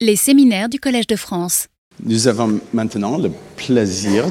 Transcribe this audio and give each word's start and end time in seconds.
Les 0.00 0.14
séminaires 0.14 0.68
du 0.68 0.78
Collège 0.78 1.08
de 1.08 1.16
France. 1.16 1.66
Nous 2.04 2.28
avons 2.28 2.60
maintenant 2.72 3.18
le 3.18 3.32
plaisir 3.56 4.26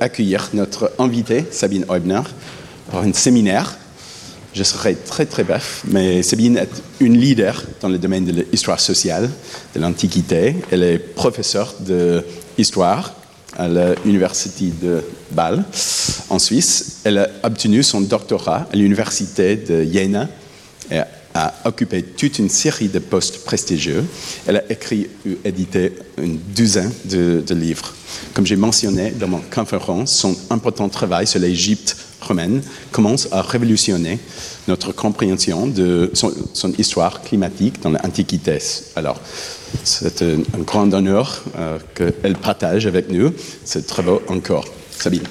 d'accueillir 0.00 0.50
notre 0.52 0.90
invitée, 0.98 1.44
Sabine 1.52 1.86
Eubner, 1.88 2.22
pour 2.90 2.98
un 2.98 3.12
séminaire. 3.12 3.76
Je 4.52 4.64
serai 4.64 4.96
très 4.96 5.24
très 5.24 5.44
bref, 5.44 5.84
mais 5.86 6.24
Sabine 6.24 6.56
est 6.56 6.82
une 6.98 7.16
leader 7.16 7.62
dans 7.80 7.88
le 7.88 7.98
domaine 7.98 8.24
de 8.24 8.44
l'histoire 8.50 8.80
sociale, 8.80 9.30
de 9.76 9.80
l'Antiquité. 9.80 10.56
Elle 10.72 10.82
est 10.82 10.98
professeure 10.98 11.76
d'histoire 12.58 13.14
à 13.56 13.68
l'Université 14.04 14.72
de 14.82 15.04
Bâle, 15.30 15.64
en 16.30 16.40
Suisse. 16.40 17.02
Elle 17.04 17.18
a 17.18 17.28
obtenu 17.44 17.84
son 17.84 18.00
doctorat 18.00 18.66
à 18.72 18.74
l'Université 18.74 19.54
de 19.54 19.84
Jena 19.84 20.28
et 20.90 20.98
a 21.36 21.54
occupé 21.64 22.02
toute 22.02 22.38
une 22.38 22.48
série 22.48 22.88
de 22.88 22.98
postes 22.98 23.44
prestigieux. 23.44 24.04
Elle 24.46 24.56
a 24.56 24.72
écrit 24.72 25.08
ou 25.26 25.30
édité 25.44 25.92
une 26.18 26.38
douzaine 26.38 26.92
de, 27.04 27.54
livres. 27.54 27.92
Comme 28.34 28.46
j'ai 28.46 28.56
mentionné 28.56 29.10
dans 29.10 29.28
mon 29.28 29.40
conférence, 29.54 30.12
son 30.12 30.36
important 30.50 30.88
travail 30.88 31.26
sur 31.26 31.40
l'Égypte 31.40 31.96
romaine 32.22 32.62
commence 32.90 33.28
à 33.30 33.42
révolutionner 33.42 34.18
notre 34.66 34.92
compréhension 34.92 35.66
de 35.66 36.10
son, 36.14 36.32
histoire 36.78 37.22
climatique 37.22 37.80
dans 37.82 37.90
l'Antiquité. 37.90 38.58
Alors, 38.96 39.20
c'est 39.84 40.22
un, 40.22 40.38
grand 40.64 40.92
honneur 40.92 41.44
euh, 41.56 41.78
qu'elle 41.94 42.36
partage 42.36 42.86
avec 42.86 43.10
nous 43.10 43.32
ce 43.64 43.78
travaux 43.78 44.22
encore. 44.28 44.64
Sabine. 44.98 45.22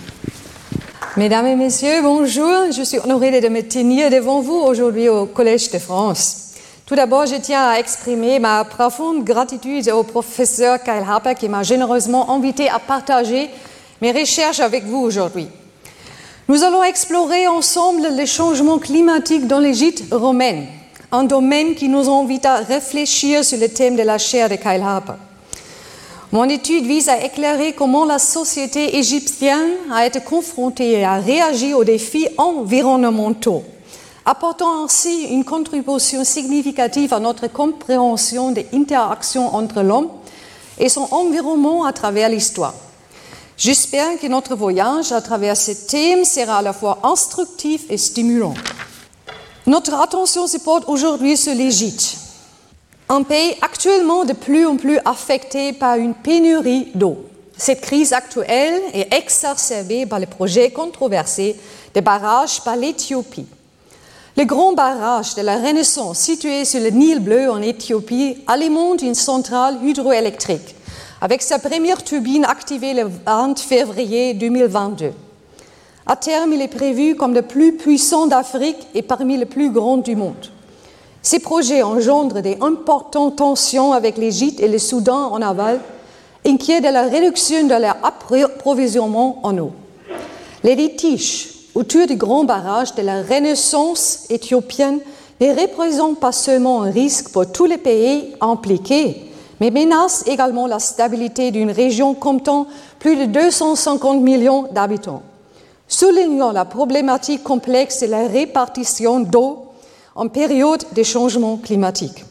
Mesdames 1.17 1.47
et 1.47 1.55
Messieurs, 1.55 2.01
bonjour. 2.01 2.73
Je 2.75 2.83
suis 2.83 2.99
honorée 2.99 3.39
de 3.39 3.47
me 3.47 3.61
tenir 3.61 4.09
devant 4.09 4.41
vous 4.41 4.57
aujourd'hui 4.57 5.07
au 5.07 5.25
Collège 5.25 5.71
de 5.71 5.79
France. 5.79 6.55
Tout 6.85 6.93
d'abord, 6.93 7.25
je 7.25 7.35
tiens 7.35 7.69
à 7.69 7.79
exprimer 7.79 8.37
ma 8.37 8.65
profonde 8.65 9.23
gratitude 9.23 9.89
au 9.91 10.03
professeur 10.03 10.83
Kyle 10.83 11.05
Harper 11.07 11.35
qui 11.35 11.47
m'a 11.47 11.63
généreusement 11.63 12.29
invité 12.31 12.67
à 12.67 12.79
partager 12.79 13.49
mes 14.01 14.11
recherches 14.11 14.59
avec 14.59 14.83
vous 14.83 14.97
aujourd'hui. 14.97 15.47
Nous 16.49 16.65
allons 16.65 16.83
explorer 16.83 17.47
ensemble 17.47 18.09
les 18.11 18.25
changements 18.25 18.79
climatiques 18.79 19.47
dans 19.47 19.59
l'Égypte 19.59 20.03
romaine, 20.11 20.65
un 21.13 21.23
domaine 21.23 21.75
qui 21.75 21.87
nous 21.87 22.09
invite 22.09 22.45
à 22.45 22.57
réfléchir 22.57 23.45
sur 23.45 23.57
le 23.57 23.69
thème 23.69 23.95
de 23.95 24.03
la 24.03 24.17
chair 24.17 24.49
de 24.49 24.55
Kyle 24.55 24.83
Harper. 24.83 25.13
Mon 26.31 26.49
étude 26.49 26.85
vise 26.85 27.07
à 27.07 27.23
éclairer 27.23 27.73
comment 27.73 28.03
la 28.03 28.17
société 28.19 28.97
égyptienne 28.97 29.71
a 29.91 30.05
été 30.05 30.19
confrontée 30.19 30.91
et 30.91 31.05
a 31.05 31.15
réagi 31.15 31.73
aux 31.73 31.83
défis 31.83 32.27
environnementaux, 32.37 33.63
apportant 34.25 34.83
ainsi 34.83 35.25
une 35.25 35.45
contribution 35.45 36.23
significative 36.23 37.13
à 37.13 37.19
notre 37.19 37.47
compréhension 37.47 38.51
des 38.51 38.65
interactions 38.73 39.55
entre 39.55 39.83
l'homme 39.83 40.09
et 40.79 40.89
son 40.89 41.07
environnement 41.11 41.85
à 41.85 41.93
travers 41.93 42.29
l'histoire. 42.29 42.73
J'espère 43.55 44.19
que 44.19 44.27
notre 44.27 44.55
voyage 44.55 45.11
à 45.11 45.21
travers 45.21 45.55
ce 45.55 45.71
thème 45.71 46.25
sera 46.25 46.57
à 46.57 46.61
la 46.61 46.73
fois 46.73 46.99
instructif 47.03 47.83
et 47.89 47.97
stimulant. 47.97 48.55
Notre 49.67 49.93
attention 49.93 50.47
se 50.47 50.57
porte 50.57 50.85
aujourd'hui 50.87 51.37
sur 51.37 51.53
l'Égypte, 51.53 52.17
un 53.09 53.21
pays 53.21 53.55
actuellement 53.61 54.25
de 54.25 54.33
plus 54.33 54.65
en 54.65 54.77
plus 54.77 54.97
affecté 55.05 55.73
par 55.73 55.97
une 55.97 56.15
pénurie 56.15 56.87
d'eau. 56.95 57.25
Cette 57.55 57.81
crise 57.81 58.13
actuelle 58.13 58.81
est 58.93 59.13
exacerbée 59.13 60.05
par 60.05 60.19
le 60.19 60.25
projet 60.25 60.71
controversé 60.71 61.55
des 61.93 62.01
barrages 62.01 62.61
par 62.63 62.75
l'Éthiopie. 62.75 63.45
Le 64.37 64.43
grand 64.43 64.73
barrage 64.73 65.35
de 65.35 65.41
la 65.41 65.55
Renaissance 65.55 66.19
situé 66.19 66.65
sur 66.65 66.81
le 66.81 66.89
Nil 66.89 67.19
bleu 67.19 67.49
en 67.49 67.61
Éthiopie 67.61 68.37
alimente 68.47 69.01
une 69.01 69.15
centrale 69.15 69.77
hydroélectrique 69.83 70.75
avec 71.21 71.41
sa 71.41 71.59
première 71.59 72.03
turbine 72.03 72.43
activée 72.43 72.93
le 72.93 73.09
20 73.25 73.57
février 73.59 74.33
2022. 74.33 75.13
À 76.07 76.15
terme, 76.15 76.53
il 76.53 76.61
est 76.61 76.67
prévu 76.67 77.15
comme 77.15 77.33
le 77.33 77.41
plus 77.43 77.77
puissant 77.77 78.27
d'Afrique 78.27 78.87
et 78.93 79.01
parmi 79.01 79.37
les 79.37 79.45
plus 79.45 79.71
grands 79.71 79.97
du 79.97 80.15
monde. 80.15 80.51
Ces 81.25 81.39
projets 81.39 81.81
engendrent 81.81 82.43
des 82.43 82.55
importantes 82.61 83.37
tensions 83.37 83.93
avec 83.93 84.15
l'Égypte 84.15 84.59
et 84.59 84.67
le 84.67 84.77
Soudan 84.77 85.31
en 85.31 85.41
aval, 85.41 85.79
inquiets 86.45 86.81
de 86.81 86.87
la 86.87 87.01
réduction 87.01 87.63
de 87.63 87.73
leur 87.73 87.97
approvisionnement 88.03 89.39
en 89.41 89.57
eau. 89.57 89.71
Les 90.63 90.75
litiges 90.75 91.49
autour 91.73 92.05
du 92.05 92.15
grand 92.15 92.43
barrage 92.43 92.93
de 92.93 93.01
la 93.01 93.23
Renaissance 93.23 94.27
éthiopienne 94.29 94.99
ne 95.41 95.59
représentent 95.59 96.19
pas 96.19 96.31
seulement 96.31 96.83
un 96.83 96.91
risque 96.91 97.29
pour 97.29 97.51
tous 97.51 97.65
les 97.65 97.79
pays 97.79 98.35
impliqués, 98.39 99.31
mais 99.59 99.71
menacent 99.71 100.27
également 100.27 100.67
la 100.67 100.77
stabilité 100.77 101.49
d'une 101.49 101.71
région 101.71 102.13
comptant 102.13 102.67
plus 102.99 103.15
de 103.15 103.25
250 103.25 104.21
millions 104.21 104.67
d'habitants. 104.71 105.23
Soulignant 105.87 106.51
la 106.51 106.65
problématique 106.65 107.41
complexe 107.41 108.01
de 108.01 108.11
la 108.11 108.27
répartition 108.27 109.21
d'eau 109.21 109.64
en 110.15 110.29
période 110.29 110.83
de 110.95 111.03
changement 111.03 111.57
climatique. 111.57 112.23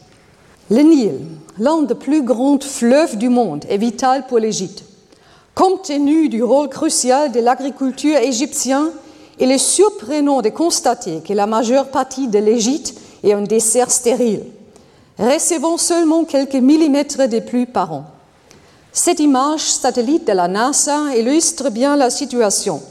Le 0.71 0.81
Nil, 0.81 1.19
l'un 1.59 1.83
des 1.83 1.93
plus 1.93 2.23
grands 2.23 2.59
fleuves 2.59 3.17
du 3.17 3.29
monde, 3.29 3.63
est 3.69 3.77
vital 3.77 4.25
pour 4.27 4.39
l'Égypte. 4.39 4.83
Compte 5.53 5.83
tenu 5.83 6.27
du 6.27 6.41
rôle 6.41 6.67
crucial 6.67 7.31
de 7.31 7.39
l'agriculture 7.39 8.17
égyptienne, 8.17 8.89
il 9.39 9.51
est 9.51 9.59
surprenant 9.59 10.41
de 10.41 10.49
constater 10.49 11.21
que 11.21 11.33
la 11.33 11.45
majeure 11.45 11.89
partie 11.89 12.27
de 12.27 12.39
l'Égypte 12.39 12.95
est 13.23 13.33
un 13.33 13.43
dessert 13.43 13.91
stérile, 13.91 14.43
recevant 15.19 15.77
seulement 15.77 16.25
quelques 16.25 16.55
millimètres 16.55 17.29
de 17.29 17.39
pluie 17.39 17.67
par 17.67 17.93
an. 17.93 18.05
Cette 18.91 19.19
image 19.19 19.61
satellite 19.61 20.25
de 20.25 20.33
la 20.33 20.47
NASA 20.47 21.15
illustre 21.15 21.69
bien 21.69 21.95
la 21.95 22.09
situation 22.09 22.81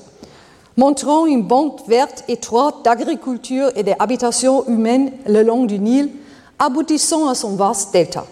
montrant 0.77 1.27
une 1.27 1.43
bande 1.43 1.81
verte 1.87 2.25
étroite 2.29 2.77
d'agriculture 2.85 3.71
et 3.77 3.83
d'habitations 3.83 4.67
humaines 4.69 5.13
le 5.27 5.43
long 5.43 5.65
du 5.65 5.79
Nil, 5.79 6.11
aboutissant 6.59 7.29
à 7.29 7.35
son 7.35 7.55
vaste 7.57 7.93
delta. 7.93 8.25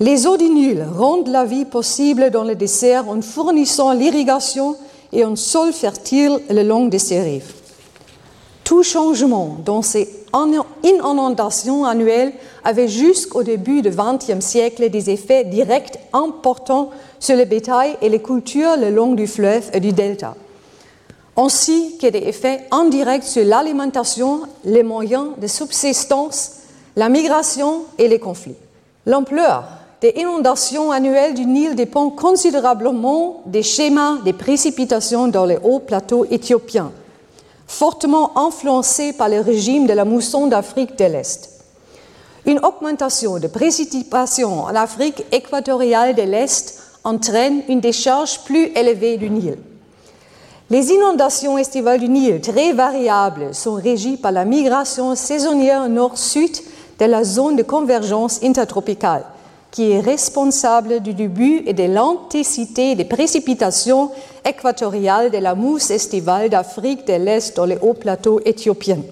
Les 0.00 0.26
eaux 0.26 0.36
du 0.36 0.48
Nil 0.48 0.84
rendent 0.96 1.28
la 1.28 1.44
vie 1.44 1.64
possible 1.64 2.30
dans 2.30 2.44
le 2.44 2.54
désert 2.54 3.08
en 3.08 3.20
fournissant 3.20 3.92
l'irrigation 3.92 4.76
et 5.12 5.22
un 5.22 5.36
sol 5.36 5.72
fertile 5.72 6.40
le 6.50 6.62
long 6.62 6.86
de 6.86 6.98
ses 6.98 7.20
rives. 7.20 7.52
Tout 8.64 8.82
changement 8.82 9.58
dans 9.64 9.82
ces 9.82 10.08
inondations 10.82 11.84
annuelles 11.84 12.32
avait 12.64 12.88
jusqu'au 12.88 13.42
début 13.42 13.82
du 13.82 13.90
XXe 13.90 14.44
siècle 14.44 14.88
des 14.90 15.10
effets 15.10 15.44
directs 15.44 15.98
importants 16.12 16.90
sur 17.20 17.36
le 17.36 17.44
bétail 17.44 17.96
et 18.00 18.08
les 18.08 18.22
cultures 18.22 18.76
le 18.76 18.90
long 18.90 19.12
du 19.12 19.26
fleuve 19.26 19.70
et 19.72 19.80
du 19.80 19.92
delta 19.92 20.34
ainsi 21.36 21.96
que 21.98 22.06
des 22.06 22.18
effets 22.18 22.66
indirects 22.70 23.24
sur 23.24 23.44
l'alimentation, 23.44 24.42
les 24.64 24.82
moyens 24.82 25.28
de 25.40 25.46
subsistance, 25.46 26.52
la 26.96 27.08
migration 27.08 27.84
et 27.98 28.08
les 28.08 28.18
conflits. 28.18 28.56
L'ampleur 29.06 29.64
des 30.00 30.14
inondations 30.16 30.90
annuelles 30.90 31.34
du 31.34 31.46
Nil 31.46 31.74
dépend 31.74 32.10
considérablement 32.10 33.42
des 33.46 33.62
schémas 33.62 34.18
des 34.24 34.32
précipitations 34.32 35.28
dans 35.28 35.46
les 35.46 35.58
hauts 35.62 35.80
plateaux 35.80 36.24
éthiopiens, 36.30 36.92
fortement 37.66 38.36
influencés 38.38 39.12
par 39.12 39.28
le 39.28 39.40
régime 39.40 39.86
de 39.86 39.92
la 39.92 40.04
mousson 40.04 40.46
d'Afrique 40.46 40.96
de 40.98 41.06
l'Est. 41.06 41.50
Une 42.46 42.58
augmentation 42.58 43.38
de 43.38 43.46
précipitations 43.46 44.64
en 44.64 44.74
Afrique 44.74 45.24
équatoriale 45.32 46.14
de 46.14 46.22
l'Est 46.22 46.78
entraîne 47.02 47.62
une 47.68 47.80
décharge 47.80 48.40
plus 48.44 48.66
élevée 48.76 49.16
du 49.16 49.30
Nil. 49.30 49.56
Les 50.70 50.92
inondations 50.92 51.58
estivales 51.58 52.00
du 52.00 52.08
Nil, 52.08 52.40
très 52.40 52.72
variables, 52.72 53.54
sont 53.54 53.74
régies 53.74 54.16
par 54.16 54.32
la 54.32 54.46
migration 54.46 55.14
saisonnière 55.14 55.90
nord-sud 55.90 56.52
de 56.98 57.04
la 57.04 57.22
zone 57.22 57.56
de 57.56 57.62
convergence 57.62 58.42
intertropicale, 58.42 59.24
qui 59.70 59.90
est 59.90 60.00
responsable 60.00 61.00
du 61.00 61.12
début 61.12 61.62
et 61.66 61.74
de 61.74 61.82
l'intensité 61.82 62.94
des 62.94 63.04
précipitations 63.04 64.10
équatoriales 64.42 65.30
de 65.30 65.36
la 65.36 65.54
mousse 65.54 65.90
estivale 65.90 66.48
d'Afrique 66.48 67.06
de 67.06 67.12
l'Est 67.12 67.54
dans 67.54 67.66
les 67.66 67.78
hauts 67.82 67.92
plateaux 67.92 68.40
éthiopiens. 68.46 69.02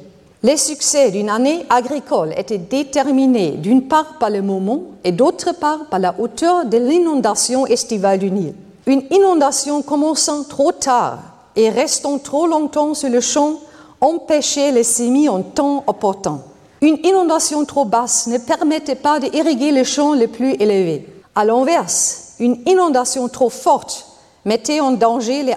Les 0.43 0.56
succès 0.56 1.10
d'une 1.10 1.28
année 1.28 1.66
agricole 1.69 2.32
étaient 2.34 2.56
déterminés 2.56 3.50
d'une 3.58 3.82
part 3.82 4.16
par 4.19 4.31
le 4.31 4.40
moment 4.40 4.84
et 5.04 5.12
d'autre 5.12 5.54
part 5.54 5.84
par 5.90 6.00
la 6.00 6.14
hauteur 6.19 6.64
de 6.64 6.78
l'inondation 6.78 7.66
estivale 7.66 8.20
du 8.20 8.31
Nil. 8.31 8.54
Une 8.87 9.02
inondation 9.10 9.82
commençant 9.82 10.44
trop 10.44 10.72
tard 10.72 11.31
et 11.56 11.70
restant 11.70 12.19
trop 12.19 12.46
longtemps 12.46 12.94
sur 12.94 13.08
le 13.08 13.20
champ 13.20 13.54
empêchait 14.00 14.72
les 14.72 14.84
semis 14.84 15.28
en 15.28 15.43
temps 15.43 15.84
opportun. 15.87 16.40
Une 16.81 16.99
inondation 17.04 17.64
trop 17.64 17.84
basse 17.84 18.26
ne 18.26 18.38
permettait 18.38 18.96
pas 18.96 19.20
d'irriguer 19.20 19.70
les 19.70 19.84
champs 19.84 20.14
les 20.14 20.26
plus 20.26 20.54
élevés. 20.54 21.06
À 21.34 21.44
l'inverse, 21.44 22.34
une 22.40 22.58
inondation 22.66 23.28
trop 23.28 23.50
forte 23.50 24.06
mettait 24.44 24.81
en 24.81 24.90
danger 24.90 25.44
les 25.44 25.54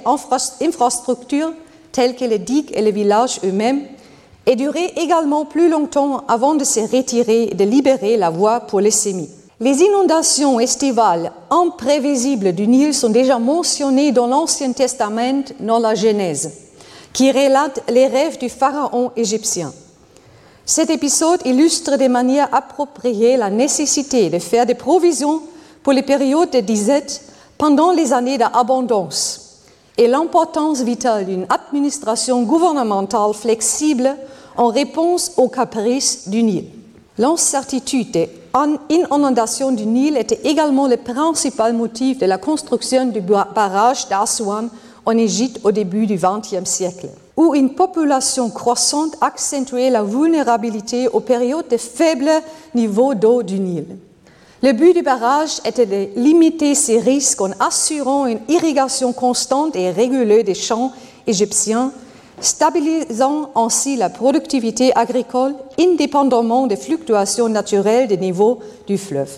infrastructures 0.61 1.53
telles 1.91 2.15
que 2.15 2.25
les 2.25 2.39
digues 2.39 2.71
et 2.75 2.81
les 2.81 2.91
villages 2.91 3.39
eux-mêmes 3.43 3.81
et 4.45 4.55
durait 4.55 4.93
également 4.97 5.45
plus 5.45 5.69
longtemps 5.69 6.23
avant 6.27 6.53
de 6.53 6.63
se 6.63 6.79
retirer 6.79 7.49
et 7.51 7.55
de 7.55 7.63
libérer 7.63 8.17
la 8.17 8.29
voie 8.29 8.59
pour 8.59 8.79
les 8.79 8.91
semis. 8.91 9.29
Les 9.61 9.79
inondations 9.79 10.59
estivales 10.59 11.31
imprévisibles 11.49 12.51
du 12.51 12.67
Nil 12.67 12.93
sont 12.93 13.09
déjà 13.09 13.39
mentionnées 13.39 14.11
dans 14.11 14.27
l'Ancien 14.27 14.73
Testament 14.73 15.43
dans 15.61 15.79
la 15.79 15.95
Genèse, 15.95 16.51
qui 17.13 17.31
relate 17.31 17.81
les 17.89 18.07
rêves 18.07 18.37
du 18.37 18.49
pharaon 18.49 19.11
égyptien. 19.15 19.71
Cet 20.65 20.89
épisode 20.89 21.39
illustre 21.45 21.95
de 21.95 22.07
manière 22.09 22.53
appropriée 22.53 23.37
la 23.37 23.49
nécessité 23.49 24.29
de 24.29 24.39
faire 24.39 24.65
des 24.65 24.75
provisions 24.75 25.41
pour 25.83 25.93
les 25.93 26.01
périodes 26.01 26.51
de 26.51 26.59
disette 26.59 27.21
pendant 27.57 27.91
les 27.91 28.11
années 28.11 28.37
d'abondance 28.37 29.61
et 29.97 30.07
l'importance 30.07 30.81
vitale 30.81 31.27
d'une 31.27 31.47
administration 31.47 32.43
gouvernementale 32.43 33.33
flexible 33.33 34.17
en 34.57 34.67
réponse 34.67 35.31
aux 35.37 35.47
caprices 35.47 36.27
du 36.27 36.43
Nil. 36.43 36.65
L'incertitude 37.17 38.27
des 38.55 38.95
inondations 38.95 39.71
du 39.71 39.85
Nil 39.85 40.17
était 40.17 40.39
également 40.43 40.87
le 40.87 40.97
principal 40.97 41.73
motif 41.73 42.19
de 42.19 42.25
la 42.25 42.37
construction 42.37 43.05
du 43.05 43.19
barrage 43.19 44.07
d'Aswan 44.07 44.69
en 45.05 45.17
Égypte 45.17 45.59
au 45.63 45.71
début 45.71 46.07
du 46.07 46.15
XXe 46.15 46.69
siècle, 46.69 47.09
où 47.35 47.53
une 47.53 47.75
population 47.75 48.49
croissante 48.49 49.17
accentuait 49.19 49.89
la 49.89 50.03
vulnérabilité 50.03 51.07
aux 51.09 51.19
périodes 51.19 51.67
de 51.69 51.77
faible 51.77 52.29
niveau 52.73 53.13
d'eau 53.13 53.43
du 53.43 53.59
Nil. 53.59 53.85
Le 54.63 54.71
but 54.71 54.93
du 54.93 55.01
barrage 55.01 55.59
était 55.65 55.85
de 55.85 56.19
limiter 56.19 56.75
ces 56.75 56.99
risques 56.99 57.41
en 57.41 57.51
assurant 57.59 58.25
une 58.25 58.39
irrigation 58.47 59.11
constante 59.11 59.75
et 59.75 59.91
régulée 59.91 60.43
des 60.43 60.55
champs 60.55 60.91
égyptiens 61.27 61.91
stabilisant 62.39 63.51
ainsi 63.55 63.95
la 63.95 64.09
productivité 64.09 64.95
agricole 64.95 65.55
indépendamment 65.79 66.67
des 66.67 66.75
fluctuations 66.75 67.49
naturelles 67.49 68.07
des 68.07 68.17
niveaux 68.17 68.59
du 68.87 68.97
fleuve. 68.97 69.31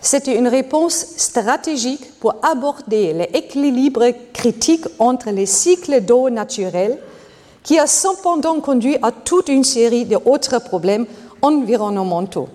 C'était 0.00 0.36
une 0.36 0.48
réponse 0.48 1.06
stratégique 1.16 2.18
pour 2.20 2.36
aborder 2.42 3.12
l'équilibre 3.12 4.06
critique 4.32 4.84
entre 4.98 5.30
les 5.30 5.46
cycles 5.46 6.00
d'eau 6.00 6.30
naturels 6.30 6.98
qui 7.64 7.78
a 7.78 7.86
cependant 7.86 8.60
conduit 8.60 8.96
à 9.02 9.10
toute 9.10 9.48
une 9.48 9.64
série 9.64 10.04
d'autres 10.04 10.60
problèmes 10.60 11.06
environnementaux. 11.42 12.48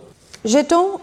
Jetons 0.45 0.99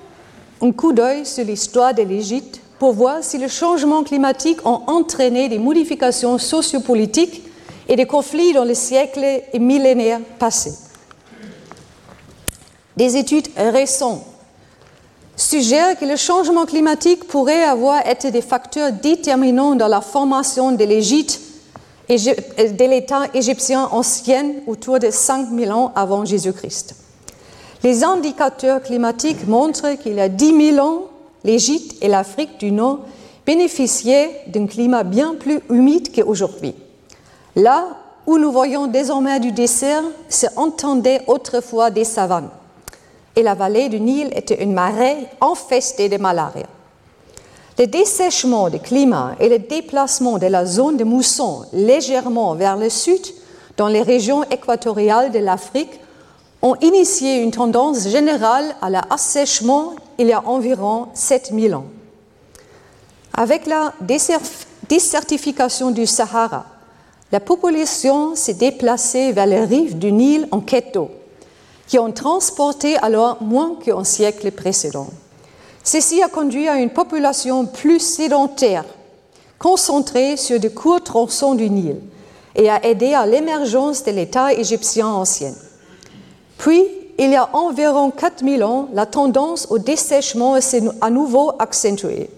un 0.63 0.73
coup 0.73 0.93
d'œil 0.93 1.27
sur 1.27 1.45
l'histoire 1.45 1.95
de 1.95 2.03
l'Égypte 2.03 2.61
pour 2.79 2.93
voir 2.93 3.23
si 3.23 3.39
le 3.39 3.49
changement 3.49 4.03
climatique 4.03 4.59
a 4.65 4.81
entraîné 4.91 5.49
des 5.49 5.59
modifications 5.59 6.39
sociopolitiques 6.39 7.43
et 7.91 7.97
des 7.97 8.07
conflits 8.07 8.53
dans 8.53 8.65
les 8.65 8.77
siècles 8.77 9.43
et 9.53 9.59
millénaires 9.59 10.21
passés. 10.39 10.75
Des 12.97 13.17
études 13.17 13.49
récentes 13.57 14.25
suggèrent 15.37 15.99
que 15.99 16.05
le 16.05 16.17
changement 16.17 16.67
climatique 16.67 17.27
pourrait 17.27 17.65
avoir 17.65 18.07
été 18.07 18.31
des 18.31 18.43
facteurs 18.43 18.93
déterminants 18.93 19.75
dans 19.75 19.89
la 19.89 20.01
formation 20.01 20.73
de 20.73 20.85
l'Égypte 20.85 21.41
de 22.09 22.85
l'État 22.89 23.23
égyptien 23.35 23.89
ancien 23.93 24.53
autour 24.67 24.99
de 24.99 25.11
5000 25.11 25.73
ans 25.73 25.93
avant 25.95 26.25
Jésus-Christ. 26.25 26.95
Les 27.83 28.05
indicateurs 28.05 28.83
climatiques 28.83 29.47
montrent 29.47 29.95
qu'il 29.95 30.15
y 30.15 30.21
a 30.21 30.29
10 30.29 30.75
000 30.75 30.87
ans, 30.87 31.05
l'Égypte 31.45 31.97
et 32.03 32.09
l'Afrique 32.09 32.59
du 32.59 32.73
Nord 32.73 33.01
bénéficiaient 33.47 34.43
d'un 34.49 34.67
climat 34.67 35.05
bien 35.05 35.35
plus 35.35 35.61
humide 35.71 36.13
qu'aujourd'hui. 36.15 36.75
Là 37.57 37.89
où 38.27 38.39
nous 38.39 38.53
voyons 38.53 38.87
désormais 38.87 39.41
du 39.41 39.53
désert, 39.53 40.03
se 40.29 40.47
entendaient 40.57 41.23
autrefois 41.27 41.91
des 41.91 42.05
savanes. 42.05 42.51
Et 43.37 43.43
la 43.43 43.55
vallée 43.55 43.89
du 43.89 44.01
Nil 44.01 44.31
était 44.35 44.63
une 44.63 44.73
marée 44.73 45.17
infestée 45.41 46.09
de 46.09 46.17
malaria. 46.17 46.67
Le 47.79 47.87
dessèchement 47.87 48.69
du 48.69 48.79
climat 48.79 49.35
et 49.41 49.49
le 49.49 49.59
déplacement 49.59 50.39
de 50.39 50.47
la 50.47 50.67
zone 50.67 50.97
de 50.97 51.05
mousson 51.05 51.65
légèrement 51.73 52.55
vers 52.55 52.77
le 52.77 52.91
sud, 52.91 53.23
dans 53.77 53.89
les 53.89 54.03
régions 54.03 54.45
équatoriales 54.45 55.33
de 55.33 55.39
l'Afrique, 55.39 55.99
ont 56.61 56.77
initié 56.83 57.39
une 57.39 57.53
tendance 57.53 58.07
générale 58.07 58.75
à 58.83 58.91
l'assèchement 58.91 59.95
il 60.19 60.27
y 60.27 60.33
a 60.33 60.47
environ 60.47 61.09
7000 61.15 61.75
ans. 61.75 61.87
Avec 63.33 63.67
la 63.67 63.95
désertification 64.03 65.91
du 65.91 66.07
Sahara, 66.07 66.67
la 67.33 67.41
population 67.41 68.35
s'est 68.35 68.55
déplacée 68.55 69.33
vers 69.33 69.47
les 69.47 69.65
rives 69.65 69.99
du 69.99 70.11
Nil 70.11 70.49
en 70.51 70.61
quête 70.61 70.95
d'eau, 70.95 71.11
qui 71.87 71.99
ont 71.99 72.11
transporté 72.11 72.97
alors 72.99 73.41
moins 73.41 73.77
qu'un 73.77 74.05
siècle 74.05 74.51
précédent. 74.51 75.09
Ceci 75.85 76.23
a 76.23 76.29
conduit 76.29 76.69
à 76.69 76.77
une 76.77 76.91
population 76.91 77.67
plus 77.67 78.01
sédentaire, 78.01 78.85
concentrée 79.59 80.37
sur 80.37 80.59
de 80.59 80.69
courts 80.69 81.05
tronçons 81.05 81.55
du 81.55 81.71
Nil, 81.71 82.01
et 82.57 82.69
a 82.69 82.85
aidé 82.85 83.15
à 83.15 83.27
l'émergence 83.27 84.03
de 84.03 84.11
l'État 84.11 84.53
égyptien 84.53 85.07
ancien. 85.07 85.53
Puis, 86.59 86.85
il 87.17 87.31
y 87.31 87.37
a 87.37 87.49
environ 87.55 88.11
4000 88.11 88.65
ans, 88.65 88.89
la 88.93 89.07
tendance 89.07 89.67
au 89.71 89.79
dessèchement 89.79 90.61
s'est 90.61 90.83
à 91.01 91.11
nouveau 91.11 91.53
accentuée. 91.59 92.31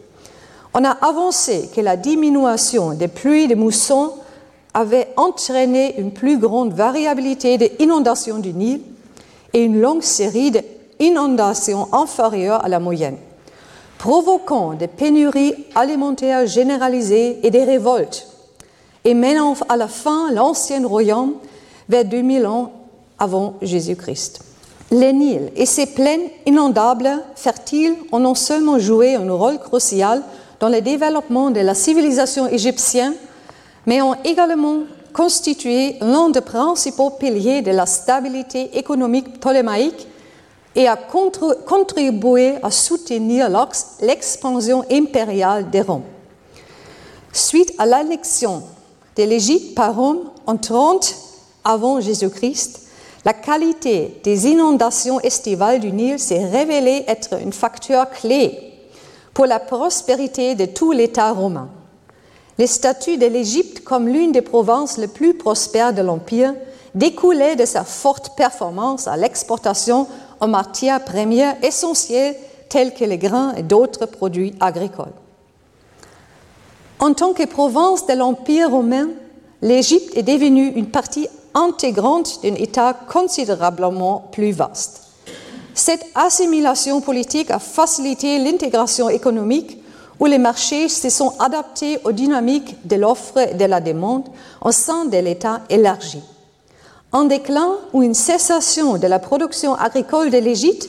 On 0.74 0.84
a 0.84 0.90
avancé 0.90 1.70
que 1.74 1.80
la 1.80 1.96
diminution 1.96 2.92
des 2.92 3.08
pluies 3.08 3.46
de 3.46 3.54
mousson 3.54 4.12
avait 4.74 5.08
entraîné 5.16 5.98
une 5.98 6.12
plus 6.12 6.38
grande 6.38 6.72
variabilité 6.72 7.58
des 7.58 7.72
inondations 7.78 8.38
du 8.38 8.52
Nil 8.52 8.80
et 9.52 9.62
une 9.62 9.80
longue 9.80 10.02
série 10.02 10.50
d'inondations 10.98 11.92
inférieures 11.92 12.64
à 12.64 12.68
la 12.68 12.80
moyenne, 12.80 13.18
provoquant 13.98 14.72
des 14.72 14.88
pénuries 14.88 15.54
alimentaires 15.74 16.46
généralisées 16.46 17.40
et 17.42 17.50
des 17.50 17.64
révoltes, 17.64 18.26
et 19.04 19.14
menant 19.14 19.54
à 19.68 19.76
la 19.76 19.88
fin 19.88 20.32
l'ancien 20.32 20.86
royaume 20.86 21.34
vers 21.88 22.04
2000 22.04 22.46
ans 22.46 22.72
avant 23.18 23.54
Jésus-Christ. 23.62 24.40
Les 24.90 25.12
Nil 25.12 25.50
et 25.56 25.64
ses 25.64 25.86
plaines 25.86 26.28
inondables 26.44 27.22
fertiles 27.34 27.94
ont 28.12 28.20
non 28.20 28.34
seulement 28.34 28.78
joué 28.78 29.14
un 29.14 29.32
rôle 29.32 29.58
crucial 29.58 30.22
dans 30.60 30.68
le 30.68 30.80
développement 30.80 31.50
de 31.50 31.60
la 31.60 31.74
civilisation 31.74 32.46
égyptienne, 32.46 33.14
mais 33.86 34.02
ont 34.02 34.16
également 34.24 34.80
constitué 35.12 35.96
l'un 36.00 36.30
des 36.30 36.40
principaux 36.40 37.10
piliers 37.10 37.62
de 37.62 37.70
la 37.70 37.86
stabilité 37.86 38.76
économique 38.78 39.40
ptolémaïque 39.40 40.06
et 40.74 40.88
a 40.88 40.96
contribué 40.96 42.54
à 42.62 42.70
soutenir 42.70 43.48
l'expansion 44.00 44.84
impériale 44.90 45.70
de 45.70 45.80
Rome. 45.80 46.02
Suite 47.32 47.74
à 47.78 47.86
l'annexion 47.86 48.62
de 49.16 49.22
l'Égypte 49.24 49.74
par 49.74 49.96
Rome 49.96 50.30
en 50.46 50.56
30 50.56 51.14
avant 51.64 52.00
Jésus-Christ, 52.00 52.80
la 53.24 53.34
qualité 53.34 54.20
des 54.24 54.48
inondations 54.48 55.20
estivales 55.20 55.80
du 55.80 55.92
Nil 55.92 56.18
s'est 56.18 56.44
révélée 56.44 57.04
être 57.06 57.34
un 57.34 57.52
facteur 57.52 58.10
clé 58.10 58.58
pour 59.32 59.46
la 59.46 59.60
prospérité 59.60 60.54
de 60.54 60.64
tout 60.64 60.92
l'État 60.92 61.32
romain. 61.32 61.68
Les 62.58 62.66
statuts 62.66 63.16
de 63.16 63.26
l'Égypte 63.26 63.82
comme 63.84 64.08
l'une 64.08 64.32
des 64.32 64.42
provinces 64.42 64.98
les 64.98 65.08
plus 65.08 65.34
prospères 65.34 65.94
de 65.94 66.02
l'Empire 66.02 66.54
découlaient 66.94 67.56
de 67.56 67.64
sa 67.64 67.84
forte 67.84 68.36
performance 68.36 69.08
à 69.08 69.16
l'exportation 69.16 70.06
en 70.40 70.48
matières 70.48 71.04
premières 71.04 71.56
essentielles 71.64 72.36
telles 72.68 72.94
que 72.94 73.04
les 73.04 73.18
grains 73.18 73.54
et 73.54 73.62
d'autres 73.62 74.06
produits 74.06 74.54
agricoles. 74.60 75.12
En 76.98 77.14
tant 77.14 77.32
que 77.32 77.46
province 77.46 78.06
de 78.06 78.14
l'Empire 78.14 78.70
romain, 78.70 79.08
l'Égypte 79.60 80.16
est 80.16 80.22
devenue 80.22 80.68
une 80.68 80.90
partie 80.90 81.28
intégrante 81.54 82.40
d'un 82.42 82.54
État 82.54 82.94
considérablement 82.94 84.28
plus 84.32 84.52
vaste. 84.52 85.02
Cette 85.74 86.04
assimilation 86.14 87.00
politique 87.00 87.50
a 87.50 87.58
facilité 87.58 88.38
l'intégration 88.38 89.08
économique 89.08 89.81
où 90.22 90.26
les 90.26 90.38
marchés 90.38 90.88
se 90.88 91.10
sont 91.10 91.34
adaptés 91.40 91.98
aux 92.04 92.12
dynamiques 92.12 92.76
de 92.86 92.94
l'offre 92.94 93.38
et 93.38 93.54
de 93.54 93.64
la 93.64 93.80
demande 93.80 94.28
au 94.64 94.70
sein 94.70 95.04
de 95.06 95.16
l'État 95.16 95.62
élargi. 95.68 96.22
Un 97.12 97.24
déclin 97.24 97.72
ou 97.92 98.04
une 98.04 98.14
cessation 98.14 98.98
de 98.98 99.06
la 99.08 99.18
production 99.18 99.74
agricole 99.74 100.30
de 100.30 100.38
l'Égypte 100.38 100.88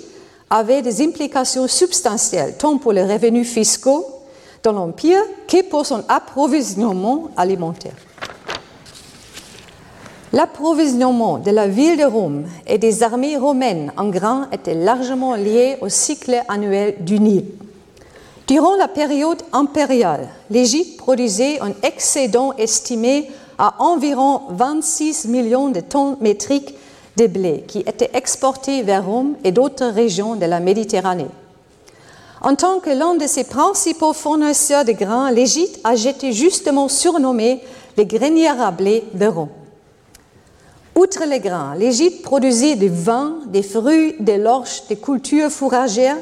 avait 0.51 0.83
des 0.83 1.01
implications 1.01 1.67
substantielles 1.67 2.57
tant 2.59 2.77
pour 2.77 2.93
les 2.93 3.01
revenus 3.11 3.49
fiscaux 3.49 4.05
dans 4.61 4.71
l'Empire 4.71 5.23
que 5.47 5.63
pour 5.63 5.87
son 5.87 6.03
approvisionnement 6.09 7.29
alimentaire. 7.35 7.95
L'approvisionnement 10.31 11.39
de 11.39 11.49
la 11.49 11.67
ville 11.67 11.97
de 11.97 12.05
Rome 12.05 12.43
et 12.67 12.77
des 12.77 13.01
armées 13.01 13.37
romaines 13.37 13.93
en 13.97 14.09
grains 14.09 14.47
était 14.51 14.75
largement 14.75 15.33
lié 15.33 15.77
au 15.81 15.89
cycle 15.89 16.39
annuel 16.47 16.97
du 16.99 17.19
Nil. 17.19 17.45
Durant 18.47 18.75
la 18.75 18.89
période 18.89 19.41
impériale, 19.53 20.27
l'Égypte 20.49 20.97
produisait 20.97 21.61
un 21.61 21.71
excédent 21.81 22.53
estimé 22.57 23.31
à 23.57 23.81
environ 23.81 24.41
26 24.49 25.25
millions 25.27 25.69
de 25.69 25.79
tonnes 25.79 26.17
métriques 26.19 26.75
de 27.15 27.27
blé 27.27 27.63
qui 27.67 27.79
étaient 27.79 28.11
exportés 28.13 28.81
vers 28.81 29.05
Rome 29.05 29.35
et 29.43 29.51
d'autres 29.51 29.85
régions 29.85 30.35
de 30.35 30.45
la 30.45 30.59
Méditerranée. 30.59 31.27
En 32.41 32.55
tant 32.55 32.81
que 32.81 32.89
l'un 32.89 33.15
de 33.15 33.25
ses 33.27 33.45
principaux 33.45 34.11
fournisseurs 34.11 34.83
de 34.83 34.91
grains, 34.91 35.31
l'Égypte 35.31 35.79
a 35.85 35.95
été 35.95 36.33
justement 36.33 36.89
surnommé 36.89 37.61
les 37.95 38.05
grenières 38.05 38.61
à 38.61 38.71
blé 38.71 39.05
de 39.13 39.25
Rome. 39.25 39.49
Outre 40.95 41.23
les 41.25 41.39
grains, 41.39 41.75
l'Égypte 41.75 42.21
produisait 42.21 42.75
du 42.75 42.89
vin, 42.89 43.37
des 43.47 43.63
fruits, 43.63 44.15
des 44.19 44.37
lorches, 44.37 44.83
des 44.89 44.97
cultures 44.97 45.49
fourragères, 45.49 46.17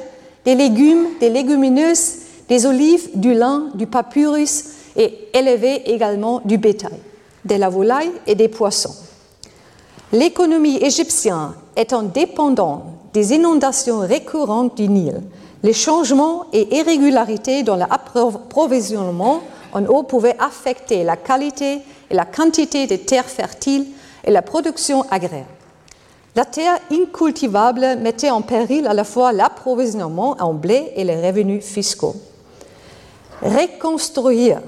des 0.46 0.56
légumes, 0.56 1.08
des 1.20 1.30
légumineuses, 1.30 2.16
des 2.50 2.66
olives, 2.66 3.10
du 3.16 3.34
lin, 3.34 3.70
du 3.76 3.88
papyrus 3.88 4.66
et 4.96 5.30
élevait 5.34 5.84
également 5.86 6.42
du 6.44 6.58
bétail, 6.58 7.00
de 7.46 7.56
la 7.56 7.70
volaille 7.70 8.12
et 8.28 8.36
des 8.36 8.50
poissons. 8.50 8.96
L'économie 10.12 10.78
égyptienne 10.78 11.52
étant 11.78 12.04
dépendante 12.04 12.84
des 13.14 13.34
inondations 13.34 14.00
récurrentes 14.00 14.76
du 14.76 14.90
Nil, 14.90 15.22
les 15.64 15.74
changements 15.74 16.48
et 16.54 16.76
irrégularités 16.76 17.64
dans 17.64 17.76
l'approvisionnement 17.76 19.42
en 19.74 19.86
eau 19.86 20.04
pouvaient 20.04 20.38
affecter 20.40 21.04
la 21.04 21.16
qualité 21.16 21.80
et 22.10 22.14
la 22.14 22.26
quantité 22.26 22.88
des 22.88 23.00
terres 23.00 23.30
fertiles 23.30 23.86
et 24.24 24.32
la 24.32 24.42
production 24.42 25.06
agraire. 25.10 25.46
La 26.36 26.46
terre 26.46 26.80
incultivable 26.92 27.98
mettait 28.00 28.30
en 28.30 28.42
péril 28.42 28.88
à 28.88 28.94
la 28.94 29.04
fois 29.04 29.34
l'approvisionnement 29.34 30.38
en 30.40 30.54
blé 30.54 30.94
et 30.96 31.04
les 31.04 31.28
revenus 31.28 31.64
fiscaux. 31.64 32.16
Reconstruire 33.42 34.62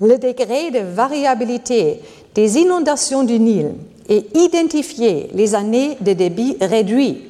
le 0.00 0.16
degré 0.16 0.70
de 0.70 0.78
variabilité 0.78 2.00
des 2.34 2.58
inondations 2.58 3.24
du 3.24 3.40
Nil 3.40 3.74
et 4.08 4.26
identifier 4.34 5.28
les 5.34 5.56
années 5.56 5.96
de 6.00 6.12
débit 6.12 6.56
réduit 6.60 7.24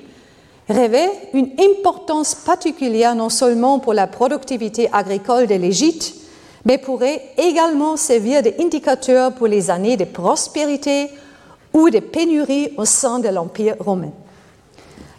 revêt 0.69 1.11
une 1.33 1.51
importance 1.59 2.35
particulière 2.35 3.15
non 3.15 3.31
seulement 3.31 3.79
pour 3.79 3.95
la 3.95 4.07
productivité 4.07 4.91
agricole 4.93 5.47
de 5.47 5.55
l'Égypte, 5.55 6.15
mais 6.67 6.77
pourrait 6.77 7.23
également 7.39 7.97
servir 7.97 8.43
d'indicateur 8.43 9.33
pour 9.33 9.47
les 9.47 9.71
années 9.71 9.97
de 9.97 10.05
prospérité 10.05 11.09
ou 11.73 11.91
de 11.91 12.01
pénurie 12.01 12.71
au 12.77 12.85
sein 12.85 13.19
de 13.19 13.29
l'Empire 13.29 13.77
romain. 13.79 14.13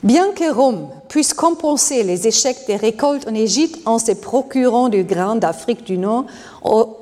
Bien 0.01 0.31
que 0.31 0.49
Rome 0.49 0.87
puisse 1.09 1.33
compenser 1.33 2.03
les 2.03 2.25
échecs 2.25 2.65
des 2.67 2.77
récoltes 2.77 3.27
en 3.27 3.35
Égypte 3.35 3.79
en 3.85 3.99
se 3.99 4.13
procurant 4.13 4.87
du 4.87 5.03
grain 5.03 5.35
d'Afrique 5.35 5.83
du 5.83 5.97
Nord 5.97 6.25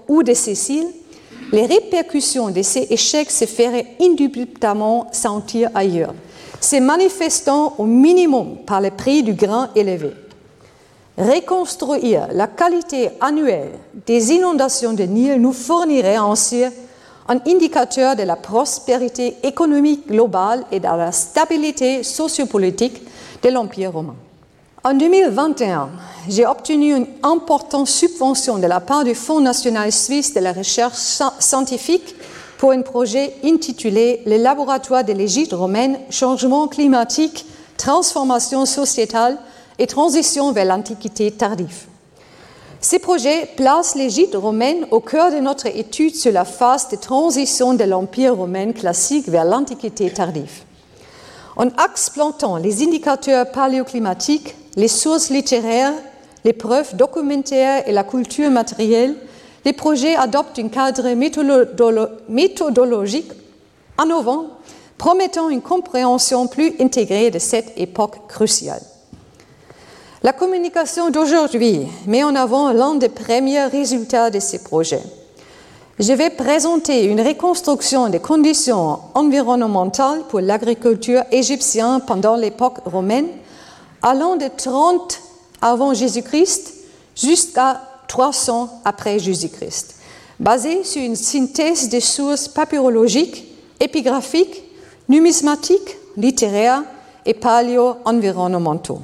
ou 0.07 0.23
de 0.23 0.33
Sicile, 0.33 0.87
les 1.51 1.65
répercussions 1.65 2.49
de 2.49 2.61
ces 2.61 2.87
échecs 2.89 3.31
se 3.31 3.45
feraient 3.45 3.95
indubitablement 4.01 5.07
sentir 5.11 5.69
ailleurs, 5.75 6.13
se 6.59 6.77
manifestant 6.77 7.75
au 7.77 7.85
minimum 7.85 8.57
par 8.65 8.81
le 8.81 8.91
prix 8.91 9.21
du 9.21 9.33
grain 9.33 9.69
élevé. 9.75 10.11
Reconstruire 11.17 12.27
la 12.31 12.47
qualité 12.47 13.09
annuelle 13.21 13.71
des 14.05 14.33
inondations 14.33 14.93
de 14.93 15.03
Nil 15.03 15.41
nous 15.41 15.53
fournirait 15.53 16.15
ainsi 16.15 16.63
un 17.27 17.39
indicateur 17.45 18.15
de 18.15 18.23
la 18.23 18.35
prospérité 18.35 19.37
économique 19.43 20.07
globale 20.07 20.63
et 20.71 20.79
de 20.79 20.85
la 20.85 21.11
stabilité 21.11 22.03
sociopolitique 22.03 23.01
de 23.43 23.49
l'Empire 23.49 23.91
romain. 23.91 24.15
En 24.83 24.93
2021, 24.93 25.89
j'ai 26.29 26.45
obtenu 26.45 26.95
une 26.95 27.07
importante 27.23 27.87
subvention 27.87 28.57
de 28.57 28.67
la 28.67 28.79
part 28.79 29.03
du 29.03 29.15
Fonds 29.15 29.41
national 29.41 29.91
suisse 29.91 30.33
de 30.33 30.39
la 30.39 30.53
recherche 30.53 30.97
scientifique 31.39 32.15
pour 32.57 32.71
un 32.71 32.81
projet 32.81 33.33
intitulé 33.43 34.21
Le 34.25 34.37
laboratoire 34.37 35.03
de 35.03 35.13
l'Égypte 35.13 35.53
romaine, 35.53 35.99
changement 36.09 36.67
climatique, 36.67 37.45
transformation 37.77 38.65
sociétale 38.65 39.37
et 39.77 39.87
transition 39.87 40.51
vers 40.53 40.65
l'Antiquité 40.65 41.31
tardive. 41.31 41.87
Ces 42.79 42.99
projets 42.99 43.49
placent 43.55 43.95
l'Égypte 43.95 44.35
romaine 44.35 44.85
au 44.91 44.99
cœur 44.99 45.31
de 45.31 45.37
notre 45.37 45.65
étude 45.65 46.15
sur 46.15 46.31
la 46.31 46.45
phase 46.45 46.89
de 46.89 46.95
transition 46.95 47.73
de 47.73 47.83
l'Empire 47.83 48.35
romain 48.35 48.71
classique 48.71 49.27
vers 49.27 49.45
l'Antiquité 49.45 50.11
tardive. 50.11 50.63
En 51.55 51.69
exploitant 51.69 52.57
les 52.57 52.83
indicateurs 52.83 53.51
paléoclimatiques, 53.51 54.55
les 54.75 54.87
sources 54.87 55.31
littéraires, 55.31 55.93
les 56.45 56.53
preuves 56.53 56.95
documentaires 56.95 57.87
et 57.87 57.91
la 57.91 58.03
culture 58.03 58.51
matérielle, 58.51 59.15
les 59.65 59.73
projets 59.73 60.15
adoptent 60.15 60.59
un 60.59 60.69
cadre 60.69 61.09
méthodologique 62.29 63.31
innovant, 63.99 64.45
promettant 64.99 65.49
une 65.49 65.61
compréhension 65.61 66.45
plus 66.47 66.75
intégrée 66.79 67.31
de 67.31 67.39
cette 67.39 67.73
époque 67.75 68.27
cruciale. 68.27 68.83
La 70.23 70.33
communication 70.33 71.11
d'aujourd'hui 71.11 71.81
met 72.07 72.23
en 72.23 72.35
avant 72.35 72.71
l'un 72.71 72.95
des 72.95 73.09
premiers 73.09 73.65
résultats 73.65 74.31
de 74.31 74.39
ces 74.39 74.63
projets. 74.63 75.03
Je 75.99 76.11
vais 76.11 76.31
présenter 76.31 77.05
une 77.05 77.21
reconstruction 77.21 78.09
des 78.09 78.19
conditions 78.19 78.99
environnementales 79.13 80.23
pour 80.27 80.39
l'agriculture 80.39 81.21
égyptienne 81.31 82.01
pendant 82.05 82.35
l'époque 82.35 82.79
romaine, 82.85 83.27
allant 84.01 84.37
de 84.37 84.47
30 84.55 85.19
avant 85.61 85.93
Jésus-Christ 85.93 86.73
jusqu'à 87.15 87.81
300 88.07 88.81
après 88.85 89.19
Jésus-Christ, 89.19 89.97
basée 90.39 90.83
sur 90.83 91.03
une 91.03 91.15
synthèse 91.15 91.89
des 91.89 91.99
sources 91.99 92.47
papyrologiques, 92.47 93.45
épigraphiques, 93.79 94.63
numismatiques, 95.09 95.97
littéraires 96.15 96.83
et 97.23 97.35
paléo-environnementaux. 97.35 99.01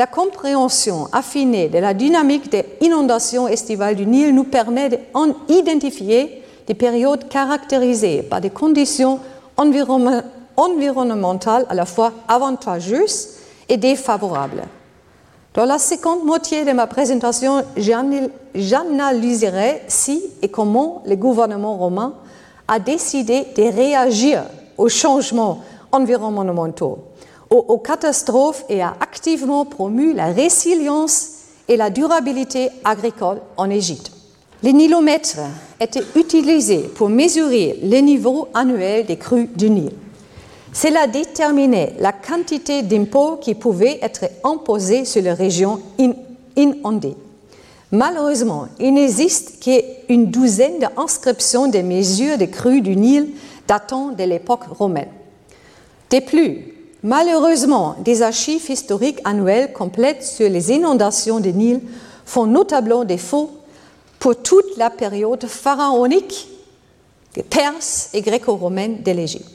La 0.00 0.06
compréhension 0.06 1.08
affinée 1.12 1.68
de 1.68 1.76
la 1.76 1.92
dynamique 1.92 2.50
des 2.50 2.64
inondations 2.80 3.46
estivales 3.46 3.96
du 3.96 4.06
Nil 4.06 4.34
nous 4.34 4.44
permet 4.44 4.88
d'identifier 4.88 6.42
des 6.66 6.72
périodes 6.72 7.28
caractérisées 7.28 8.22
par 8.22 8.40
des 8.40 8.48
conditions 8.48 9.20
environnementales 9.58 11.66
à 11.68 11.74
la 11.74 11.84
fois 11.84 12.14
avantageuses 12.28 13.28
et 13.68 13.76
défavorables. 13.76 14.62
Dans 15.52 15.66
la 15.66 15.78
seconde 15.78 16.24
moitié 16.24 16.64
de 16.64 16.72
ma 16.72 16.86
présentation, 16.86 17.62
j'analyserai 18.54 19.82
si 19.86 20.22
et 20.40 20.48
comment 20.48 21.02
le 21.04 21.16
gouvernement 21.16 21.76
romain 21.76 22.14
a 22.68 22.78
décidé 22.78 23.48
de 23.54 23.64
réagir 23.64 24.44
aux 24.78 24.88
changements 24.88 25.60
environnementaux 25.92 27.00
aux, 27.50 27.78
catastrophes 27.78 28.64
et 28.68 28.80
a 28.80 28.94
activement 29.00 29.64
promu 29.64 30.12
la 30.12 30.26
résilience 30.26 31.30
et 31.68 31.76
la 31.76 31.90
durabilité 31.90 32.70
agricole 32.84 33.40
en 33.56 33.68
Égypte. 33.68 34.12
Les 34.62 34.72
nilomètres 34.72 35.38
étaient 35.80 36.04
utilisés 36.16 36.90
pour 36.94 37.08
mesurer 37.08 37.78
le 37.82 37.98
niveau 37.98 38.48
annuel 38.54 39.06
des 39.06 39.16
crues 39.16 39.48
du 39.56 39.70
Nil. 39.70 39.90
Cela 40.72 41.06
déterminait 41.08 41.94
la 41.98 42.12
quantité 42.12 42.82
d'impôts 42.82 43.36
qui 43.36 43.54
pouvaient 43.54 43.98
être 44.02 44.26
imposés 44.44 45.04
sur 45.04 45.22
les 45.22 45.32
régions 45.32 45.80
inondées. 46.56 47.16
Malheureusement, 47.90 48.68
il 48.78 48.94
n'existe 48.94 49.60
qu'une 49.60 50.26
douzaine 50.30 50.78
d'inscriptions 50.78 51.66
des 51.66 51.82
mesures 51.82 52.38
de 52.38 52.44
crues 52.44 52.82
du 52.82 52.94
Nil 52.94 53.30
datant 53.66 54.08
de 54.10 54.22
l'époque 54.22 54.64
romaine. 54.78 55.08
De 56.10 56.20
plus, 56.20 56.79
Malheureusement, 57.02 57.96
des 58.04 58.22
archives 58.22 58.70
historiques 58.70 59.20
annuelles 59.24 59.72
complètes 59.72 60.22
sur 60.22 60.48
les 60.48 60.70
inondations 60.70 61.40
du 61.40 61.52
Nil 61.52 61.80
font 62.26 62.46
notablement 62.46 63.04
défaut 63.04 63.50
pour 64.18 64.36
toute 64.36 64.76
la 64.76 64.90
période 64.90 65.46
pharaonique, 65.46 66.48
perse 67.48 68.10
et 68.12 68.20
gréco-romaine 68.20 69.02
de 69.02 69.12
l'Égypte. 69.12 69.48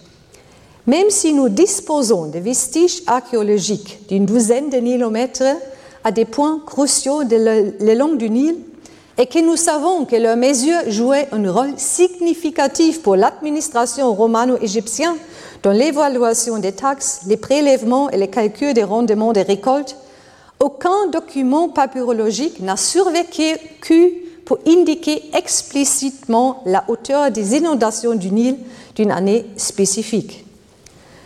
Même 0.87 1.09
si 1.09 1.33
nous 1.33 1.49
disposons 1.49 2.27
de 2.27 2.39
vestiges 2.39 3.03
archéologiques 3.05 4.07
d'une 4.07 4.25
douzaine 4.25 4.69
de 4.69 4.79
kilomètres 4.79 5.43
à 6.03 6.11
des 6.11 6.25
points 6.25 6.61
cruciaux 6.65 7.21
le 7.23 7.93
long 7.93 8.15
du 8.15 8.29
Nil, 8.29 8.55
et 9.17 9.27
que 9.27 9.39
nous 9.39 9.55
savons 9.55 10.05
que 10.05 10.15
leurs 10.15 10.35
mesures 10.35 10.89
jouaient 10.89 11.29
un 11.31 11.51
rôle 11.51 11.73
significatif 11.77 13.01
pour 13.01 13.15
l'administration 13.15 14.13
romano-égyptienne 14.13 15.15
dans 15.65 15.71
l'évaluation 15.71 16.59
des 16.59 16.73
taxes, 16.73 17.21
les 17.25 17.37
prélèvements 17.37 18.11
et 18.11 18.17
les 18.17 18.27
calculs 18.27 18.75
des 18.75 18.83
rendements 18.83 19.33
des 19.33 19.41
récoltes, 19.41 19.97
aucun 20.59 21.07
document 21.11 21.69
papyrologique 21.69 22.59
n'a 22.59 22.77
survécu 22.77 24.11
pour 24.45 24.59
indiquer 24.67 25.23
explicitement 25.33 26.61
la 26.67 26.83
hauteur 26.87 27.31
des 27.31 27.55
inondations 27.55 28.13
du 28.13 28.29
Nil 28.29 28.57
d'une 28.95 29.09
année 29.09 29.47
spécifique. 29.57 30.45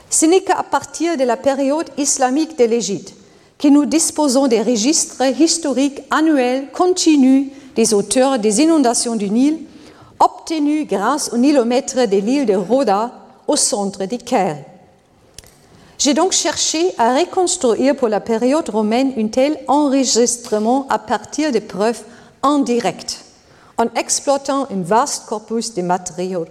Ce 0.09 0.25
n'est 0.25 0.39
qu'à 0.39 0.63
partir 0.63 1.17
de 1.17 1.25
la 1.25 1.35
période 1.35 1.89
islamique 1.97 2.57
de 2.57 2.63
l'Égypte 2.63 3.15
que 3.57 3.67
nous 3.67 3.83
disposons 3.85 4.47
des 4.47 4.61
registres 4.61 5.21
historiques 5.37 6.01
annuels 6.11 6.71
continus 6.71 7.47
des 7.75 7.93
auteurs 7.93 8.39
des 8.39 8.61
inondations 8.61 9.17
du 9.17 9.29
Nil, 9.29 9.57
obtenus 10.17 10.87
grâce 10.87 11.29
au 11.33 11.37
nilomètre 11.37 12.07
de 12.07 12.17
l'île 12.17 12.45
de 12.45 12.55
Rhoda 12.55 13.18
au 13.49 13.55
centre 13.55 14.05
Caire. 14.05 14.63
J'ai 15.97 16.13
donc 16.13 16.33
cherché 16.33 16.93
à 16.99 17.15
reconstruire 17.15 17.95
pour 17.95 18.07
la 18.07 18.21
période 18.21 18.69
romaine 18.69 19.11
un 19.17 19.27
tel 19.27 19.59
enregistrement 19.67 20.85
à 20.87 20.99
partir 20.99 21.51
de 21.51 21.57
preuves 21.57 22.03
indirectes, 22.43 23.25
en 23.77 23.85
exploitant 23.95 24.67
un 24.69 24.81
vaste 24.81 25.25
corpus 25.25 25.73
de 25.73 25.81
matériaux, 25.81 26.45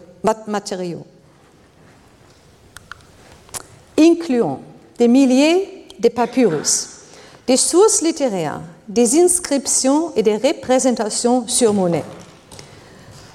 incluant 3.97 4.61
des 4.99 5.09
milliers 5.09 5.87
de 6.01 6.09
papyrus, 6.09 6.89
des 7.47 7.57
sources 7.57 8.03
littéraires, 8.03 8.61
des 8.89 9.21
inscriptions 9.21 10.13
et 10.17 10.25
des 10.25 10.37
représentations 10.37 11.47
sur 11.47 11.73
monnaie. 11.73 12.05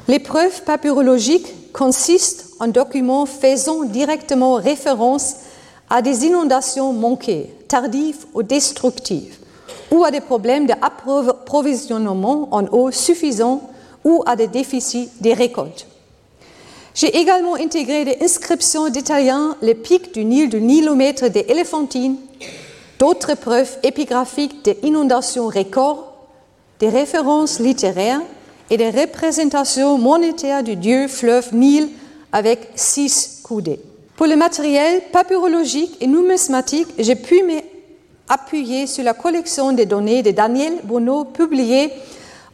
Les 0.09 0.19
preuves 0.19 0.63
papyrologiques 0.63 1.71
en 2.63 2.67
documents 2.69 3.25
faisant 3.25 3.83
directement 3.83 4.53
référence 4.53 5.35
à 5.89 6.01
des 6.01 6.25
inondations 6.25 6.93
manquées, 6.93 7.53
tardives 7.67 8.25
ou 8.33 8.41
destructives, 8.41 9.37
ou 9.91 10.05
à 10.05 10.11
des 10.11 10.21
problèmes 10.21 10.65
d'approvisionnement 10.65 12.47
en 12.51 12.65
eau 12.67 12.89
suffisant 12.89 13.69
ou 14.05 14.23
à 14.25 14.37
des 14.37 14.47
déficits 14.47 15.09
des 15.19 15.33
récoltes. 15.33 15.87
J'ai 16.95 17.17
également 17.17 17.55
intégré 17.55 18.05
des 18.05 18.17
inscriptions 18.21 18.87
détaillant 18.87 19.55
les 19.61 19.75
pics 19.75 20.13
du 20.13 20.23
Nil, 20.23 20.49
du 20.49 20.61
Nilomètre 20.61 21.29
des 21.29 21.45
Éléphantines, 21.49 22.15
d'autres 22.97 23.35
preuves 23.35 23.77
épigraphiques 23.83 24.63
d'inondations 24.63 25.47
records, 25.47 26.13
des 26.79 26.89
références 26.89 27.59
littéraires 27.59 28.21
et 28.69 28.77
des 28.77 28.89
représentations 28.89 29.97
monétaires 29.97 30.63
du 30.63 30.77
dieu 30.77 31.09
fleuve 31.09 31.53
Nil 31.53 31.89
avec 32.33 32.71
six 32.75 33.39
coudées. 33.43 33.79
Pour 34.17 34.25
le 34.25 34.35
matériel 34.35 35.01
papyrologique 35.11 35.95
et 36.01 36.07
numismatique, 36.07 36.87
j'ai 36.97 37.15
pu 37.15 37.41
m'appuyer 37.43 38.87
sur 38.87 39.03
la 39.03 39.13
collection 39.13 39.71
des 39.71 39.85
données 39.85 40.23
de 40.23 40.31
Daniel 40.31 40.73
Bonneau 40.83 41.25
publiée 41.25 41.91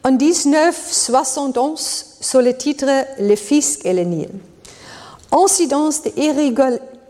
en 0.04 0.12
1971 0.12 2.06
sur 2.20 2.42
le 2.42 2.54
titre 2.56 2.86
Le 3.18 3.34
fisc 3.36 3.84
et 3.84 3.94
le 3.94 4.02
Nil. 4.02 4.28
Incidence 5.32 6.02
des 6.02 6.12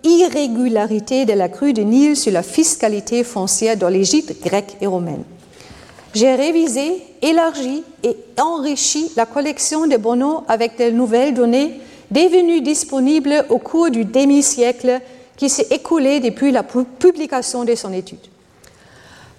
irrégularités 0.05 1.25
de 1.25 1.33
la 1.33 1.49
crue 1.49 1.73
du 1.73 1.85
Nil 1.85 2.17
sur 2.17 2.33
la 2.33 2.43
fiscalité 2.43 3.25
foncière 3.25 3.77
dans 3.77 3.89
l'Égypte 3.89 4.43
grecque 4.45 4.77
et 4.81 4.87
romaine. 4.87 5.25
J'ai 6.15 6.35
révisé, 6.35 7.03
élargi 7.23 7.83
et 8.03 8.17
enrichi 8.41 9.11
la 9.17 9.27
collection 9.27 9.87
de 9.87 9.97
Bonneau 9.97 10.43
avec 10.49 10.79
de 10.79 10.91
nouvelles 10.91 11.35
données 11.35 11.81
devenu 12.11 12.61
disponible 12.61 13.45
au 13.49 13.59
cours 13.59 13.91
du 13.91 14.05
demi-siècle 14.05 15.01
qui 15.37 15.49
s'est 15.49 15.69
écoulé 15.71 16.21
depuis 16.21 16.51
la 16.51 16.63
publication 16.63 17.65
de 17.65 17.75
son 17.75 17.93
étude. 17.93 18.19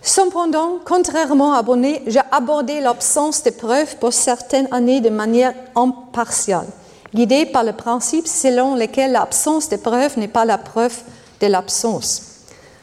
Cependant, 0.02 0.80
contrairement 0.84 1.54
à 1.54 1.62
Bonnet, 1.62 2.02
j'ai 2.08 2.22
abordé 2.32 2.82
l'absence 2.82 3.44
de 3.44 3.52
preuves 3.52 3.98
pour 3.98 4.14
certaines 4.14 4.68
années 4.72 5.00
de 5.00 5.10
manière 5.10 5.54
impartiale, 5.76 6.66
guidée 7.14 7.46
par 7.46 7.64
le 7.64 7.74
principe 7.74 8.26
selon 8.28 8.76
lequel 8.76 9.12
l'absence 9.12 9.70
de 9.70 9.78
preuves 9.78 10.18
n'est 10.18 10.28
pas 10.28 10.46
la 10.46 10.58
preuve 10.58 10.98
de 11.40 11.48
l'absence. 11.48 12.24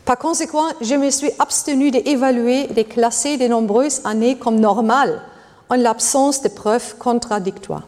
Par 0.05 0.17
conséquent, 0.17 0.67
je 0.81 0.95
me 0.95 1.11
suis 1.11 1.33
abstenu 1.39 1.91
d'évaluer 1.91 2.71
et 2.71 2.73
de 2.73 2.83
classer 2.83 3.37
de 3.37 3.49
nombreuses 3.49 4.01
années 4.05 4.39
comme 4.39 4.61
normales 4.61 5.21
en 5.69 5.75
l'absence 5.75 6.41
de 6.41 6.49
preuves 6.49 6.97
contradictoires. 6.99 7.87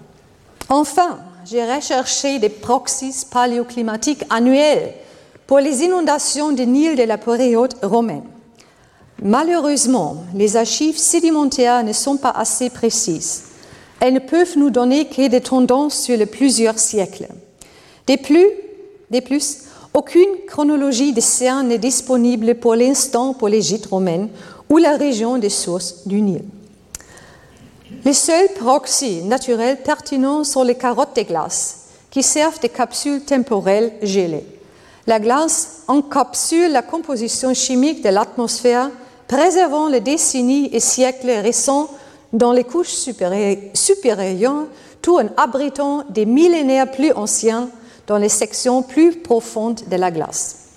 Enfin, 0.68 1.18
j'ai 1.44 1.64
recherché 1.64 2.38
des 2.38 2.48
proxys 2.48 3.24
paléoclimatiques 3.24 4.24
annuels 4.30 4.92
pour 5.46 5.58
les 5.58 5.82
inondations 5.82 6.52
du 6.52 6.66
Nil 6.66 6.96
de 6.96 7.02
la 7.02 7.18
période 7.18 7.74
romaine. 7.82 8.24
Malheureusement, 9.22 10.24
les 10.34 10.56
archives 10.56 10.96
sédimentaires 10.96 11.84
ne 11.84 11.92
sont 11.92 12.16
pas 12.16 12.30
assez 12.30 12.70
précises. 12.70 13.44
Elles 14.00 14.14
ne 14.14 14.18
peuvent 14.18 14.56
nous 14.56 14.70
donner 14.70 15.06
que 15.06 15.28
des 15.28 15.40
tendances 15.40 16.00
sur 16.00 16.18
plusieurs 16.26 16.78
siècles. 16.78 17.28
De 18.06 19.20
plus, 19.20 19.58
aucune 19.92 20.46
chronologie 20.46 21.12
des 21.12 21.20
scènes 21.20 21.68
n'est 21.68 21.78
disponible 21.78 22.54
pour 22.54 22.74
l'instant 22.74 23.34
pour 23.34 23.48
l'Égypte 23.48 23.86
romaine 23.86 24.28
ou 24.68 24.78
la 24.78 24.96
région 24.96 25.36
des 25.36 25.50
sources 25.50 26.06
du 26.06 26.22
Nil. 26.22 26.44
Les 28.02 28.14
seuls 28.14 28.48
proxys 28.54 29.22
naturels 29.24 29.82
pertinents 29.82 30.42
sont 30.42 30.62
les 30.62 30.74
carottes 30.74 31.16
de 31.16 31.22
glace, 31.22 31.80
qui 32.10 32.22
servent 32.22 32.60
de 32.60 32.66
capsules 32.66 33.24
temporelles 33.24 33.92
gelées. 34.02 34.46
La 35.06 35.20
glace 35.20 35.82
encapsule 35.86 36.72
la 36.72 36.80
composition 36.80 37.52
chimique 37.52 38.02
de 38.02 38.08
l'atmosphère, 38.08 38.90
préservant 39.28 39.88
les 39.88 40.00
décennies 40.00 40.70
et 40.72 40.80
siècles 40.80 41.30
récents 41.30 41.90
dans 42.32 42.52
les 42.52 42.64
couches 42.64 42.88
supérieures, 43.74 44.66
tout 45.02 45.18
en 45.18 45.28
abritant 45.36 46.04
des 46.08 46.24
millénaires 46.24 46.90
plus 46.90 47.12
anciens 47.12 47.68
dans 48.06 48.16
les 48.16 48.30
sections 48.30 48.82
plus 48.82 49.16
profondes 49.16 49.82
de 49.90 49.96
la 49.96 50.10
glace. 50.10 50.68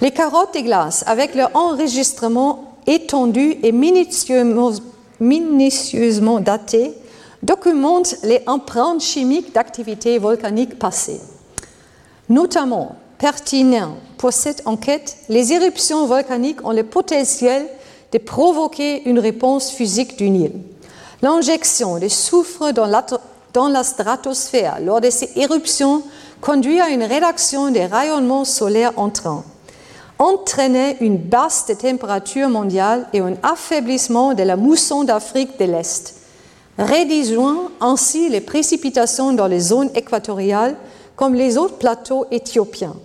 Les 0.00 0.10
carottes 0.10 0.54
de 0.54 0.60
glace, 0.60 1.04
avec 1.06 1.34
leur 1.34 1.50
enregistrement 1.54 2.76
étendu 2.86 3.56
et 3.62 3.72
minutieusement 3.72 4.72
minutieusement 5.20 6.40
datés 6.40 6.94
documentent 7.42 8.16
les 8.22 8.42
empreintes 8.46 9.02
chimiques 9.02 9.54
d'activités 9.54 10.18
volcaniques 10.18 10.78
passées. 10.78 11.20
Notamment, 12.28 12.96
pertinent 13.18 13.96
pour 14.18 14.32
cette 14.32 14.66
enquête, 14.66 15.16
les 15.28 15.52
éruptions 15.52 16.06
volcaniques 16.06 16.64
ont 16.64 16.72
le 16.72 16.82
potentiel 16.82 17.66
de 18.12 18.18
provoquer 18.18 19.08
une 19.08 19.18
réponse 19.18 19.70
physique 19.70 20.16
du 20.16 20.30
Nil. 20.30 20.52
L'injection 21.22 21.98
de 21.98 22.08
soufre 22.08 22.72
dans 22.72 22.86
la, 22.86 23.04
dans 23.52 23.68
la 23.68 23.84
stratosphère 23.84 24.78
lors 24.80 25.00
de 25.00 25.10
ces 25.10 25.30
éruptions 25.36 26.02
conduit 26.40 26.80
à 26.80 26.90
une 26.90 27.02
réduction 27.02 27.70
des 27.70 27.86
rayonnements 27.86 28.44
solaires 28.44 28.92
entrants 28.96 29.44
entraînait 30.18 30.96
une 31.00 31.18
baisse 31.18 31.64
des 31.66 31.76
températures 31.76 32.48
mondiales 32.48 33.06
et 33.12 33.20
un 33.20 33.34
affaiblissement 33.42 34.34
de 34.34 34.42
la 34.42 34.56
mousson 34.56 35.04
d'Afrique 35.04 35.58
de 35.58 35.64
l'Est, 35.64 36.14
réduisant 36.78 37.70
ainsi 37.80 38.28
les 38.28 38.40
précipitations 38.40 39.32
dans 39.32 39.46
les 39.46 39.60
zones 39.60 39.90
équatoriales 39.94 40.76
comme 41.16 41.34
les 41.34 41.58
autres 41.58 41.78
plateaux 41.78 42.26
éthiopiens, 42.30 42.96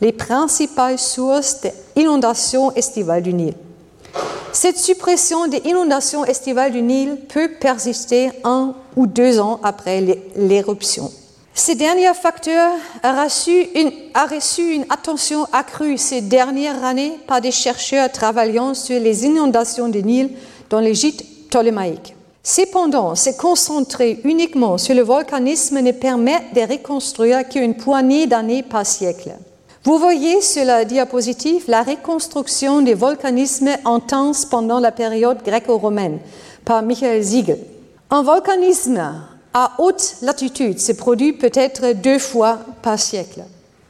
les 0.00 0.12
principales 0.12 0.98
sources 0.98 1.60
d'inondations 1.96 2.72
estivales 2.74 3.22
du 3.22 3.34
Nil. 3.34 3.54
Cette 4.52 4.78
suppression 4.78 5.46
des 5.46 5.62
inondations 5.64 6.24
estivales 6.24 6.72
du 6.72 6.82
Nil 6.82 7.16
peut 7.28 7.50
persister 7.60 8.30
un 8.42 8.74
ou 8.96 9.06
deux 9.06 9.38
ans 9.38 9.60
après 9.62 10.24
l'éruption. 10.34 11.10
Ces 11.60 11.74
derniers 11.74 12.14
facteurs 12.14 12.72
a 13.02 13.22
reçu, 13.22 13.68
une, 13.74 13.92
reçu 14.14 14.76
une 14.76 14.86
attention 14.88 15.46
accrue 15.52 15.98
ces 15.98 16.22
dernières 16.22 16.82
années 16.82 17.18
par 17.26 17.42
des 17.42 17.50
chercheurs 17.50 18.10
travaillant 18.10 18.72
sur 18.72 18.98
les 18.98 19.26
inondations 19.26 19.88
du 19.88 20.02
Nil 20.02 20.30
dans 20.70 20.80
l'Égypte 20.80 21.22
ptolémaïque. 21.50 22.16
Cependant, 22.42 23.14
se 23.14 23.38
concentrer 23.38 24.22
uniquement 24.24 24.78
sur 24.78 24.94
le 24.94 25.02
volcanisme 25.02 25.80
ne 25.80 25.92
permet 25.92 26.40
de 26.54 26.62
reconstruire 26.62 27.46
qu'une 27.46 27.76
poignée 27.76 28.26
d'années 28.26 28.62
par 28.62 28.86
siècle. 28.86 29.32
Vous 29.84 29.98
voyez 29.98 30.40
sur 30.40 30.64
la 30.64 30.86
diapositive 30.86 31.64
la 31.68 31.82
reconstruction 31.82 32.80
des 32.80 32.94
volcanismes 32.94 33.76
intenses 33.84 34.46
pendant 34.46 34.80
la 34.80 34.92
période 34.92 35.44
gréco-romaine 35.44 36.20
par 36.64 36.82
Michael 36.82 37.22
Siegel. 37.22 37.58
Un 38.08 38.22
volcanisme 38.22 39.02
à 39.54 39.72
haute 39.78 40.16
latitude. 40.22 40.78
Se 40.78 40.92
produit 40.92 41.32
peut-être 41.32 41.92
deux 41.94 42.18
fois 42.18 42.58
par 42.82 42.98
siècle. 42.98 43.42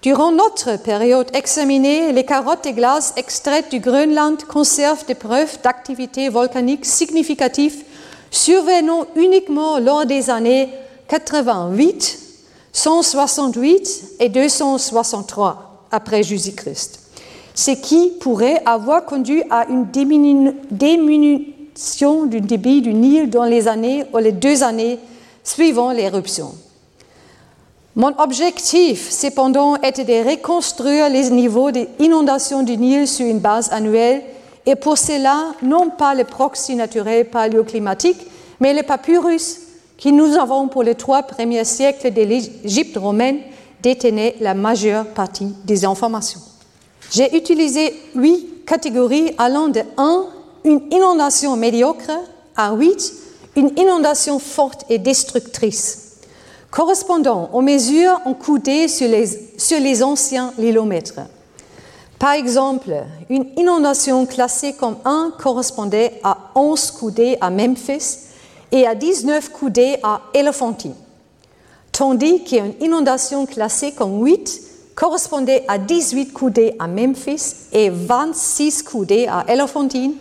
Durant 0.03 0.33
notre 0.33 0.79
période 0.83 1.29
examinée, 1.35 2.13
les 2.13 2.25
carottes 2.25 2.65
de 2.65 2.71
glace 2.71 3.13
extraites 3.17 3.71
du 3.71 3.81
Groenland 3.81 4.43
conservent 4.45 5.05
des 5.05 5.15
preuves 5.15 5.59
d'activité 5.63 6.31
volcanique 6.31 6.87
significatives. 6.87 7.85
Survenant 8.31 9.07
uniquement 9.17 9.79
lors 9.79 10.07
des 10.07 10.31
années 10.31 10.71
88, 11.09 12.19
168 12.73 14.05
et 14.21 14.29
263 14.29 15.87
après 15.91 16.23
Jésus-Christ, 16.23 17.01
ce 17.55 17.73
qui 17.73 18.13
pourrait 18.21 18.63
avoir 18.65 19.05
conduit 19.05 19.43
à 19.51 19.67
une 19.69 19.87
diminution 20.71 22.27
du 22.27 22.41
débit 22.41 22.81
du 22.81 22.95
Nil 22.95 23.29
dans 23.29 23.45
les 23.45 23.69
années 23.69 24.05
ou 24.15 24.19
les 24.19 24.33
deux 24.33 24.63
années 24.63 24.99
suivant 25.45 25.93
l'éruption. 25.93 26.55
Mon 27.97 28.15
objectif, 28.19 29.11
cependant, 29.11 29.77
était 29.77 30.05
de 30.05 30.31
reconstruire 30.31 31.09
les 31.09 31.31
niveaux 31.31 31.71
d'inondation 31.71 32.63
du 32.63 32.77
Nil 32.77 33.09
sur 33.09 33.27
une 33.27 33.41
base 33.41 33.73
annuelle 33.73 34.23
et 34.67 34.77
pour 34.77 34.97
cela, 34.99 35.53
non 35.63 35.91
pas 35.91 36.15
le 36.15 36.25
proxy 36.25 36.77
naturel 36.77 37.29
paléoclimatique, 37.29 38.27
mais 38.61 38.75
le 38.75 38.83
papyrus 38.83 39.61
que 39.99 40.09
nous 40.09 40.37
avons 40.37 40.69
pour 40.69 40.83
les 40.83 40.95
trois 40.95 41.23
premiers 41.23 41.65
siècles 41.65 42.13
de 42.13 42.23
l'Égypte 42.23 42.97
romaine 42.97 43.41
détenait 43.83 44.37
la 44.41 44.55
majeure 44.55 45.07
partie 45.07 45.55
des 45.65 45.85
informations. 45.85 46.41
J'ai 47.11 47.37
utilisé 47.37 47.95
huit 48.15 48.65
catégories 48.67 49.35
allant 49.39 49.69
de 49.69 49.81
1, 49.97 50.27
une 50.65 50.83
inondation 50.91 51.57
médiocre, 51.57 52.11
à 52.57 52.73
8, 52.75 53.13
une 53.57 53.73
inondation 53.77 54.39
forte 54.39 54.85
et 54.89 54.99
destructrice, 54.99 56.19
correspondant 56.71 57.51
aux 57.53 57.63
mesures 57.63 58.21
encoudées 58.25 58.89
sur 58.89 59.09
les, 59.09 59.27
sur 59.59 59.81
les 59.81 60.03
anciens 60.03 60.53
lilomètres. 60.59 61.21
Par 62.19 62.33
exemple, 62.33 62.95
une 63.31 63.47
inondation 63.57 64.27
classée 64.27 64.75
comme 64.75 64.97
1 65.05 65.33
correspondait 65.39 66.21
à 66.23 66.37
11 66.55 66.91
coudées 66.93 67.39
à 67.41 67.51
Memphis 67.51 68.19
et 68.71 68.87
à 68.87 68.95
19 68.95 69.51
coudées 69.51 69.97
à 70.03 70.21
Elephantine, 70.35 70.95
tandis 71.91 72.45
qu'une 72.45 72.75
inondation 72.81 73.47
classée 73.47 73.93
comme 73.93 74.23
8 74.23 74.61
correspondait 74.95 75.65
à 75.67 75.79
18 75.79 76.35
coudées 76.35 76.77
à 76.79 76.87
Memphis 76.87 77.55
et 77.73 77.89
26 77.89 78.83
coudées 78.83 79.27
à 79.27 79.47
Elephantine, 79.49 80.13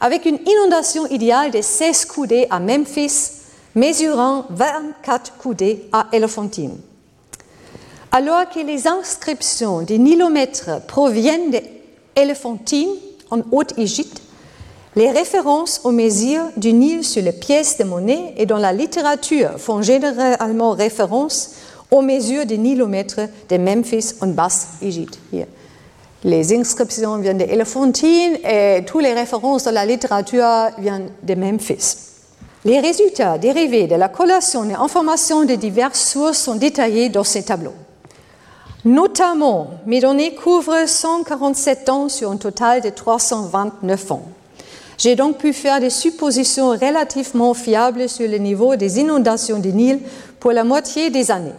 avec 0.00 0.26
une 0.26 0.38
inondation 0.46 1.06
idéale 1.06 1.50
de 1.50 1.60
16 1.60 2.04
coudées 2.06 2.46
à 2.50 2.60
Memphis, 2.60 3.30
mesurant 3.74 4.46
24 4.50 5.36
coudées 5.38 5.88
à 5.92 6.06
Elephantine. 6.12 6.78
Alors 8.12 8.48
que 8.48 8.60
les 8.60 8.86
inscriptions 8.86 9.82
des 9.82 9.98
nilomètres 9.98 10.82
proviennent 10.86 11.50
d'Elephantine 11.50 12.90
en 13.30 13.40
Haute-Égypte, 13.50 14.22
les 14.96 15.10
références 15.10 15.80
aux 15.82 15.90
mesures 15.90 16.44
du 16.56 16.72
Nil 16.72 17.02
sur 17.02 17.22
les 17.22 17.32
pièces 17.32 17.78
de 17.78 17.84
monnaie 17.84 18.34
et 18.36 18.46
dans 18.46 18.58
la 18.58 18.72
littérature 18.72 19.58
font 19.58 19.82
généralement 19.82 20.70
référence 20.70 21.56
aux 21.90 22.02
mesures 22.02 22.46
des 22.46 22.58
nilomètres 22.58 23.28
de 23.48 23.56
Memphis 23.56 24.14
en 24.20 24.28
Basse-Égypte. 24.28 25.18
Les 26.24 26.54
inscriptions 26.54 27.18
viennent 27.18 27.36
d'Elephantine 27.36 28.38
et 28.50 28.82
toutes 28.86 29.02
les 29.02 29.12
références 29.12 29.64
de 29.64 29.70
la 29.70 29.84
littérature 29.84 30.70
viennent 30.78 31.10
de 31.22 31.34
Memphis. 31.34 31.96
Les 32.64 32.80
résultats 32.80 33.36
dérivés 33.36 33.86
de 33.86 33.94
la 33.94 34.08
collation 34.08 34.64
des 34.64 34.72
informations 34.72 35.44
de 35.44 35.54
diverses 35.54 36.00
sources 36.00 36.38
sont 36.38 36.54
détaillés 36.54 37.10
dans 37.10 37.24
ces 37.24 37.42
tableaux. 37.42 37.74
Notamment, 38.86 39.68
mes 39.84 40.00
données 40.00 40.34
couvrent 40.34 40.88
147 40.88 41.88
ans 41.90 42.08
sur 42.08 42.30
un 42.30 42.36
total 42.38 42.80
de 42.80 42.88
329 42.88 44.12
ans. 44.12 44.22
J'ai 44.96 45.16
donc 45.16 45.36
pu 45.36 45.52
faire 45.52 45.80
des 45.80 45.90
suppositions 45.90 46.70
relativement 46.70 47.52
fiables 47.52 48.08
sur 48.08 48.26
le 48.26 48.38
niveau 48.38 48.76
des 48.76 48.98
inondations 48.98 49.58
du 49.58 49.74
Nil 49.74 50.00
pour 50.40 50.52
la 50.52 50.64
moitié 50.64 51.10
des 51.10 51.30
années. 51.30 51.52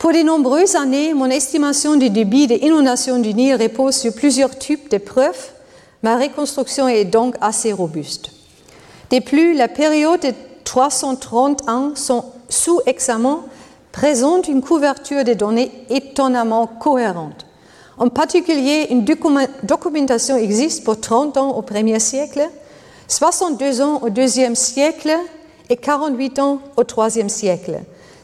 Pour 0.00 0.12
de 0.12 0.22
nombreuses 0.22 0.76
années, 0.76 1.12
mon 1.12 1.26
estimation 1.28 1.94
du 1.94 2.08
débit 2.08 2.46
des 2.46 2.54
inondations 2.54 3.18
du 3.18 3.34
Nil 3.34 3.56
repose 3.60 3.96
sur 3.96 4.14
plusieurs 4.14 4.58
types 4.58 4.90
de 4.90 4.96
preuves. 4.96 5.50
Ma 6.02 6.16
reconstruction 6.16 6.88
est 6.88 7.04
donc 7.04 7.36
assez 7.42 7.70
robuste. 7.70 8.30
De 9.10 9.18
plus, 9.18 9.52
la 9.52 9.68
période 9.68 10.22
de 10.22 10.32
330 10.64 11.68
ans 11.68 11.92
sous 12.48 12.80
examen 12.86 13.40
présente 13.92 14.48
une 14.48 14.62
couverture 14.62 15.22
de 15.22 15.34
données 15.34 15.70
étonnamment 15.90 16.66
cohérente. 16.66 17.44
En 17.98 18.08
particulier, 18.08 18.86
une 18.88 19.04
documentation 19.04 20.38
existe 20.38 20.82
pour 20.82 20.98
30 20.98 21.36
ans 21.36 21.50
au 21.58 21.60
premier 21.60 22.00
siècle, 22.00 22.48
62 23.06 23.82
ans 23.82 24.00
au 24.00 24.08
deuxième 24.08 24.56
siècle 24.56 25.14
et 25.68 25.76
48 25.76 26.38
ans 26.38 26.60
au 26.78 26.84
troisième 26.84 27.28
siècle 27.28 27.80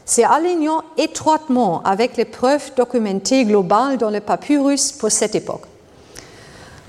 c'est 0.07 0.23
alignant 0.23 0.83
étroitement 0.97 1.83
avec 1.83 2.15
les 2.15 2.23
preuves 2.23 2.71
documentées 2.77 3.43
globales 3.43 3.97
dans 3.97 4.09
le 4.09 4.21
papyrus 4.21 4.93
pour 4.93 5.11
cette 5.11 5.35
époque. 5.35 5.65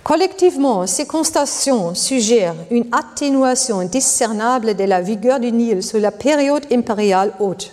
Collectivement, 0.04 0.86
ces 0.86 1.04
constatations 1.04 1.94
suggèrent 1.96 2.54
une 2.70 2.86
atténuation 2.92 3.82
discernable 3.82 4.74
de 4.76 4.84
la 4.84 5.02
vigueur 5.02 5.40
du 5.40 5.50
Nil 5.50 5.82
sur 5.82 5.98
la 5.98 6.12
période 6.12 6.64
impériale 6.72 7.34
haute, 7.40 7.72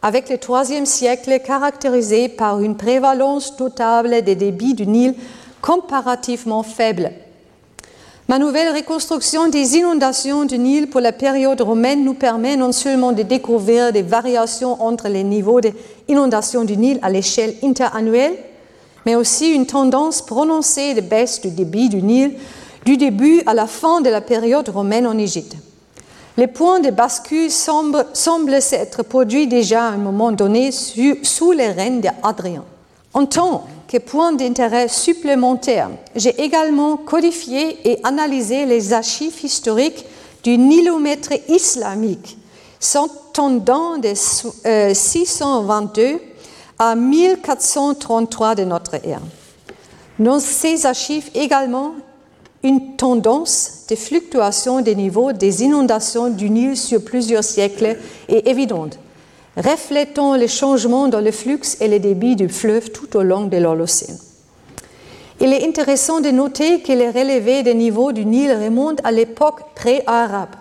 avec 0.00 0.30
le 0.30 0.38
troisième 0.38 0.86
siècle 0.86 1.40
caractérisé 1.46 2.30
par 2.30 2.60
une 2.60 2.76
prévalence 2.76 3.60
notable 3.60 4.22
des 4.22 4.34
débits 4.34 4.74
du 4.74 4.86
Nil 4.86 5.14
comparativement 5.60 6.62
faibles 6.62 7.12
Ma 8.26 8.38
nouvelle 8.38 8.74
reconstruction 8.74 9.48
des 9.48 9.76
inondations 9.76 10.46
du 10.46 10.58
Nil 10.58 10.88
pour 10.88 11.02
la 11.02 11.12
période 11.12 11.60
romaine 11.60 12.04
nous 12.04 12.14
permet 12.14 12.56
non 12.56 12.72
seulement 12.72 13.12
de 13.12 13.22
découvrir 13.22 13.92
des 13.92 14.00
variations 14.00 14.82
entre 14.82 15.08
les 15.08 15.22
niveaux 15.22 15.60
d'inondation 15.60 16.64
du 16.64 16.78
Nil 16.78 16.98
à 17.02 17.10
l'échelle 17.10 17.54
interannuelle, 17.62 18.32
mais 19.04 19.14
aussi 19.14 19.50
une 19.50 19.66
tendance 19.66 20.22
prononcée 20.22 20.94
de 20.94 21.02
baisse 21.02 21.42
du 21.42 21.50
débit 21.50 21.90
du 21.90 22.00
Nil 22.00 22.32
du 22.86 22.96
début 22.96 23.42
à 23.44 23.52
la 23.52 23.66
fin 23.66 24.00
de 24.00 24.08
la 24.08 24.22
période 24.22 24.70
romaine 24.70 25.06
en 25.06 25.18
Égypte. 25.18 25.56
Les 26.38 26.46
points 26.46 26.80
de 26.80 26.90
bascule 26.90 27.50
semblent, 27.50 28.62
s'être 28.62 29.02
produits 29.02 29.46
déjà 29.46 29.84
à 29.84 29.90
un 29.90 29.98
moment 29.98 30.32
donné 30.32 30.70
sous 30.72 31.52
les 31.52 31.68
règnes 31.68 32.00
d'Adrien. 32.00 32.64
En 33.12 33.26
tant 33.26 33.66
point 33.98 34.32
d'intérêt 34.32 34.88
supplémentaire, 34.88 35.90
j'ai 36.14 36.40
également 36.42 36.96
codifié 36.96 37.78
et 37.88 37.98
analysé 38.04 38.66
les 38.66 38.92
archives 38.92 39.44
historiques 39.44 40.04
du 40.42 40.58
nilomètre 40.58 41.32
islamique, 41.48 42.36
s'entendant 42.78 43.98
de 43.98 44.12
622 44.14 46.02
euh, 46.02 46.18
à 46.78 46.94
1433 46.94 48.54
de 48.54 48.64
notre 48.64 48.94
ère. 49.06 49.20
Dans 50.18 50.38
ces 50.38 50.86
archives 50.86 51.30
également, 51.34 51.94
une 52.62 52.96
tendance 52.96 53.84
de 53.88 53.96
fluctuation 53.96 54.80
des 54.80 54.94
niveaux 54.94 55.32
des 55.32 55.62
inondations 55.62 56.30
du 56.30 56.48
Nil 56.50 56.76
sur 56.76 57.04
plusieurs 57.04 57.44
siècles 57.44 57.98
est 58.28 58.48
évidente 58.48 58.98
reflétant 59.56 60.34
les 60.34 60.48
changements 60.48 61.08
dans 61.08 61.20
le 61.20 61.30
flux 61.30 61.60
et 61.80 61.88
les 61.88 61.98
débits 61.98 62.36
du 62.36 62.48
fleuve 62.48 62.90
tout 62.90 63.16
au 63.16 63.22
long 63.22 63.44
de 63.46 63.56
l'Holocène. 63.56 64.18
Il 65.40 65.52
est 65.52 65.66
intéressant 65.66 66.20
de 66.20 66.30
noter 66.30 66.80
que 66.80 66.92
les 66.92 67.10
relevés 67.10 67.62
des 67.62 67.74
niveaux 67.74 68.12
du 68.12 68.24
Nil 68.24 68.52
remontent 68.52 69.02
à 69.04 69.12
l'époque 69.12 69.60
pré-arabe, 69.74 70.54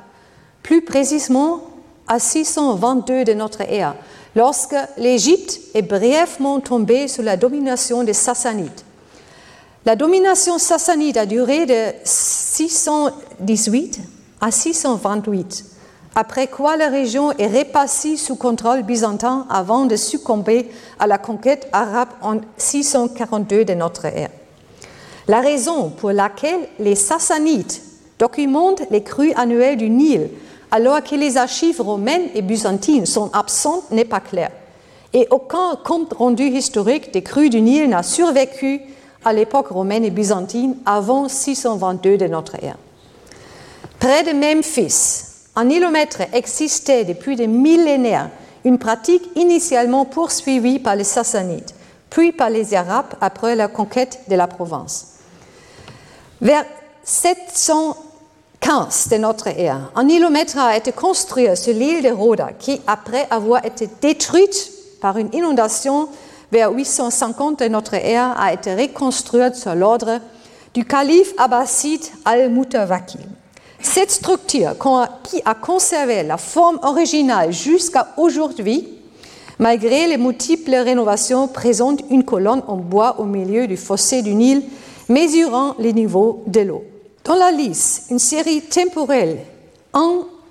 plus 0.62 0.82
précisément 0.82 1.62
à 2.08 2.20
622 2.20 3.24
de 3.24 3.34
notre 3.34 3.62
ère, 3.62 3.96
lorsque 4.36 4.76
l'Égypte 4.98 5.60
est 5.74 5.84
brièvement 5.84 6.60
tombée 6.60 7.08
sous 7.08 7.22
la 7.22 7.38
domination 7.38 8.04
des 8.04 8.14
Sassanides. 8.14 8.82
La 9.86 9.98
domination 9.98 10.60
sassanide 10.60 11.18
a 11.18 11.26
duré 11.26 11.66
de 11.66 11.92
618 12.06 14.00
à 14.40 14.50
628 14.50 15.73
après 16.16 16.48
quoi 16.48 16.78
la 16.78 16.90
région 16.90 17.32
est 17.34 17.48
repassée 17.48 18.18
sous 18.18 18.36
contrôle 18.36 18.84
byzantin 18.84 19.48
avant 19.50 19.86
de 19.86 19.96
succomber 19.96 20.70
à 21.00 21.08
la 21.08 21.18
conquête 21.18 21.68
arabe 21.72 22.10
en 22.22 22.38
642 22.58 23.66
de 23.66 23.74
notre 23.74 24.06
ère. 24.06 24.30
La 25.28 25.42
raison 25.42 25.90
pour 25.90 26.12
laquelle 26.12 26.68
les 26.80 26.96
Sassanides 26.96 27.74
documentent 28.20 28.84
les 28.92 29.02
crues 29.02 29.34
annuelles 29.36 29.78
du 29.78 29.90
Nil 29.90 30.30
alors 30.70 31.04
que 31.04 31.16
les 31.16 31.38
archives 31.38 31.82
romaines 31.82 32.30
et 32.36 32.42
byzantines 32.42 33.06
sont 33.06 33.32
absentes 33.34 33.90
n'est 33.92 34.06
pas 34.06 34.20
claire. 34.20 34.52
Et 35.14 35.28
aucun 35.30 35.76
compte 35.84 36.14
rendu 36.14 36.44
historique 36.44 37.14
des 37.14 37.22
crues 37.22 37.50
du 37.50 37.62
Nil 37.62 37.90
n'a 37.90 38.04
survécu 38.04 38.82
à 39.24 39.34
l'époque 39.34 39.68
romaine 39.68 40.04
et 40.04 40.10
byzantine 40.10 40.76
avant 40.86 41.30
622 41.30 42.18
de 42.18 42.28
notre 42.28 42.56
ère. 42.64 42.78
Près 44.00 44.24
de 44.24 44.32
Memphis, 44.32 45.33
un 45.56 45.66
nilomètre 45.66 46.22
existait 46.34 47.06
depuis 47.06 47.36
des 47.36 47.46
millénaires, 47.48 48.30
une 48.66 48.80
pratique 48.80 49.30
initialement 49.36 50.06
poursuivie 50.06 50.80
par 50.80 50.96
les 50.96 51.04
Sassanides, 51.04 51.72
puis 52.10 52.32
par 52.32 52.50
les 52.50 52.74
Arabes 52.74 53.14
après 53.22 53.56
la 53.56 53.68
conquête 53.68 54.22
de 54.30 54.36
la 54.36 54.48
province. 54.48 55.20
Vers 56.42 56.66
715 57.04 59.10
de 59.10 59.18
notre 59.18 59.48
ère, 59.48 59.92
un 59.96 60.06
nilomètre 60.06 60.58
a 60.58 60.76
été 60.76 60.92
construit 60.92 61.56
sur 61.56 61.74
l'île 61.74 62.04
de 62.04 62.10
Rhoda, 62.10 62.50
qui, 62.58 62.82
après 62.88 63.28
avoir 63.30 63.64
été 63.66 63.88
détruite 64.02 64.72
par 65.02 65.18
une 65.18 65.32
inondation 65.34 66.10
vers 66.52 66.72
850 66.72 67.60
de 67.60 67.68
notre 67.68 67.94
ère, 67.94 68.36
a 68.40 68.54
été 68.54 68.74
reconstruite 68.74 69.56
sur 69.56 69.76
l'ordre 69.76 70.20
du 70.74 70.86
calife 70.86 71.34
abbasside 71.38 72.04
al-Mutawakil. 72.26 73.22
Cette 73.84 74.12
structure 74.12 74.76
qui 75.24 75.42
a 75.46 75.54
conservé 75.54 76.24
la 76.24 76.38
forme 76.38 76.80
originale 76.82 77.52
jusqu'à 77.52 78.08
aujourd'hui, 78.18 78.88
malgré 79.60 80.08
les 80.08 80.18
multiples 80.18 80.74
rénovations, 80.74 81.50
présente 81.50 82.00
une 82.10 82.24
colonne 82.24 82.64
en 82.68 82.78
bois 82.78 83.20
au 83.20 83.26
milieu 83.26 83.68
du 83.68 83.78
fossé 83.78 84.22
du 84.22 84.34
Nil, 84.34 84.64
mesurant 85.10 85.76
les 85.78 85.94
niveaux 85.94 86.44
de 86.48 86.62
l'eau. 86.62 86.84
Dans 87.26 87.36
la 87.36 87.52
liste, 87.52 88.06
une 88.10 88.20
série 88.20 88.62
temporelle 88.62 89.40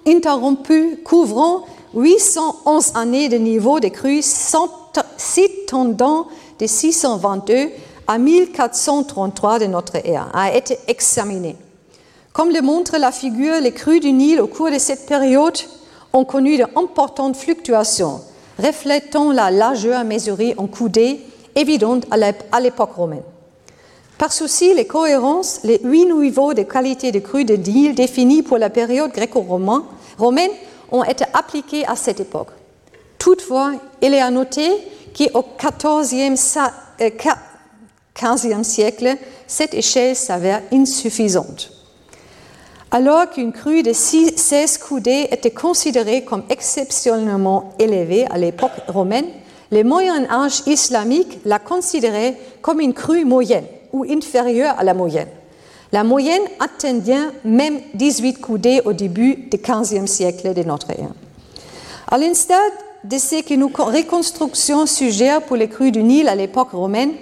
interrompue 0.07 0.99
couvrant 1.03 1.65
811 1.95 2.93
années 2.95 3.29
de 3.29 3.39
niveau 3.39 3.81
de 3.81 3.89
crue 3.89 4.23
s'étendant 4.23 6.27
de 6.61 6.67
622 6.67 7.71
à 8.07 8.19
1433 8.19 9.59
de 9.59 9.67
notre 9.67 9.97
ère 10.07 10.29
a 10.35 10.55
été 10.55 10.79
examiné. 10.87 11.57
Comme 12.33 12.51
le 12.51 12.63
montre 12.63 12.97
la 12.97 13.13
figure, 13.13 13.61
les 13.61 13.73
crues 13.73 14.01
du 14.01 14.13
Nil 14.13 14.41
au 14.41 14.47
cours 14.47 14.71
de 14.71 14.79
cette 14.79 15.07
période 15.07 15.59
ont 16.13 16.25
connu 16.25 16.57
d'importantes 16.57 17.37
fluctuations, 17.37 18.21
reflétant 18.59 19.33
la 19.33 19.51
largeur 19.51 20.05
mesurée 20.05 20.55
en 20.57 20.67
coudées 20.67 21.21
évidente 21.55 22.07
à 22.11 22.61
l'époque 22.61 22.95
romaine. 22.95 23.23
Par 24.17 24.33
souci 24.33 24.75
de 24.75 24.83
cohérence, 24.85 25.61
les 25.65 25.81
huit 25.83 26.07
niveaux 26.07 26.55
de 26.55 26.63
qualité 26.63 27.13
de 27.13 27.19
crues 27.19 27.45
de 27.45 27.57
Nil 27.57 27.95
définis 27.95 28.43
pour 28.43 28.57
la 28.57 28.71
période 28.71 29.13
gréco-romaine 29.13 30.51
ont 30.91 31.05
été 31.05 31.25
appliqués 31.35 31.85
à 31.87 31.97
cette 31.97 32.21
époque. 32.21 32.51
Toutefois, 33.19 33.73
il 34.01 34.15
est 34.15 34.21
à 34.21 34.31
noter 34.31 34.71
qu'au 35.17 35.45
XIVe, 35.59 36.37
XVe 38.15 38.63
siècle, 38.63 39.17
cette 39.47 39.75
échelle 39.75 40.17
s'avère 40.17 40.63
insuffisante. 40.73 41.72
Alors 42.95 43.31
qu'une 43.31 43.53
crue 43.53 43.83
de 43.83 43.95
16 43.95 44.77
coudées 44.77 45.27
était 45.31 45.51
considérée 45.51 46.25
comme 46.25 46.43
exceptionnellement 46.51 47.73
élevée 47.79 48.27
à 48.31 48.37
l'époque 48.37 48.83
romaine, 48.87 49.25
le 49.71 49.83
Moyen 49.83 50.31
Âge 50.31 50.63
islamique 50.67 51.39
l'a 51.47 51.59
considérée 51.59 52.37
comme 52.61 52.81
une 52.81 52.93
crue 52.93 53.25
moyenne 53.25 53.65
ou 53.95 54.05
inférieure 54.05 54.75
à 54.77 54.85
la 54.85 54.93
moyenne. 54.93 55.31
La 55.91 56.05
moyenne 56.05 56.43
atteignait 56.61 57.31
même 57.45 57.81
18 57.95 58.35
coudées 58.43 58.83
au 58.85 58.93
début 58.93 59.37
du 59.37 59.57
XVe 59.57 60.05
siècle 60.05 60.53
de 60.53 60.63
notre 60.63 60.91
ère. 60.91 61.15
À 62.11 62.19
l'instar 62.19 62.61
de 63.05 63.17
ce 63.17 63.43
que 63.43 63.55
nos 63.55 63.69
reconstructions 63.69 64.85
suggèrent 64.85 65.41
pour 65.41 65.57
les 65.57 65.69
crues 65.69 65.93
du 65.93 66.03
Nil 66.03 66.29
à 66.29 66.35
l'époque 66.35 66.73
romaine, 66.73 67.13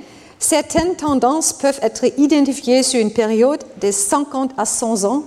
certaines 0.40 0.96
tendances 0.96 1.52
peuvent 1.52 1.78
être 1.80 2.06
identifiées 2.18 2.82
sur 2.82 3.00
une 3.00 3.12
période 3.12 3.62
de 3.80 3.92
50 3.92 4.50
à 4.58 4.64
100 4.64 5.04
ans 5.04 5.22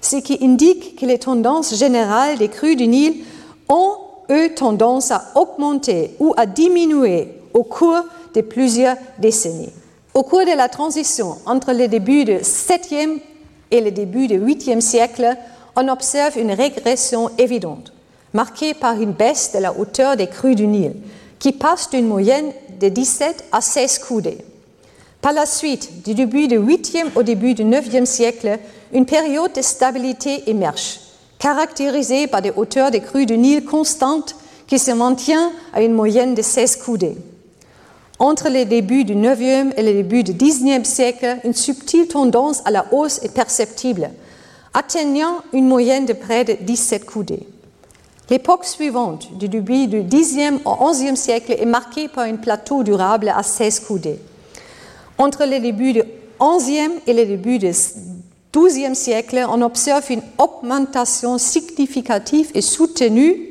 ce 0.00 0.16
qui 0.16 0.38
indique 0.42 0.96
que 0.96 1.06
les 1.06 1.18
tendances 1.18 1.74
générales 1.74 2.38
des 2.38 2.48
crues 2.48 2.76
du 2.76 2.86
Nil 2.86 3.24
ont, 3.68 3.96
eux, 4.30 4.54
tendance 4.54 5.10
à 5.10 5.24
augmenter 5.34 6.14
ou 6.20 6.34
à 6.36 6.46
diminuer 6.46 7.28
au 7.54 7.62
cours 7.62 8.04
de 8.34 8.40
plusieurs 8.40 8.96
décennies. 9.18 9.72
Au 10.14 10.22
cours 10.22 10.44
de 10.44 10.56
la 10.56 10.68
transition 10.68 11.36
entre 11.46 11.72
le 11.72 11.88
début 11.88 12.24
du 12.24 12.36
7e 12.36 13.18
et 13.70 13.80
le 13.80 13.90
début 13.90 14.26
du 14.26 14.38
8e 14.38 14.80
siècle, 14.80 15.36
on 15.76 15.88
observe 15.88 16.38
une 16.38 16.52
régression 16.52 17.30
évidente, 17.38 17.92
marquée 18.32 18.74
par 18.74 19.00
une 19.00 19.12
baisse 19.12 19.52
de 19.52 19.60
la 19.60 19.78
hauteur 19.78 20.16
des 20.16 20.26
crues 20.26 20.54
du 20.54 20.66
Nil, 20.66 20.94
qui 21.38 21.52
passe 21.52 21.90
d'une 21.90 22.08
moyenne 22.08 22.52
de 22.80 22.88
17 22.88 23.44
à 23.52 23.60
16 23.60 23.98
coudées. 24.00 24.38
Par 25.20 25.32
la 25.32 25.46
suite, 25.46 26.04
du 26.04 26.14
début 26.14 26.46
du 26.46 26.58
8e 26.58 27.08
au 27.16 27.24
début 27.24 27.54
du 27.54 27.64
9e 27.64 28.04
siècle, 28.04 28.58
une 28.92 29.04
période 29.04 29.52
de 29.52 29.62
stabilité 29.62 30.48
émerge, 30.48 31.00
caractérisée 31.40 32.28
par 32.28 32.40
des 32.40 32.52
hauteurs 32.54 32.92
de 32.92 32.98
crues 32.98 33.26
du 33.26 33.36
Nil 33.36 33.64
constantes 33.64 34.36
qui 34.68 34.78
se 34.78 34.92
maintiennent 34.92 35.50
à 35.72 35.82
une 35.82 35.92
moyenne 35.92 36.36
de 36.36 36.42
16 36.42 36.76
coudées. 36.76 37.16
Entre 38.20 38.48
les 38.48 38.64
débuts 38.64 39.04
du 39.04 39.16
9e 39.16 39.72
et 39.76 39.82
le 39.82 39.92
début 39.92 40.22
du 40.22 40.34
19e 40.34 40.84
siècle, 40.84 41.38
une 41.42 41.54
subtile 41.54 42.06
tendance 42.06 42.62
à 42.64 42.70
la 42.70 42.86
hausse 42.92 43.18
est 43.24 43.34
perceptible, 43.34 44.10
atteignant 44.72 45.38
une 45.52 45.66
moyenne 45.66 46.06
de 46.06 46.12
près 46.12 46.44
de 46.44 46.56
17 46.60 47.04
coudées. 47.04 47.46
L'époque 48.30 48.64
suivante, 48.64 49.36
du 49.36 49.48
début 49.48 49.88
du 49.88 50.02
10e 50.02 50.58
au 50.64 50.92
11e 50.92 51.16
siècle, 51.16 51.56
est 51.58 51.66
marquée 51.66 52.06
par 52.06 52.24
un 52.24 52.36
plateau 52.36 52.84
durable 52.84 53.32
à 53.34 53.42
16 53.42 53.80
coudées. 53.80 54.20
Entre 55.18 55.44
les 55.44 55.58
débuts 55.58 55.92
du 55.92 56.02
11e 56.38 56.90
et 57.08 57.12
le 57.12 57.26
début 57.26 57.58
du 57.58 57.72
XIIe 58.52 58.94
siècle, 58.94 59.44
on 59.48 59.62
observe 59.62 60.04
une 60.10 60.22
augmentation 60.38 61.38
significative 61.38 62.50
et 62.54 62.60
soutenue 62.60 63.48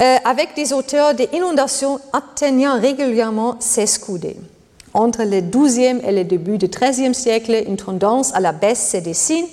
euh, 0.00 0.16
avec 0.24 0.56
des 0.56 0.72
auteurs 0.72 1.14
d'inondations 1.14 2.00
atteignant 2.12 2.80
régulièrement 2.80 3.56
16 3.60 3.98
coudées. 3.98 4.36
Entre 4.92 5.22
le 5.22 5.40
XIIe 5.40 6.00
et 6.04 6.10
le 6.10 6.24
début 6.24 6.58
du 6.58 6.66
XIIIe 6.66 7.14
siècle, 7.14 7.62
une 7.68 7.76
tendance 7.76 8.34
à 8.34 8.40
la 8.40 8.50
baisse 8.50 8.90
se 8.90 8.96
dessine, 8.96 9.46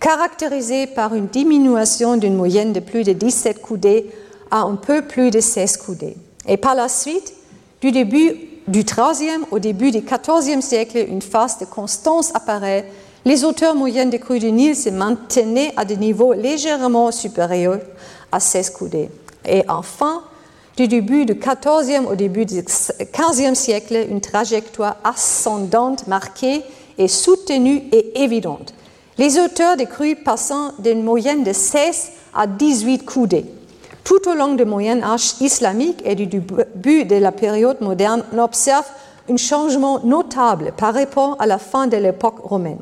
caractérisée 0.00 0.86
par 0.86 1.14
une 1.14 1.26
diminution 1.26 2.16
d'une 2.16 2.36
moyenne 2.36 2.72
de 2.72 2.80
plus 2.80 3.04
de 3.04 3.12
17 3.12 3.60
coudées 3.60 4.06
à 4.50 4.62
un 4.62 4.76
peu 4.76 5.02
plus 5.02 5.30
de 5.30 5.40
16 5.40 5.76
coudées. 5.76 6.16
Et 6.46 6.56
par 6.56 6.74
la 6.74 6.88
suite, 6.88 7.34
du 7.82 7.92
début 7.92 8.47
du 8.68 8.84
XIIIe 8.84 9.44
au 9.50 9.58
début 9.58 9.90
du 9.90 10.00
XIVe 10.00 10.60
siècle, 10.60 11.04
une 11.08 11.22
phase 11.22 11.58
de 11.58 11.64
constance 11.64 12.34
apparaît 12.34 12.86
les 13.24 13.44
hauteurs 13.44 13.74
moyennes 13.74 14.10
des 14.10 14.20
crues 14.20 14.38
du 14.38 14.52
Nil 14.52 14.76
se 14.76 14.90
maintenaient 14.90 15.72
à 15.76 15.84
des 15.84 15.96
niveaux 15.96 16.32
légèrement 16.32 17.10
supérieurs 17.10 17.80
à 18.30 18.40
16 18.40 18.70
coudées. 18.70 19.10
Et 19.44 19.64
enfin, 19.68 20.22
du 20.76 20.86
début 20.86 21.26
du 21.26 21.34
XIVe 21.34 22.06
au 22.08 22.14
début 22.14 22.46
du 22.46 22.62
XVe 22.62 23.54
siècle, 23.54 24.06
une 24.08 24.20
trajectoire 24.20 24.96
ascendante 25.02 26.06
marquée 26.06 26.62
et 26.96 27.08
soutenue 27.08 27.82
et 27.92 28.22
évidente. 28.22 28.72
Les 29.18 29.38
hauteurs 29.38 29.76
des 29.76 29.86
crues 29.86 30.16
passant 30.16 30.72
d'une 30.78 31.02
moyenne 31.02 31.42
de 31.42 31.52
16 31.52 32.10
à 32.34 32.46
18 32.46 33.04
coudées. 33.04 33.46
Tout 34.08 34.26
au 34.26 34.32
long 34.32 34.54
du 34.54 34.64
Moyen 34.64 35.02
Âge 35.02 35.34
islamique 35.42 36.00
et 36.02 36.14
du 36.14 36.24
début 36.26 37.04
de 37.04 37.16
la 37.16 37.30
période 37.30 37.82
moderne, 37.82 38.24
on 38.32 38.38
observe 38.38 38.86
un 39.28 39.36
changement 39.36 40.00
notable 40.02 40.72
par 40.74 40.94
rapport 40.94 41.36
à 41.38 41.46
la 41.46 41.58
fin 41.58 41.86
de 41.88 41.98
l'époque 41.98 42.38
romaine 42.42 42.78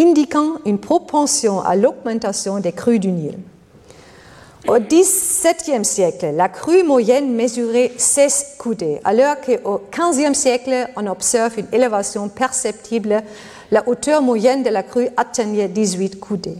indiquant 0.00 0.54
une 0.66 0.80
propension 0.80 1.60
à 1.60 1.76
l'augmentation 1.76 2.58
des 2.58 2.72
crues 2.72 2.98
du 2.98 3.12
Nil. 3.12 3.38
Au 4.66 4.80
XVIIe 4.80 5.84
siècle, 5.84 6.32
la 6.34 6.48
crue 6.48 6.82
moyenne 6.82 7.36
mesurait 7.36 7.92
16 7.96 8.56
coudées, 8.58 9.00
alors 9.04 9.36
qu'au 9.40 9.82
XVe 9.92 10.34
siècle, 10.34 10.88
on 10.96 11.06
observe 11.06 11.56
une 11.56 11.68
élévation 11.70 12.28
perceptible. 12.28 13.22
La 13.70 13.88
hauteur 13.88 14.22
moyenne 14.22 14.64
de 14.64 14.70
la 14.70 14.82
crue 14.82 15.08
atteignait 15.16 15.68
18 15.68 16.18
coudées. 16.18 16.58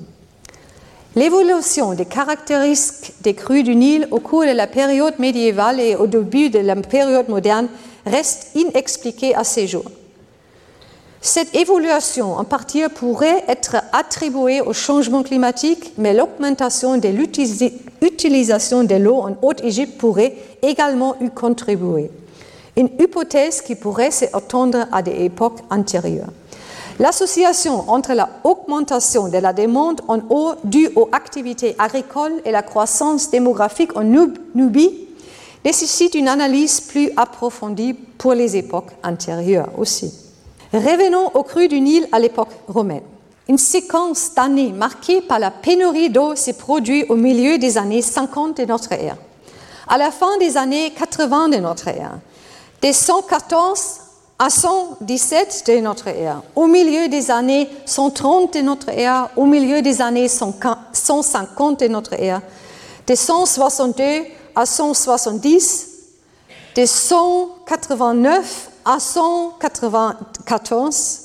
L'évolution 1.17 1.95
des 1.95 2.05
caractéristiques 2.05 3.15
des 3.23 3.35
crues 3.35 3.63
du 3.63 3.75
Nil 3.75 4.07
au 4.11 4.21
cours 4.21 4.43
de 4.43 4.53
la 4.53 4.67
période 4.67 5.19
médiévale 5.19 5.81
et 5.81 5.97
au 5.97 6.07
début 6.07 6.51
de 6.51 6.59
la 6.59 6.77
période 6.77 7.29
moderne 7.29 7.69
reste 8.07 8.51
inexpliquée 8.55 9.35
à 9.35 9.43
ces 9.43 9.67
jours. 9.67 9.91
Cette 11.21 11.55
évolution 11.57 12.37
en 12.37 12.45
partie 12.45 12.83
pourrait 12.95 13.43
être 13.49 13.77
attribuée 13.93 14.61
au 14.61 14.73
changement 14.73 15.25
climatique, 15.25 15.93
mais 15.99 16.15
l'augmentation 16.15 16.97
de 16.97 17.09
l'utilisation 17.09 18.85
de 18.85 18.95
l'eau 18.95 19.17
en 19.17 19.37
Haute-Égypte 19.43 19.99
pourrait 19.99 20.37
également 20.63 21.17
y 21.21 21.29
contribuer. 21.31 22.11
Une 22.77 22.91
hypothèse 23.01 23.61
qui 23.61 23.75
pourrait 23.75 24.13
s'attendre 24.13 24.87
à 24.93 25.03
des 25.03 25.25
époques 25.25 25.59
antérieures. 25.71 26.31
L'association 26.99 27.89
entre 27.89 28.13
l'augmentation 28.13 29.29
de 29.29 29.39
la 29.39 29.53
demande 29.53 30.01
en 30.09 30.19
eau 30.31 30.55
due 30.65 30.91
aux 30.97 31.09
activités 31.13 31.77
agricoles 31.79 32.41
et 32.45 32.51
la 32.51 32.63
croissance 32.63 33.31
démographique 33.31 33.97
en 33.97 34.03
Nubie 34.03 35.07
nécessite 35.65 36.17
une 36.17 36.27
analyse 36.27 36.81
plus 36.81 37.11
approfondie 37.17 37.95
pour 37.95 38.35
les 38.35 38.57
époques 38.57 38.91
antérieures 39.05 39.71
aussi. 39.79 40.13
Revenons 40.73 41.31
aux 41.35 41.45
crues 41.45 41.69
du 41.69 41.81
Nil 41.81 42.09
à 42.11 42.19
l'époque 42.19 42.51
romaine. 42.67 43.03
Une 43.49 43.59
séquence 43.59 44.35
d'années 44.35 44.73
marquée 44.73 45.21
par 45.21 45.39
la 45.39 45.53
pénurie 45.53 46.11
d'eau 46.11 46.35
s'est 46.35 46.53
produite 46.53 47.09
au 47.09 47.15
milieu 47.15 47.59
des 47.59 47.79
années 47.79 48.03
50 48.03 48.57
de 48.59 48.65
notre 48.65 48.93
ère. 48.93 49.17
À 49.87 49.99
la 49.99 50.11
fin 50.11 50.37
des 50.39 50.57
années 50.57 50.91
80 50.91 51.49
de 51.51 51.57
notre 51.57 51.89
ère, 51.89 52.19
des 52.83 52.93
114 52.93 54.08
à 54.39 54.51
117 54.51 55.65
de 55.67 55.81
notre 55.81 56.07
ère, 56.09 56.43
au 56.55 56.67
milieu 56.69 57.09
des 57.09 57.31
années 57.31 57.69
130 57.87 58.53
de 58.55 58.61
notre 58.61 58.91
ère, 58.91 59.31
au 59.37 59.47
milieu 59.47 59.81
des 59.83 60.01
années 60.01 60.29
150 60.29 61.81
de 61.81 61.89
notre 61.89 62.13
ère, 62.15 62.41
de 63.07 63.17
162 63.17 64.05
à 64.55 64.65
170, 64.65 65.89
de 66.77 66.87
189 66.87 68.71
à 68.85 69.01
194, 69.01 71.21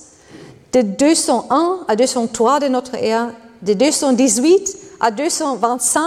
de 0.74 0.82
201 0.82 1.82
à 1.88 1.96
203 1.96 2.60
de 2.62 2.68
notre 2.68 2.96
ère, 2.96 3.32
de 3.62 3.74
218 3.74 4.76
à 5.00 5.12
225, 5.12 6.02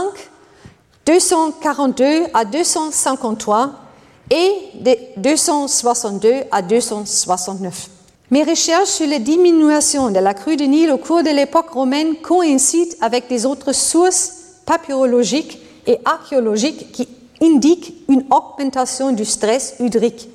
242 1.07 2.25
à 2.35 2.45
253 2.45 3.86
et 4.31 4.53
de 4.75 4.97
262 5.19 6.33
à 6.51 6.63
269. 6.63 7.89
Mes 8.31 8.43
recherches 8.43 8.89
sur 8.89 9.07
la 9.07 9.21
diminution 9.21 10.11
de 10.11 10.19
la 10.19 10.35
crue 10.35 10.57
du 10.57 10.67
Nil 10.67 10.91
au 10.91 10.99
cours 10.99 11.23
de 11.23 11.31
l'époque 11.31 11.71
romaine 11.71 12.17
coïncident 12.17 12.97
avec 13.01 13.29
des 13.29 13.47
autres 13.47 13.73
sources 13.73 14.33
papyrologiques 14.67 15.59
et 15.87 15.99
archéologiques 16.05 16.91
qui 16.91 17.09
indiquent 17.41 17.95
une 18.09 18.25
augmentation 18.31 19.13
du 19.13 19.25
stress 19.25 19.77
hydrique 19.79 20.29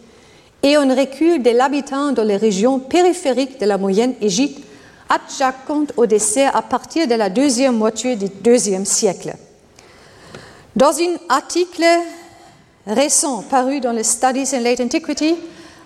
et 0.64 0.76
un 0.76 0.94
recul 0.96 1.42
de 1.42 1.50
l'habitant 1.50 2.12
dans 2.12 2.24
les 2.24 2.38
régions 2.38 2.80
périphériques 2.80 3.60
de 3.60 3.66
la 3.66 3.78
moyenne 3.78 4.14
Égypte, 4.22 4.64
adjacentes 5.10 5.92
au 5.98 6.06
dessert 6.06 6.56
à 6.56 6.62
partir 6.62 7.08
de 7.08 7.16
la 7.16 7.30
deuxième 7.30 7.76
moitié 7.76 8.16
du 8.16 8.28
deuxième 8.42 8.86
siècle. 8.86 9.36
Dans 10.76 10.98
un 10.98 11.18
article 11.28 11.84
récent 12.88 13.44
paru 13.44 13.80
dans 13.80 13.94
le 13.94 14.04
Studies 14.04 14.56
in 14.56 14.62
Late 14.62 14.82
Antiquity, 14.82 15.36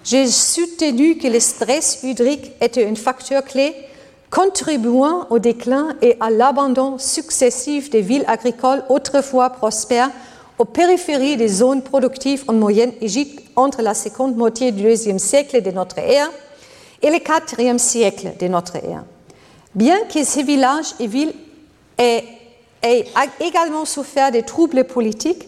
j'ai 0.03 0.27
soutenu 0.27 1.17
que 1.17 1.27
le 1.27 1.39
stress 1.39 1.99
hydrique 2.03 2.51
était 2.62 2.86
un 2.86 2.95
facteur 2.95 3.43
clé 3.43 3.73
contribuant 4.29 5.27
au 5.29 5.39
déclin 5.39 5.95
et 6.01 6.17
à 6.19 6.29
l'abandon 6.29 6.97
successif 6.97 7.89
des 7.89 8.01
villes 8.01 8.25
agricoles 8.27 8.84
autrefois 8.89 9.49
prospères 9.49 10.12
aux 10.58 10.65
périphéries 10.65 11.38
des 11.38 11.47
zones 11.47 11.81
productives 11.81 12.43
en 12.47 12.53
moyenne 12.53 12.93
Égypte 13.01 13.43
entre 13.55 13.81
la 13.81 13.93
seconde 13.93 14.36
moitié 14.36 14.71
du 14.71 14.84
deuxième 14.84 15.19
siècle 15.19 15.62
de 15.62 15.71
notre 15.71 15.97
ère 15.97 16.29
et 17.01 17.10
le 17.10 17.19
quatrième 17.19 17.79
siècle 17.79 18.34
de 18.39 18.47
notre 18.47 18.75
ère. 18.77 19.03
Bien 19.73 19.97
que 20.13 20.23
ces 20.23 20.43
villages 20.43 20.95
et 20.99 21.08
villes 21.08 21.34
aient 21.97 22.23
également 23.39 23.86
souffert 23.86 24.31
des 24.31 24.43
troubles 24.43 24.86
politiques, 24.86 25.45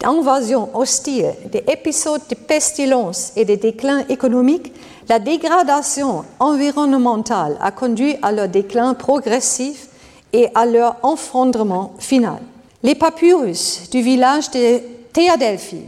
d'invasions 0.00 0.68
hostiles, 0.74 1.34
des 1.50 1.64
épisodes 1.68 2.22
de 2.28 2.34
pestilence 2.34 3.32
et 3.36 3.44
de 3.44 3.54
déclin 3.54 4.04
économique, 4.08 4.72
la 5.08 5.18
dégradation 5.18 6.24
environnementale 6.38 7.56
a 7.60 7.70
conduit 7.70 8.16
à 8.22 8.30
leur 8.30 8.48
déclin 8.48 8.94
progressif 8.94 9.88
et 10.32 10.48
à 10.54 10.66
leur 10.66 10.96
effondrement 11.04 11.94
final. 11.98 12.38
Les 12.82 12.94
papyrus 12.94 13.88
du 13.90 14.02
village 14.02 14.50
de 14.50 14.80
Théadelphie, 15.12 15.86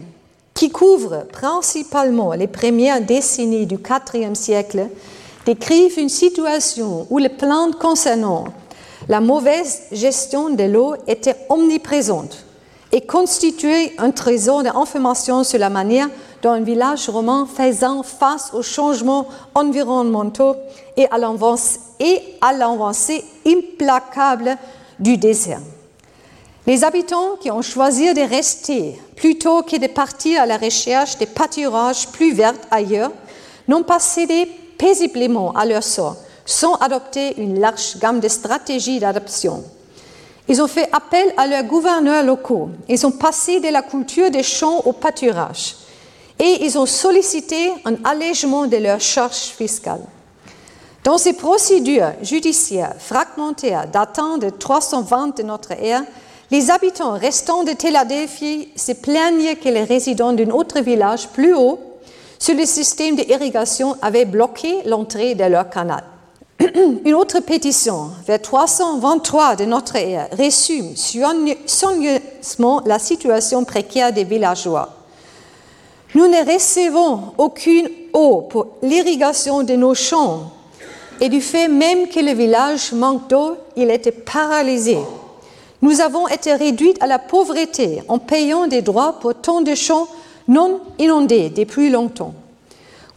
qui 0.54 0.70
couvrent 0.70 1.26
principalement 1.32 2.32
les 2.32 2.48
premières 2.48 3.00
décennies 3.00 3.66
du 3.66 3.76
IVe 3.76 4.34
siècle, 4.34 4.88
décrivent 5.46 5.98
une 5.98 6.08
situation 6.08 7.06
où 7.10 7.18
les 7.18 7.28
plaintes 7.28 7.76
concernant 7.76 8.44
la 9.08 9.20
mauvaise 9.20 9.82
gestion 9.92 10.50
de 10.50 10.64
l'eau 10.64 10.94
étaient 11.06 11.36
omniprésentes 11.48 12.44
et 12.92 13.02
constituaient 13.02 13.92
un 13.98 14.10
trésor 14.10 14.62
d'informations 14.62 15.44
sur 15.44 15.58
la 15.58 15.70
manière 15.70 16.08
dont 16.42 16.50
un 16.50 16.60
village 16.60 17.08
romain 17.08 17.46
faisant 17.46 18.02
face 18.02 18.50
aux 18.52 18.62
changements 18.62 19.28
environnementaux 19.54 20.56
et 20.96 21.06
à 22.40 22.52
l'avancée 22.52 23.24
implacable 23.46 24.56
du 24.98 25.16
désert. 25.16 25.60
Les 26.66 26.84
habitants 26.84 27.36
qui 27.40 27.50
ont 27.50 27.62
choisi 27.62 28.12
de 28.12 28.20
rester 28.20 29.00
plutôt 29.16 29.62
que 29.62 29.76
de 29.76 29.86
partir 29.86 30.42
à 30.42 30.46
la 30.46 30.56
recherche 30.56 31.16
des 31.18 31.26
pâturages 31.26 32.08
plus 32.08 32.32
verts 32.32 32.54
ailleurs 32.70 33.12
n'ont 33.66 33.82
pas 33.82 33.98
cédé 33.98 34.46
paisiblement 34.78 35.52
à 35.52 35.64
leur 35.64 35.82
sort, 35.82 36.16
sans 36.44 36.74
adopter 36.74 37.40
une 37.40 37.60
large 37.60 37.98
gamme 37.98 38.20
de 38.20 38.28
stratégies 38.28 38.98
d'adoption. 38.98 39.62
Ils 40.50 40.60
ont 40.60 40.66
fait 40.66 40.88
appel 40.90 41.32
à 41.36 41.46
leurs 41.46 41.62
gouverneurs 41.62 42.24
locaux. 42.24 42.70
Ils 42.88 43.06
ont 43.06 43.12
passé 43.12 43.60
de 43.60 43.68
la 43.68 43.82
culture 43.82 44.32
des 44.32 44.42
champs 44.42 44.80
au 44.84 44.92
pâturage. 44.92 45.76
Et 46.40 46.64
ils 46.64 46.76
ont 46.76 46.86
sollicité 46.86 47.70
un 47.84 47.94
allègement 48.02 48.66
de 48.66 48.76
leurs 48.76 49.00
charges 49.00 49.52
fiscales. 49.56 50.02
Dans 51.04 51.18
ces 51.18 51.34
procédures 51.34 52.14
judiciaires 52.20 52.96
fragmentaires 52.98 53.86
datant 53.86 54.38
de 54.38 54.50
320 54.50 55.38
de 55.38 55.44
notre 55.44 55.70
ère, 55.70 56.02
les 56.50 56.72
habitants 56.72 57.12
restants 57.12 57.62
de 57.62 57.74
Philadelphie 57.78 58.70
se 58.74 58.90
plaignaient 58.90 59.54
que 59.54 59.68
les 59.68 59.84
résidents 59.84 60.32
d'un 60.32 60.50
autre 60.50 60.80
village 60.80 61.28
plus 61.28 61.54
haut 61.54 61.78
sur 62.40 62.56
le 62.56 62.64
système 62.66 63.14
d'irrigation 63.14 63.96
avaient 64.02 64.24
bloqué 64.24 64.82
l'entrée 64.84 65.36
de 65.36 65.44
leur 65.44 65.70
canal. 65.70 66.02
Une 67.04 67.14
autre 67.14 67.40
pétition, 67.40 68.10
vers 68.26 68.40
323 68.40 69.56
de 69.56 69.64
notre 69.64 69.96
ère, 69.96 70.28
résume 70.32 70.94
soigneusement 70.94 72.82
la 72.84 72.98
situation 72.98 73.64
précaire 73.64 74.12
des 74.12 74.24
villageois. 74.24 74.90
Nous 76.14 76.26
ne 76.26 76.52
recevons 76.52 77.32
aucune 77.38 77.88
eau 78.12 78.42
pour 78.42 78.66
l'irrigation 78.82 79.62
de 79.62 79.74
nos 79.74 79.94
champs 79.94 80.52
et 81.20 81.28
du 81.28 81.40
fait 81.40 81.68
même 81.68 82.08
que 82.08 82.20
le 82.20 82.32
village 82.32 82.92
manque 82.92 83.28
d'eau, 83.28 83.56
il 83.76 83.90
était 83.90 84.12
paralysé. 84.12 84.98
Nous 85.80 86.00
avons 86.00 86.28
été 86.28 86.52
réduits 86.54 86.94
à 87.00 87.06
la 87.06 87.18
pauvreté 87.18 88.02
en 88.08 88.18
payant 88.18 88.66
des 88.66 88.82
droits 88.82 89.18
pour 89.18 89.34
tant 89.34 89.62
de 89.62 89.74
champs 89.74 90.08
non 90.46 90.80
inondés 90.98 91.48
depuis 91.48 91.88
longtemps. 91.88 92.34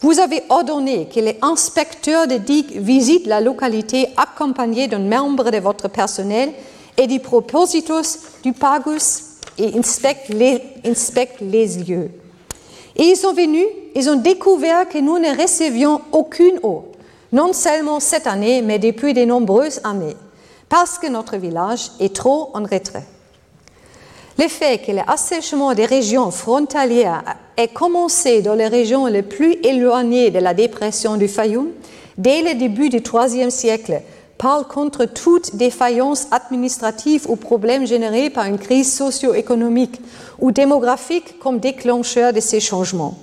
Vous 0.04 0.20
avez 0.20 0.42
ordonné 0.50 1.08
que 1.08 1.18
les 1.18 1.38
inspecteurs 1.40 2.26
de 2.26 2.36
digues 2.36 2.76
visitent 2.76 3.26
la 3.26 3.40
localité 3.40 4.08
accompagnés 4.18 4.86
d'un 4.86 4.98
membre 4.98 5.50
de 5.50 5.56
votre 5.56 5.88
personnel 5.88 6.52
et 6.98 7.06
du 7.06 7.20
propositus 7.20 8.18
du 8.42 8.52
pagus 8.52 9.38
et 9.56 9.78
inspectent 9.78 10.28
les, 10.28 10.60
inspectent 10.84 11.40
les 11.40 11.68
lieux. 11.78 12.10
Et 12.96 13.04
ils 13.04 13.16
sont 13.16 13.32
venus, 13.32 13.64
ils 13.94 14.10
ont 14.10 14.16
découvert 14.16 14.86
que 14.90 14.98
nous 14.98 15.18
ne 15.18 15.40
recevions 15.40 16.02
aucune 16.12 16.60
eau, 16.62 16.84
non 17.32 17.54
seulement 17.54 17.98
cette 17.98 18.26
année, 18.26 18.60
mais 18.60 18.78
depuis 18.78 19.14
de 19.14 19.24
nombreuses 19.24 19.80
années, 19.84 20.16
parce 20.68 20.98
que 20.98 21.06
notre 21.06 21.38
village 21.38 21.92
est 21.98 22.14
trop 22.14 22.50
en 22.52 22.64
retrait. 22.64 23.06
Le 24.36 24.48
fait 24.48 24.78
que 24.78 24.90
l'assèchement 24.90 25.74
des 25.74 25.86
régions 25.86 26.32
frontalières 26.32 27.22
ait 27.56 27.68
commencé 27.68 28.42
dans 28.42 28.54
les 28.54 28.66
régions 28.66 29.06
les 29.06 29.22
plus 29.22 29.52
éloignées 29.62 30.32
de 30.32 30.40
la 30.40 30.54
dépression 30.54 31.16
du 31.16 31.28
Fayoum 31.28 31.68
dès 32.18 32.42
le 32.42 32.54
début 32.58 32.88
du 32.88 32.98
IIIe 32.98 33.52
siècle 33.52 34.02
parle 34.36 34.66
contre 34.66 35.04
toute 35.04 35.54
défaillance 35.54 36.26
administrative 36.32 37.26
ou 37.28 37.36
problème 37.36 37.86
généré 37.86 38.28
par 38.28 38.46
une 38.46 38.58
crise 38.58 38.92
socio-économique 38.92 40.00
ou 40.40 40.50
démographique 40.50 41.38
comme 41.38 41.60
déclencheur 41.60 42.32
de 42.32 42.40
ces 42.40 42.58
changements. 42.58 43.16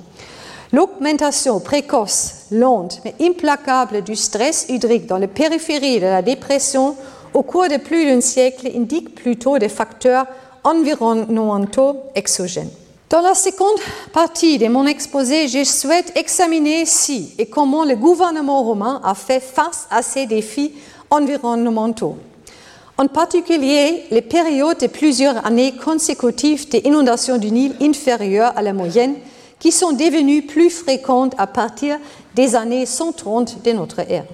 L'augmentation 0.72 1.60
précoce, 1.60 2.46
lente 2.52 3.02
mais 3.04 3.16
implacable 3.20 4.02
du 4.02 4.16
stress 4.16 4.68
hydrique 4.70 5.08
dans 5.08 5.18
les 5.18 5.28
périphéries 5.28 6.00
de 6.00 6.06
la 6.06 6.22
dépression 6.22 6.96
au 7.34 7.44
cours 7.44 7.68
de 7.68 7.76
plus 7.76 8.06
d'un 8.06 8.22
siècle 8.22 8.70
indique 8.74 9.14
plutôt 9.14 9.60
des 9.60 9.68
facteurs 9.68 10.26
environnementaux 10.64 11.98
exogènes. 12.16 12.70
Dans 13.10 13.22
la 13.22 13.36
seconde 13.36 13.78
partie 14.14 14.58
de 14.58 14.68
mon 14.68 14.86
exposé, 14.86 15.48
je 15.50 15.66
souhaite 15.66 16.14
examiner 16.16 16.86
si 16.86 17.34
et 17.38 17.46
comment 17.46 17.84
le 17.84 17.96
gouvernement 17.96 18.64
romain 18.64 19.02
a 19.04 19.16
fait 19.16 19.42
face 19.42 19.88
à 19.92 20.02
ces 20.02 20.26
défis 20.26 20.72
environnementaux. 21.10 22.16
En 22.98 23.08
particulier, 23.08 24.04
les 24.12 24.22
périodes 24.22 24.80
de 24.80 24.88
plusieurs 24.88 25.46
années 25.46 25.74
consécutives 25.74 26.70
d'inondations 26.70 27.38
du 27.38 27.52
Nil 27.52 27.76
inférieures 27.82 28.54
à 28.56 28.62
la 28.62 28.74
moyenne, 28.74 29.16
qui 29.60 29.72
sont 29.72 29.92
devenues 29.92 30.44
plus 30.44 30.70
fréquentes 30.70 31.36
à 31.38 31.48
partir 31.48 31.98
des 32.34 32.56
années 32.56 32.86
130 32.86 33.62
de 33.64 33.72
notre 33.72 34.00
ère. 34.00 34.26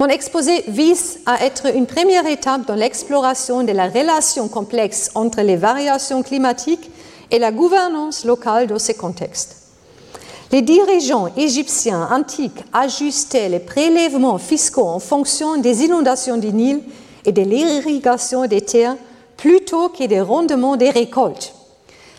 Mon 0.00 0.06
exposé 0.06 0.64
vise 0.66 1.18
à 1.26 1.44
être 1.44 1.76
une 1.76 1.84
première 1.84 2.26
étape 2.26 2.66
dans 2.66 2.74
l'exploration 2.74 3.64
de 3.64 3.72
la 3.72 3.86
relation 3.86 4.48
complexe 4.48 5.10
entre 5.14 5.42
les 5.42 5.56
variations 5.56 6.22
climatiques 6.22 6.90
et 7.30 7.38
la 7.38 7.52
gouvernance 7.52 8.24
locale 8.24 8.66
dans 8.66 8.78
ces 8.78 8.94
contextes. 8.94 9.58
Les 10.52 10.62
dirigeants 10.62 11.28
égyptiens 11.36 12.08
antiques 12.10 12.64
ajustaient 12.72 13.50
les 13.50 13.58
prélèvements 13.58 14.38
fiscaux 14.38 14.88
en 14.88 15.00
fonction 15.00 15.58
des 15.58 15.84
inondations 15.84 16.38
du 16.38 16.50
Nil 16.50 16.80
et 17.26 17.32
de 17.32 17.42
l'irrigation 17.42 18.46
des 18.46 18.62
terres 18.62 18.96
plutôt 19.36 19.90
que 19.90 20.06
des 20.06 20.22
rendements 20.22 20.76
des 20.76 20.88
récoltes, 20.88 21.52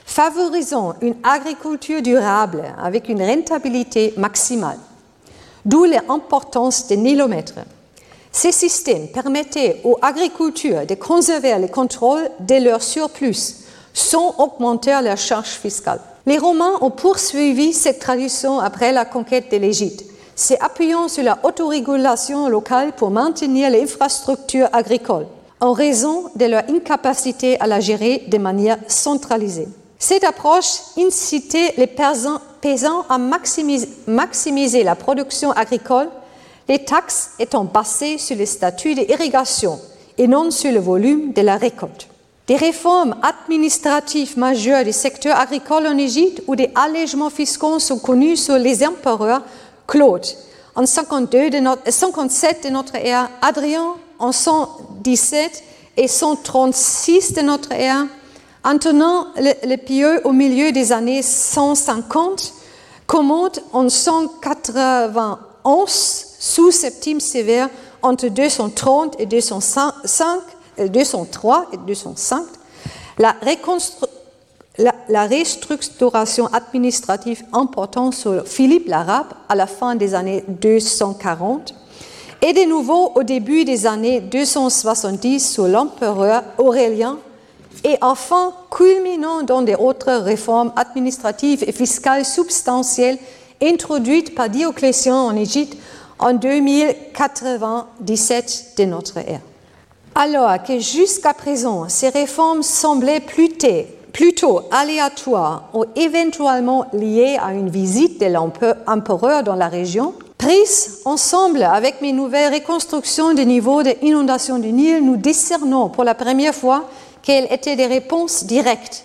favorisant 0.06 0.94
une 1.02 1.15
agriculture 1.24 2.04
durable 2.04 2.62
avec 2.78 3.10
une 3.10 3.24
rentabilité 3.24 4.13
maximale 4.17 4.78
d'où 5.66 5.86
l'importance 5.86 6.88
des 6.88 6.98
nilomètres. 6.98 7.60
Ces 8.32 8.52
systèmes 8.52 9.08
permettaient 9.10 9.82
aux 9.84 9.98
agriculteurs 10.02 10.86
de 10.86 10.96
conserver 10.96 11.58
le 11.60 11.68
contrôle 11.68 12.30
de 12.40 12.56
leur 12.64 12.82
surplus 12.82 13.58
sans 13.94 14.36
augmenter 14.38 14.98
leurs 15.04 15.18
charges 15.18 15.50
fiscales. 15.50 16.00
Les 16.26 16.38
Romains 16.38 16.78
ont 16.82 16.92
poursuivi 16.92 17.74
cette 17.74 18.00
tradition 18.00 18.60
après 18.60 18.92
la 18.92 19.06
conquête 19.06 19.52
de 19.52 19.58
l'Égypte, 19.58 20.06
s'appuyant 20.36 21.08
sur 21.08 21.24
la 21.24 21.40
autorégulation 21.44 22.48
locale 22.48 22.94
pour 22.94 23.10
maintenir 23.10 23.70
l'infrastructure 23.70 24.70
agricole, 24.72 25.28
en 25.60 25.74
raison 25.74 26.26
de 26.36 26.46
leur 26.46 26.64
incapacité 26.70 27.60
à 27.60 27.68
la 27.68 27.80
gérer 27.80 28.24
de 28.28 28.38
manière 28.38 28.78
centralisée. 28.88 29.68
Cette 30.00 30.24
approche 30.24 30.80
incitait 30.98 31.74
les 31.78 31.88
paysans 32.62 33.06
à 33.10 33.18
maximiser, 33.18 34.84
la 34.84 34.96
production 34.96 35.52
agricole, 35.52 36.10
les 36.68 36.86
taxes 36.86 37.32
étant 37.40 37.64
basées 37.64 38.18
sur 38.18 38.36
les 38.36 38.46
statuts 38.46 38.96
d'irrigation 38.96 39.80
et 40.18 40.28
non 40.28 40.52
sur 40.52 40.72
le 40.72 40.80
volume 40.80 41.34
de 41.34 41.42
la 41.42 41.58
récolte. 41.58 42.08
des 42.48 42.56
réformes 42.56 43.16
administratives 43.22 44.38
majeures 44.38 44.84
du 44.84 44.92
secteur 44.92 45.40
agricole 45.40 45.88
en 45.88 45.98
Égypte 45.98 46.42
ou 46.48 46.56
des 46.56 46.70
allègements 46.76 47.30
fiscaux 47.30 47.80
sont 47.80 48.00
connus 48.00 48.38
sous 48.38 48.56
les 48.56 48.86
empereurs 48.86 49.42
Claude 49.88 50.26
en 50.76 50.86
52 50.86 51.50
de 51.50 51.60
notre, 51.60 51.92
57 51.92 52.66
de 52.66 52.70
notre 52.70 52.96
ère, 52.96 53.30
Adrien 53.42 53.96
en 54.20 54.32
117 54.32 55.64
et 55.98 56.08
136 56.08 57.34
de 57.34 57.42
notre 57.42 57.72
ère, 57.72 58.06
Antonin 58.64 59.28
le, 59.38 59.54
le 59.68 59.76
Pieux 59.76 60.22
au 60.24 60.32
milieu 60.32 60.72
des 60.72 60.92
années 60.92 61.24
150, 61.24 62.54
Commode 63.08 63.60
en 63.74 63.90
191 63.90 66.26
sous 66.40 66.70
Septime 66.72 67.20
Sévère 67.20 67.70
entre 68.04 68.28
230 68.28 69.20
et 69.20 69.26
205, 69.26 69.94
203 70.78 71.70
et 71.74 71.78
205. 71.78 72.44
La, 73.18 73.36
la, 74.78 74.94
la 75.10 75.26
restructuration 75.26 76.46
administrative 76.48 77.44
importante 77.54 78.14
sur 78.14 78.48
Philippe 78.48 78.88
l'Arabe 78.88 79.34
à 79.50 79.56
la 79.56 79.66
fin 79.68 79.96
des 79.96 80.14
années 80.14 80.44
240 80.48 81.74
et 82.44 82.54
de 82.54 82.70
nouveau 82.70 83.12
au 83.16 83.24
début 83.24 83.66
des 83.66 83.88
années 83.88 84.22
270 84.22 85.54
sous 85.54 85.66
l'empereur 85.66 86.44
Aurélien 86.58 87.18
et 87.84 87.98
enfin 88.02 88.54
culminant 88.69 89.44
dans 89.44 89.62
des 89.62 89.75
autres 89.75 90.12
réformes 90.12 90.73
administratives 90.75 91.63
et 91.67 91.71
fiscales 91.71 92.25
substantielles 92.25 93.17
introduites 93.62 94.36
par 94.36 94.50
Dioclétien 94.50 95.15
en 95.15 95.34
Égypte 95.36 95.77
en 96.19 96.34
2097 96.34 98.73
de 98.77 98.84
notre 98.86 99.17
ère. 99.17 99.42
Alors 100.15 100.63
que 100.63 100.79
jusqu'à 100.79 101.34
présent, 101.34 101.90
ces 101.90 102.08
réformes 102.10 102.63
semblaient 102.63 103.21
plutôt 103.21 104.62
aléatoires 104.71 105.69
ou 105.73 105.86
éventuellement 105.96 106.86
liées 106.94 107.38
à 107.42 107.54
une 107.54 107.69
visite 107.69 108.19
de 108.19 108.25
l'empereur 108.25 109.44
dans 109.44 109.56
la 109.56 109.69
région, 109.69 110.13
prises 110.38 111.00
ensemble 111.06 111.63
avec 111.63 112.02
mes 112.02 112.12
nouvelles 112.12 112.54
reconstructions 112.54 113.34
des 113.34 113.46
niveaux 113.46 113.84
d'inondation 113.84 114.60
du 114.60 114.73
Nil, 114.73 115.06
nous 115.06 115.15
discernons 115.15 115.88
pour 115.90 116.04
la 116.04 116.15
première 116.15 116.56
fois 116.56 116.90
qu'elles 117.24 117.48
étaient 117.52 117.76
des 117.76 117.88
réponses 117.88 118.46
directes 118.46 119.04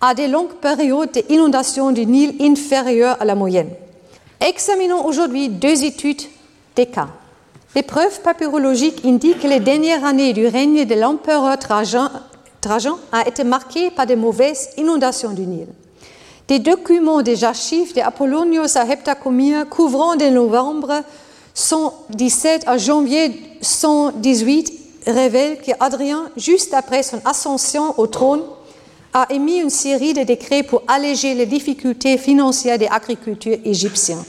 à 0.00 0.14
des 0.14 0.28
longues 0.28 0.54
périodes 0.54 1.10
d'inondation 1.28 1.90
du 1.90 2.06
Nil 2.06 2.34
inférieures 2.40 3.16
à 3.20 3.24
la 3.24 3.34
moyenne. 3.34 3.70
Examinons 4.40 5.04
aujourd'hui 5.04 5.48
deux 5.48 5.84
études 5.84 6.22
des 6.76 6.86
cas. 6.86 7.08
Les 7.74 7.82
preuves 7.82 8.20
papyrologiques 8.22 9.04
indiquent 9.04 9.40
que 9.40 9.48
les 9.48 9.60
dernières 9.60 10.04
années 10.04 10.32
du 10.32 10.46
règne 10.46 10.84
de 10.84 10.94
l'empereur 10.94 11.58
Trajan, 11.58 12.98
a 13.12 13.26
été 13.26 13.44
marquées 13.44 13.90
par 13.90 14.06
de 14.06 14.14
mauvaises 14.14 14.70
inondations 14.76 15.30
du 15.30 15.42
Nil. 15.42 15.66
Des 16.48 16.58
documents 16.60 17.22
des 17.22 17.44
archives 17.44 17.94
de 17.94 18.00
Apollonius 18.00 18.76
à 18.76 18.86
Heptacomia 18.86 19.64
couvrant 19.64 20.16
de 20.16 20.26
novembre 20.26 21.02
117 21.54 22.64
à 22.66 22.78
janvier 22.78 23.32
118 23.60 24.77
révèlent 25.06 25.60
qu'Adrien, 25.60 26.30
juste 26.36 26.74
après 26.74 27.02
son 27.02 27.20
ascension 27.24 27.98
au 27.98 28.06
trône, 28.06 28.42
a 29.14 29.26
émis 29.30 29.58
une 29.58 29.70
série 29.70 30.12
de 30.12 30.22
décrets 30.22 30.62
pour 30.62 30.82
alléger 30.86 31.34
les 31.34 31.46
difficultés 31.46 32.18
financières 32.18 32.78
des 32.78 32.86
agriculteurs 32.86 33.58
égyptiens. 33.64 34.24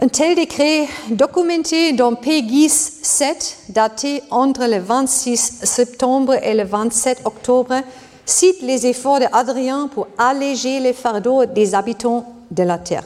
Un 0.00 0.08
tel 0.08 0.34
décret, 0.34 0.88
documenté 1.10 1.92
dans 1.92 2.14
Pégis 2.14 2.98
7, 3.02 3.58
daté 3.68 4.22
entre 4.30 4.66
le 4.66 4.78
26 4.78 5.60
septembre 5.62 6.34
et 6.42 6.54
le 6.54 6.64
27 6.64 7.20
octobre, 7.24 7.74
cite 8.26 8.62
les 8.62 8.86
efforts 8.86 9.20
d'Adrien 9.20 9.88
pour 9.92 10.08
alléger 10.18 10.80
les 10.80 10.94
fardeaux 10.94 11.46
des 11.46 11.74
habitants 11.74 12.26
de 12.50 12.62
la 12.64 12.78
terre. 12.78 13.04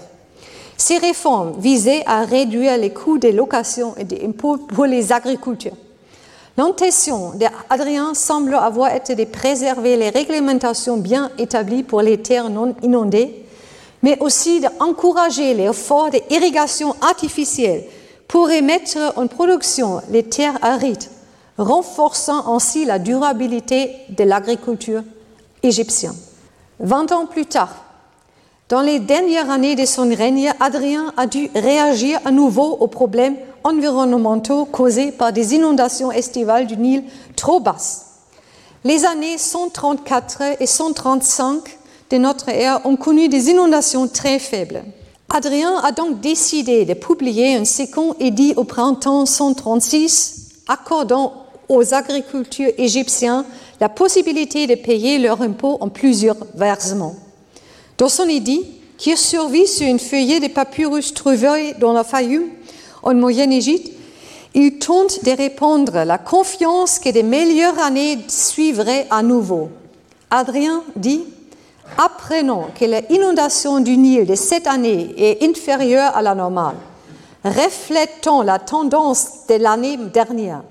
Ces 0.78 0.98
réformes 0.98 1.54
visaient 1.58 2.04
à 2.06 2.24
réduire 2.24 2.78
les 2.78 2.90
coûts 2.90 3.18
des 3.18 3.32
locations 3.32 3.94
et 3.96 4.04
des 4.04 4.24
impôts 4.24 4.56
pour 4.56 4.86
les 4.86 5.12
agriculteurs. 5.12 5.74
L'intention 6.58 7.34
d'Adrien 7.36 8.14
semble 8.14 8.56
avoir 8.56 8.92
été 8.92 9.14
de 9.14 9.24
préserver 9.24 9.96
les 9.96 10.10
réglementations 10.10 10.96
bien 10.96 11.30
établies 11.38 11.84
pour 11.84 12.02
les 12.02 12.18
terres 12.18 12.50
non 12.50 12.74
inondées 12.82 13.44
mais 14.02 14.18
aussi 14.20 14.60
d'encourager 14.60 15.54
l'effort 15.54 16.10
d'irrigation 16.10 16.96
artificielle 17.00 17.84
pour 18.26 18.48
remettre 18.48 18.98
en 19.16 19.26
production 19.26 20.00
les 20.10 20.22
terres 20.22 20.58
arides, 20.62 21.04
renforçant 21.56 22.54
ainsi 22.54 22.84
la 22.84 22.98
durabilité 22.98 23.92
de 24.10 24.24
l'agriculture 24.24 25.02
égyptienne. 25.62 26.14
Vingt 26.78 27.10
ans 27.12 27.26
plus 27.26 27.46
tard, 27.46 27.74
dans 28.68 28.82
les 28.82 28.98
dernières 28.98 29.50
années 29.50 29.76
de 29.76 29.86
son 29.86 30.08
règne, 30.14 30.52
Adrien 30.60 31.12
a 31.16 31.26
dû 31.26 31.50
réagir 31.54 32.20
à 32.24 32.30
nouveau 32.30 32.76
aux 32.80 32.86
problèmes 32.86 33.36
environnementaux 33.68 34.64
causés 34.64 35.12
par 35.12 35.32
des 35.32 35.54
inondations 35.54 36.10
estivales 36.10 36.66
du 36.66 36.76
Nil 36.76 37.04
trop 37.36 37.60
basses. 37.60 38.06
Les 38.84 39.04
années 39.04 39.38
134 39.38 40.42
et 40.60 40.66
135 40.66 41.78
de 42.10 42.16
notre 42.16 42.48
ère 42.48 42.80
ont 42.86 42.96
connu 42.96 43.28
des 43.28 43.50
inondations 43.50 44.08
très 44.08 44.38
faibles. 44.38 44.82
Adrien 45.28 45.76
a 45.82 45.92
donc 45.92 46.20
décidé 46.20 46.84
de 46.86 46.94
publier 46.94 47.56
un 47.56 47.66
second 47.66 48.14
édit 48.18 48.54
au 48.56 48.64
printemps 48.64 49.26
136 49.26 50.62
accordant 50.68 51.44
aux 51.68 51.92
agriculteurs 51.92 52.72
égyptiens 52.78 53.44
la 53.80 53.90
possibilité 53.90 54.66
de 54.66 54.74
payer 54.74 55.18
leurs 55.18 55.42
impôts 55.42 55.76
en 55.80 55.88
plusieurs 55.88 56.38
versements. 56.54 57.14
Dans 57.98 58.08
son 58.08 58.28
édit, 58.28 58.64
qui 58.96 59.16
survit 59.16 59.66
sur 59.66 59.86
une 59.86 60.00
feuillet 60.00 60.40
de 60.40 60.48
papyrus 60.48 61.14
trouvé 61.14 61.74
dans 61.78 61.92
la 61.92 62.04
Fayoum, 62.04 62.44
en 63.02 63.14
Moyen-Égypte, 63.14 63.92
il 64.54 64.78
tente 64.78 65.24
de 65.24 65.30
répondre 65.30 66.04
la 66.04 66.18
confiance 66.18 66.98
que 66.98 67.10
des 67.10 67.22
meilleures 67.22 67.78
années 67.78 68.18
suivraient 68.28 69.06
à 69.10 69.22
nouveau. 69.22 69.70
Adrien 70.30 70.82
dit 70.96 71.24
apprenons 71.96 72.66
que 72.78 72.84
l'inondation 72.84 73.80
du 73.80 73.96
Nil 73.96 74.26
de 74.26 74.34
cette 74.34 74.66
année 74.66 75.14
est 75.16 75.42
inférieure 75.42 76.16
à 76.16 76.22
la 76.22 76.34
normale, 76.34 76.76
reflétant 77.44 78.42
la 78.42 78.58
tendance 78.58 79.46
de 79.48 79.54
l'année 79.54 79.96
dernière, 79.96 80.62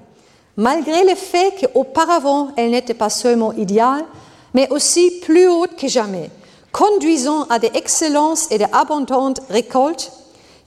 malgré 0.58 1.04
le 1.04 1.16
fait 1.16 1.54
qu'auparavant 1.60 2.50
elle 2.56 2.72
n'était 2.72 2.94
pas 2.94 3.10
seulement 3.10 3.54
idéale, 3.54 4.06
mais 4.54 4.70
aussi 4.70 5.20
plus 5.22 5.48
haute 5.48 5.76
que 5.76 5.88
jamais, 5.88 6.30
conduisant 6.72 7.44
à 7.44 7.60
des 7.60 7.72
excellences 7.74 8.48
et 8.52 8.58
d'abondantes 8.58 9.42
récoltes, 9.50 10.12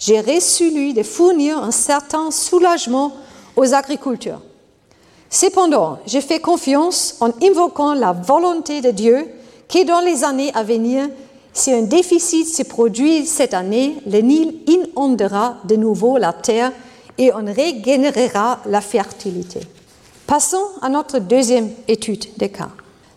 j'ai 0.01 0.18
résolu 0.18 0.94
de 0.94 1.03
fournir 1.03 1.62
un 1.62 1.70
certain 1.70 2.30
soulagement 2.30 3.12
aux 3.55 3.74
agriculteurs. 3.74 4.40
Cependant, 5.28 5.98
j'ai 6.07 6.22
fait 6.22 6.40
confiance 6.40 7.16
en 7.20 7.30
invoquant 7.42 7.94
la 7.94 8.12
volonté 8.12 8.80
de 8.80 8.90
Dieu 8.90 9.28
que 9.68 9.84
dans 9.84 10.01
les 10.01 10.24
années 10.24 10.51
à 10.55 10.64
venir, 10.64 11.09
si 11.53 11.72
un 11.72 11.82
déficit 11.82 12.48
se 12.48 12.62
produit 12.62 13.26
cette 13.26 13.55
année, 13.55 13.96
le 14.07 14.20
Nil 14.20 14.61
inondera 14.66 15.59
de 15.64 15.76
nouveau 15.76 16.16
la 16.16 16.32
terre 16.32 16.72
et 17.18 17.32
on 17.32 17.44
régénérera 17.44 18.61
la 18.66 18.80
fertilité. 18.80 19.61
Passons 20.26 20.64
à 20.80 20.88
notre 20.88 21.18
deuxième 21.18 21.70
étude 21.86 22.26
des 22.38 22.48
cas. 22.48 22.70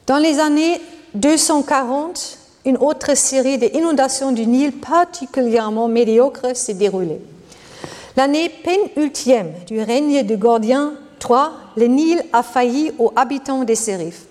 Dans 0.05 0.17
les 0.17 0.39
années 0.39 0.81
240, 1.15 2.39
une 2.65 2.77
autre 2.77 3.15
série 3.15 3.57
d'inondations 3.57 4.31
du 4.31 4.45
Nil 4.45 4.71
particulièrement 4.71 5.87
médiocre 5.87 6.55
s'est 6.55 6.73
déroulée. 6.73 7.21
L'année 8.15 8.49
pénultième 8.49 9.51
du 9.67 9.81
règne 9.81 10.23
de 10.25 10.35
Gordien 10.35 10.93
III, 11.21 11.49
le 11.75 11.87
Nil 11.87 12.23
a 12.31 12.43
failli 12.43 12.91
aux 12.99 13.11
habitants 13.15 13.63
des 13.63 13.75
Sérifs. 13.75 14.25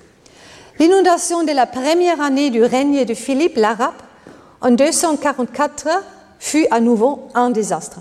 L'inondation 0.79 1.43
de 1.43 1.53
la 1.53 1.67
première 1.67 2.21
année 2.21 2.51
du 2.51 2.63
règne 2.63 3.05
de 3.05 3.15
Philippe 3.15 3.57
l'Arabe 3.57 3.93
en 4.61 4.71
244 4.71 5.89
fut 6.39 6.67
à 6.71 6.81
nouveau 6.81 7.29
un 7.35 7.51
désastre. 7.51 7.99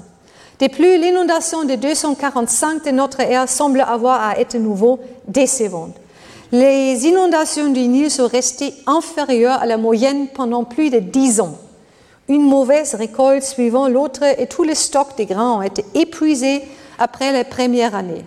De 0.60 0.68
plus, 0.68 0.98
l'inondation 0.98 1.64
de 1.64 1.76
245 1.76 2.86
de 2.86 2.92
notre 2.92 3.20
ère 3.20 3.50
semble 3.50 3.82
avoir 3.82 4.22
à 4.22 4.40
être 4.40 4.56
nouveau 4.58 5.00
décevante. 5.28 5.96
Les 6.52 7.08
inondations 7.08 7.72
du 7.72 7.88
Nil 7.88 8.12
sont 8.12 8.28
restées 8.28 8.74
inférieures 8.86 9.62
à 9.62 9.66
la 9.66 9.78
moyenne 9.78 10.28
pendant 10.28 10.66
plus 10.66 10.90
de 10.90 11.00
dix 11.00 11.40
ans. 11.40 11.58
Une 12.28 12.42
mauvaise 12.44 12.94
récolte 12.94 13.44
suivant 13.44 13.88
l'autre 13.88 14.24
et 14.24 14.48
tous 14.48 14.64
les 14.64 14.76
stocks 14.76 15.18
de 15.18 15.24
grains 15.24 15.54
ont 15.54 15.62
été 15.62 15.86
épuisés 15.94 16.62
après 17.00 17.32
la 17.32 17.46
première 17.46 17.96
année. 17.96 18.26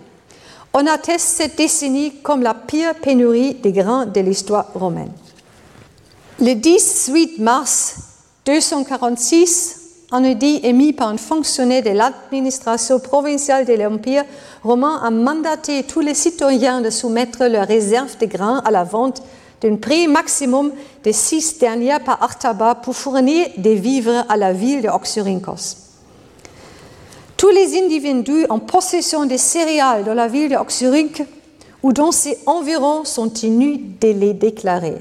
On 0.73 0.87
atteste 0.87 1.27
cette 1.37 1.55
décennie 1.55 2.13
comme 2.23 2.41
la 2.41 2.55
pire 2.55 2.95
pénurie 2.95 3.53
des 3.53 3.71
grains 3.71 4.07
de 4.07 4.21
l'histoire 4.21 4.71
romaine. 4.73 5.11
Le 6.39 6.53
18 6.53 7.39
mars 7.39 7.97
246, 8.45 9.84
un 10.11 10.23
édit 10.23 10.59
émis 10.63 10.93
par 10.93 11.09
un 11.09 11.17
fonctionnaire 11.17 11.83
de 11.83 11.89
l'administration 11.89 12.99
provinciale 12.99 13.65
de 13.65 13.73
l'Empire 13.73 14.23
romain 14.63 15.01
a 15.03 15.09
mandaté 15.09 15.83
tous 15.83 16.01
les 16.01 16.13
citoyens 16.13 16.81
de 16.81 16.89
soumettre 16.89 17.45
leurs 17.45 17.67
réserves 17.67 18.17
de 18.19 18.25
grains 18.25 18.61
à 18.65 18.71
la 18.71 18.83
vente 18.83 19.23
d'un 19.61 19.77
prix 19.77 20.07
maximum 20.07 20.71
de 21.03 21.11
six 21.11 21.57
dernières 21.57 22.03
par 22.03 22.21
Artaba 22.21 22.75
pour 22.75 22.95
fournir 22.95 23.47
des 23.57 23.75
vivres 23.75 24.25
à 24.29 24.37
la 24.37 24.53
ville 24.53 24.81
de 24.81 24.89
Oxyrhynchos. 24.89 25.77
Tous 27.37 27.49
les 27.49 27.77
individus 27.77 28.45
en 28.49 28.59
possession 28.59 29.25
des 29.25 29.37
céréales 29.37 30.03
dans 30.03 30.13
la 30.13 30.27
ville 30.27 30.49
de 30.49 30.55
Oxyrhynch 30.55 31.21
ou 31.83 31.93
dans 31.93 32.11
ses 32.11 32.37
environs 32.45 33.05
sont 33.05 33.29
tenus 33.29 33.79
de 33.99 34.07
les 34.07 34.33
déclarer. 34.33 34.95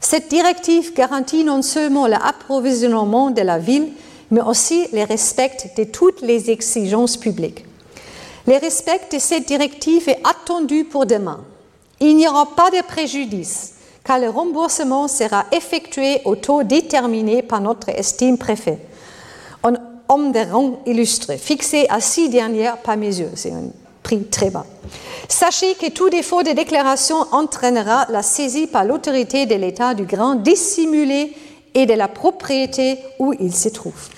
Cette 0.00 0.28
directive 0.28 0.94
garantit 0.94 1.44
non 1.44 1.62
seulement 1.62 2.06
l'approvisionnement 2.06 3.30
de 3.30 3.40
la 3.42 3.58
ville, 3.58 3.88
mais 4.32 4.40
aussi 4.40 4.88
le 4.92 5.04
respect 5.04 5.70
de 5.76 5.84
toutes 5.84 6.22
les 6.22 6.50
exigences 6.50 7.16
publiques. 7.16 7.64
Le 8.46 8.58
respect 8.58 9.02
de 9.12 9.18
cette 9.20 9.46
directive 9.46 10.08
est 10.08 10.20
attendu 10.24 10.84
pour 10.84 11.06
demain. 11.06 11.44
Il 12.00 12.16
n'y 12.16 12.26
aura 12.26 12.46
pas 12.56 12.70
de 12.70 12.82
préjudice, 12.82 13.74
car 14.02 14.18
le 14.18 14.30
remboursement 14.30 15.06
sera 15.06 15.44
effectué 15.52 16.22
au 16.24 16.34
taux 16.34 16.64
déterminé 16.64 17.42
par 17.42 17.60
notre 17.60 17.90
estime 17.90 18.38
préfet. 18.38 18.78
Un 19.62 19.74
homme 20.08 20.32
de 20.32 20.50
rang 20.50 20.80
illustré, 20.86 21.36
fixé 21.36 21.86
à 21.90 22.00
six 22.00 22.30
dernières 22.30 22.78
par 22.78 22.96
mesure. 22.96 23.28
C'est 23.34 23.52
un 23.52 23.66
prix 24.02 24.24
très 24.24 24.50
bas. 24.50 24.66
Sachez 25.28 25.74
que 25.74 25.90
tout 25.90 26.08
défaut 26.08 26.42
de 26.42 26.50
déclaration 26.50 27.18
entraînera 27.32 28.06
la 28.08 28.22
saisie 28.22 28.66
par 28.66 28.84
l'autorité 28.84 29.44
de 29.46 29.54
l'État 29.54 29.94
du 29.94 30.04
grain 30.04 30.36
dissimulé 30.36 31.34
et 31.74 31.86
de 31.86 31.94
la 31.94 32.08
propriété 32.08 32.98
où 33.18 33.32
il 33.38 33.54
se 33.54 33.68
trouve. 33.68 34.08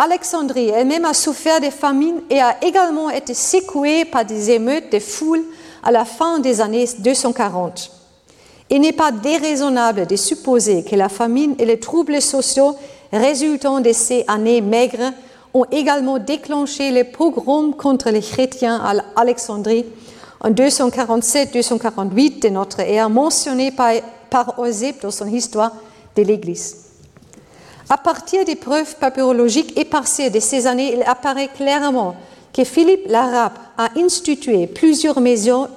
Alexandrie 0.00 0.68
elle-même 0.68 1.04
a 1.04 1.12
souffert 1.12 1.60
des 1.60 1.72
famines 1.72 2.20
et 2.30 2.40
a 2.40 2.56
également 2.64 3.10
été 3.10 3.34
secouée 3.34 4.04
par 4.04 4.24
des 4.24 4.52
émeutes 4.52 4.92
de 4.92 5.00
foule 5.00 5.42
à 5.82 5.90
la 5.90 6.04
fin 6.04 6.38
des 6.38 6.60
années 6.60 6.86
240. 7.00 7.90
Il 8.70 8.80
n'est 8.80 8.92
pas 8.92 9.10
déraisonnable 9.10 10.06
de 10.06 10.14
supposer 10.14 10.84
que 10.84 10.94
la 10.94 11.08
famine 11.08 11.56
et 11.58 11.64
les 11.64 11.80
troubles 11.80 12.22
sociaux 12.22 12.76
résultant 13.12 13.80
de 13.80 13.92
ces 13.92 14.24
années 14.28 14.60
maigres 14.60 15.12
ont 15.52 15.64
également 15.72 16.20
déclenché 16.20 16.92
les 16.92 17.02
pogroms 17.02 17.72
contre 17.72 18.10
les 18.10 18.20
chrétiens 18.20 18.76
à 18.76 19.20
Alexandrie 19.20 19.84
en 20.40 20.50
247-248 20.50 22.42
de 22.42 22.48
notre 22.50 22.78
ère, 22.78 23.10
mentionné 23.10 23.72
par, 23.72 23.94
par 24.30 24.54
dans 25.02 25.10
son 25.10 25.26
histoire 25.26 25.72
de 26.14 26.22
l'Église. 26.22 26.87
À 27.90 27.96
partir 27.96 28.44
des 28.44 28.54
preuves 28.54 28.96
papyrologiques 28.96 29.78
éparcées 29.78 30.28
de 30.28 30.40
ces 30.40 30.66
années, 30.66 30.92
il 30.94 31.02
apparaît 31.04 31.48
clairement 31.48 32.16
que 32.52 32.64
Philippe 32.64 33.06
l'Arabe 33.08 33.54
a 33.78 33.88
institué 33.96 34.66
plusieurs 34.66 35.20
mesures, 35.20 35.70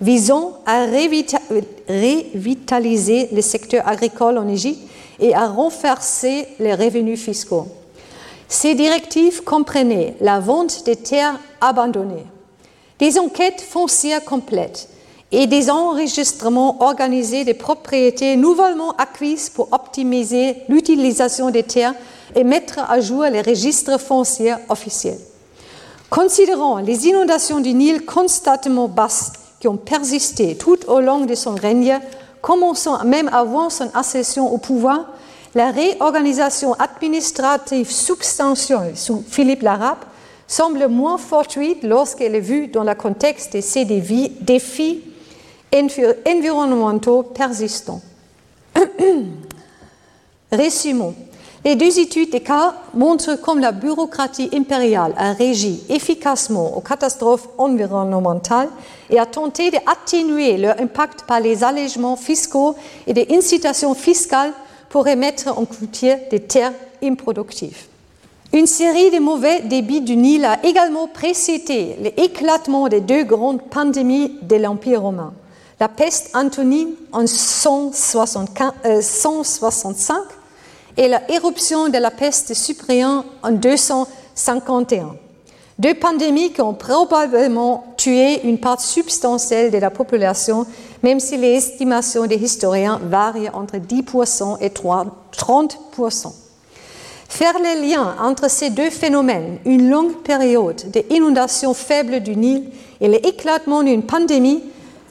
visant 0.00 0.60
à 0.66 0.86
revitaliser 0.86 3.28
le 3.32 3.40
secteur 3.40 3.88
agricole 3.88 4.38
en 4.38 4.46
Égypte 4.46 4.88
et 5.18 5.34
à 5.34 5.48
renforcer 5.48 6.46
les 6.60 6.74
revenus 6.74 7.20
fiscaux. 7.20 7.66
Ces 8.48 8.74
directives 8.74 9.42
comprenaient 9.42 10.14
la 10.20 10.38
vente 10.38 10.84
des 10.84 10.96
terres 10.96 11.40
abandonnées, 11.60 12.26
des 12.98 13.18
enquêtes 13.18 13.62
foncières 13.62 14.24
complètes, 14.24 14.88
et 15.32 15.46
des 15.46 15.70
enregistrements 15.70 16.82
organisés 16.82 17.44
des 17.44 17.54
propriétés 17.54 18.36
nouvellement 18.36 18.92
acquises 18.92 19.50
pour 19.50 19.68
optimiser 19.72 20.56
l'utilisation 20.68 21.50
des 21.50 21.64
terres 21.64 21.94
et 22.34 22.44
mettre 22.44 22.78
à 22.88 23.00
jour 23.00 23.24
les 23.24 23.42
registres 23.42 23.98
fonciers 23.98 24.54
officiels. 24.68 25.18
Considérant 26.08 26.78
les 26.78 27.08
inondations 27.08 27.60
du 27.60 27.74
Nil 27.74 28.04
constamment 28.04 28.86
basses 28.86 29.32
qui 29.58 29.66
ont 29.66 29.76
persisté 29.76 30.56
tout 30.56 30.78
au 30.86 31.00
long 31.00 31.24
de 31.24 31.34
son 31.34 31.54
règne, 31.54 31.98
commençant 32.40 33.04
même 33.04 33.28
avant 33.32 33.70
son 33.70 33.90
accession 33.94 34.52
au 34.52 34.58
pouvoir, 34.58 35.06
la 35.54 35.70
réorganisation 35.70 36.74
administrative 36.74 37.90
substantielle 37.90 38.96
sous 38.96 39.24
Philippe 39.28 39.62
l'Arabe 39.62 40.04
semble 40.46 40.86
moins 40.86 41.18
fortuite 41.18 41.82
lorsqu'elle 41.82 42.36
est 42.36 42.40
vue 42.40 42.68
dans 42.68 42.84
le 42.84 42.94
contexte 42.94 43.56
de 43.56 43.60
ces 43.60 43.84
défis 43.84 45.02
environnementaux 45.74 47.22
persistants. 47.22 48.00
Résumons. 50.52 51.14
Les 51.64 51.74
deux 51.74 51.98
études 51.98 52.30
des 52.30 52.42
cas 52.42 52.74
montrent 52.94 53.34
comme 53.40 53.58
la 53.58 53.72
bureaucratie 53.72 54.48
impériale 54.54 55.12
a 55.16 55.32
régi 55.32 55.82
efficacement 55.88 56.76
aux 56.76 56.80
catastrophes 56.80 57.48
environnementales 57.58 58.68
et 59.10 59.18
a 59.18 59.26
tenté 59.26 59.72
d'atténuer 59.72 60.58
leur 60.58 60.80
impact 60.80 61.24
par 61.24 61.40
les 61.40 61.64
allègements 61.64 62.14
fiscaux 62.14 62.76
et 63.08 63.12
des 63.12 63.26
incitations 63.32 63.94
fiscales 63.94 64.52
pour 64.90 65.06
remettre 65.06 65.58
en 65.58 65.64
culture 65.64 66.16
des 66.30 66.38
terres 66.38 66.72
improductives. 67.02 67.86
Une 68.52 68.68
série 68.68 69.10
de 69.10 69.18
mauvais 69.18 69.62
débits 69.62 70.02
du 70.02 70.14
Nil 70.16 70.44
a 70.44 70.64
également 70.64 71.08
précédé 71.08 71.96
l'éclatement 72.00 72.88
des 72.88 73.00
deux 73.00 73.24
grandes 73.24 73.62
pandémies 73.62 74.38
de 74.42 74.54
l'Empire 74.54 75.02
romain 75.02 75.34
la 75.78 75.88
peste 75.88 76.34
antonine 76.34 76.94
en 77.12 77.26
165 77.26 78.74
euh, 78.84 79.00
et 80.96 81.08
l'éruption 81.08 81.88
de 81.88 81.98
la 81.98 82.10
peste 82.10 82.54
Cyprien 82.54 83.24
en 83.42 83.50
251. 83.50 85.16
Deux 85.78 85.92
pandémies 85.92 86.52
qui 86.52 86.62
ont 86.62 86.72
probablement 86.72 87.84
tué 87.98 88.40
une 88.44 88.58
part 88.58 88.80
substantielle 88.80 89.70
de 89.70 89.76
la 89.76 89.90
population, 89.90 90.66
même 91.02 91.20
si 91.20 91.36
les 91.36 91.56
estimations 91.56 92.26
des 92.26 92.36
historiens 92.36 92.98
varient 93.02 93.50
entre 93.50 93.76
10% 93.76 94.56
et 94.62 94.70
30%. 94.70 96.32
Faire 97.28 97.58
le 97.58 97.86
lien 97.86 98.16
entre 98.22 98.48
ces 98.48 98.70
deux 98.70 98.88
phénomènes, 98.88 99.58
une 99.66 99.90
longue 99.90 100.22
période 100.22 100.82
d'inondation 100.90 101.74
faible 101.74 102.20
du 102.20 102.36
Nil 102.36 102.70
et 103.02 103.08
l'éclatement 103.08 103.82
d'une 103.82 104.04
pandémie, 104.04 104.62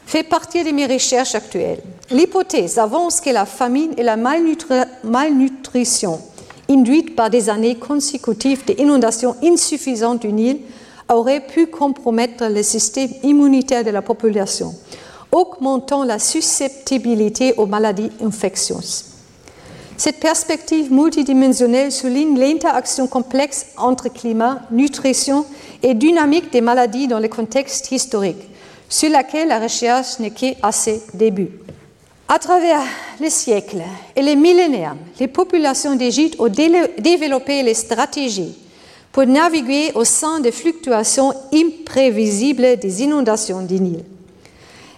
fait 0.05 0.23
partie 0.23 0.63
de 0.63 0.71
mes 0.71 0.85
recherches 0.85 1.35
actuelles. 1.35 1.81
L'hypothèse 2.11 2.77
avance 2.77 3.19
que 3.19 3.31
la 3.31 3.45
famine 3.45 3.93
et 3.97 4.03
la 4.03 4.15
malnutrition 4.15 6.19
induites 6.69 7.15
par 7.15 7.29
des 7.29 7.49
années 7.49 7.75
consécutives 7.75 8.65
d'inondations 8.65 9.35
insuffisantes 9.43 10.21
du 10.21 10.31
Nil 10.31 10.59
auraient 11.09 11.45
pu 11.45 11.67
compromettre 11.67 12.47
le 12.47 12.63
système 12.63 13.09
immunitaire 13.23 13.83
de 13.83 13.91
la 13.91 14.01
population, 14.01 14.73
augmentant 15.31 16.03
la 16.03 16.19
susceptibilité 16.19 17.53
aux 17.57 17.67
maladies 17.67 18.09
infectieuses. 18.23 19.05
Cette 19.97 20.19
perspective 20.19 20.91
multidimensionnelle 20.91 21.91
souligne 21.91 22.37
l'interaction 22.37 23.07
complexe 23.07 23.67
entre 23.77 24.09
climat, 24.09 24.61
nutrition 24.71 25.45
et 25.81 25.93
dynamique 25.93 26.51
des 26.51 26.61
maladies 26.61 27.07
dans 27.07 27.19
le 27.19 27.29
contexte 27.29 27.91
historique 27.91 28.49
sur 28.89 29.09
laquelle 29.09 29.47
la 29.47 29.59
recherche 29.59 30.19
n'est 30.19 30.31
qu'à 30.31 30.71
ses 30.71 31.01
débuts. 31.13 31.51
À 32.27 32.39
travers 32.39 32.81
les 33.19 33.29
siècles 33.29 33.83
et 34.15 34.21
les 34.21 34.35
millénaires, 34.35 34.95
les 35.19 35.27
populations 35.27 35.95
d'Égypte 35.95 36.39
ont 36.39 36.47
développé 36.49 37.61
les 37.61 37.75
stratégies 37.75 38.57
pour 39.11 39.25
naviguer 39.25 39.91
au 39.95 40.03
sein 40.03 40.39
des 40.39 40.51
fluctuations 40.51 41.33
imprévisibles 41.53 42.77
des 42.77 43.03
inondations 43.03 43.61
du 43.61 43.79
Nil. 43.79 44.03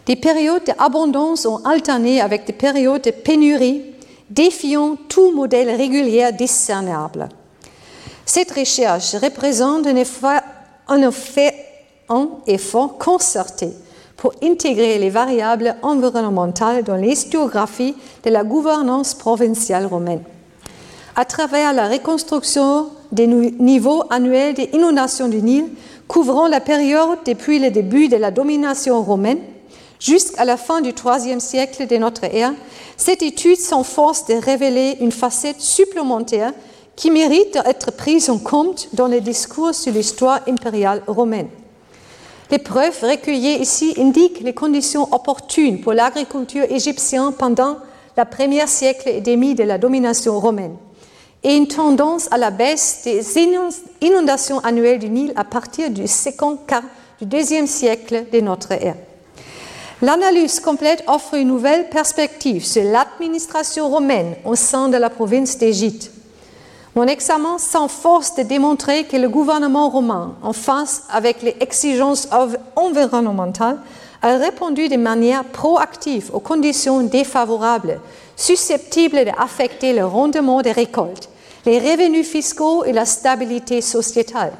Des 0.06 0.16
périodes 0.16 0.64
d'abondance 0.66 1.46
ont 1.46 1.64
alterné 1.66 2.22
avec 2.22 2.46
des 2.46 2.54
périodes 2.54 3.04
de 3.04 3.12
pénurie, 3.12 3.84
défiant 4.30 4.96
tout 5.10 5.32
modèle 5.34 5.70
régulier 5.70 6.32
discernable. 6.32 7.28
Cette 8.26 8.52
recherche 8.52 9.16
représente 9.16 9.86
en 9.86 11.02
effet 11.02 11.54
un 12.10 12.30
effort 12.48 12.98
concerté 12.98 13.70
pour 14.16 14.34
intégrer 14.44 14.98
les 14.98 15.10
variables 15.10 15.76
environnementales 15.84 16.84
dans 16.84 16.96
l'historiographie 16.96 17.96
de 18.24 18.30
la 18.30 18.44
gouvernance 18.44 19.14
provinciale 19.14 19.86
romaine. 19.86 20.24
À 21.16 21.26
travers 21.26 21.74
la 21.74 21.88
reconstruction 21.88 22.88
des 23.12 23.28
niveaux 23.28 24.04
annuels 24.10 24.56
des 24.56 24.70
inondations 24.74 25.28
du 25.28 25.42
Nil, 25.42 25.66
couvrant 26.08 26.48
la 26.48 26.60
période 26.60 27.20
depuis 27.26 27.60
le 27.60 27.70
début 27.70 28.08
de 28.08 28.18
la 28.18 28.32
domination 28.32 29.02
romaine 29.04 29.40
jusqu'à 30.00 30.46
la 30.46 30.58
fin 30.58 30.82
du 30.82 30.90
IIIe 30.90 31.42
siècle 31.42 31.88
de 31.88 31.98
notre 31.98 32.24
ère, 32.24 32.54
cette 32.98 33.22
étude 33.22 33.58
s'enforce 33.58 34.26
de 34.26 34.36
révéler 34.36 34.98
une 35.00 35.12
facette 35.12 35.62
supplémentaire 35.62 36.54
qui 36.96 37.12
mérite 37.12 37.54
d'être 37.66 37.92
prise 37.92 38.30
en 38.30 38.40
compte 38.40 38.90
dans 38.94 39.08
les 39.08 39.22
discours 39.22 39.76
sur 39.76 39.94
l'histoire 39.94 40.42
impériale 40.48 41.04
romaine. 41.08 41.50
Les 42.50 42.60
preuves 42.60 43.02
recueillies 43.02 43.60
ici 43.60 43.94
indiquent 43.98 44.40
les 44.40 44.54
conditions 44.54 45.14
opportunes 45.14 45.82
pour 45.82 45.94
l'agriculture 45.94 46.64
égyptienne 46.70 47.34
pendant 47.38 47.78
la 48.16 48.26
première 48.26 48.70
siècle 48.70 49.10
et 49.10 49.22
demi 49.22 49.54
de 49.54 49.64
la 49.64 49.78
domination 49.78 50.40
romaine 50.40 50.76
et 51.44 51.56
une 51.56 51.68
tendance 51.68 52.28
à 52.32 52.38
la 52.38 52.52
baisse 52.52 53.02
des 53.04 53.22
inondations 54.02 54.60
annuelles 54.60 55.00
du 55.00 55.10
Nil 55.10 55.34
à 55.36 55.44
partir 55.44 55.90
du 55.90 56.08
second 56.08 56.58
quart 56.58 56.84
du 57.20 57.26
deuxième 57.26 57.68
siècle 57.68 58.26
de 58.32 58.40
notre 58.40 58.72
ère. 58.72 58.96
L'analyse 60.02 60.60
complète 60.60 61.04
offre 61.08 61.36
une 61.36 61.48
nouvelle 61.48 61.90
perspective 61.90 62.66
sur 62.66 62.84
l'administration 62.84 63.90
romaine 63.90 64.36
au 64.46 64.56
sein 64.56 64.90
de 64.90 64.98
la 64.98 65.10
province 65.10 65.58
d'Égypte. 65.58 66.12
Mon 66.98 67.06
examen 67.06 67.60
s'enforce 67.60 68.34
de 68.34 68.42
démontrer 68.42 69.04
que 69.04 69.18
le 69.18 69.30
gouvernement 69.30 69.88
romain, 69.88 70.34
en 70.42 70.52
face 70.52 71.04
avec 71.12 71.44
les 71.44 71.56
exigences 71.60 72.28
environnementales, 72.76 73.78
a 74.24 74.38
répondu 74.38 74.90
de 74.90 74.98
manière 74.98 75.44
proactive 75.44 76.32
aux 76.34 76.40
conditions 76.40 77.04
défavorables, 77.04 78.02
susceptibles 78.36 79.26
d'affecter 79.26 79.94
le 79.94 80.06
rendement 80.06 80.64
des 80.64 80.72
récoltes, 80.72 81.30
les 81.68 81.78
revenus 81.78 82.28
fiscaux 82.28 82.84
et 82.84 82.94
la 82.94 83.06
stabilité 83.06 83.82
sociétale. 83.82 84.54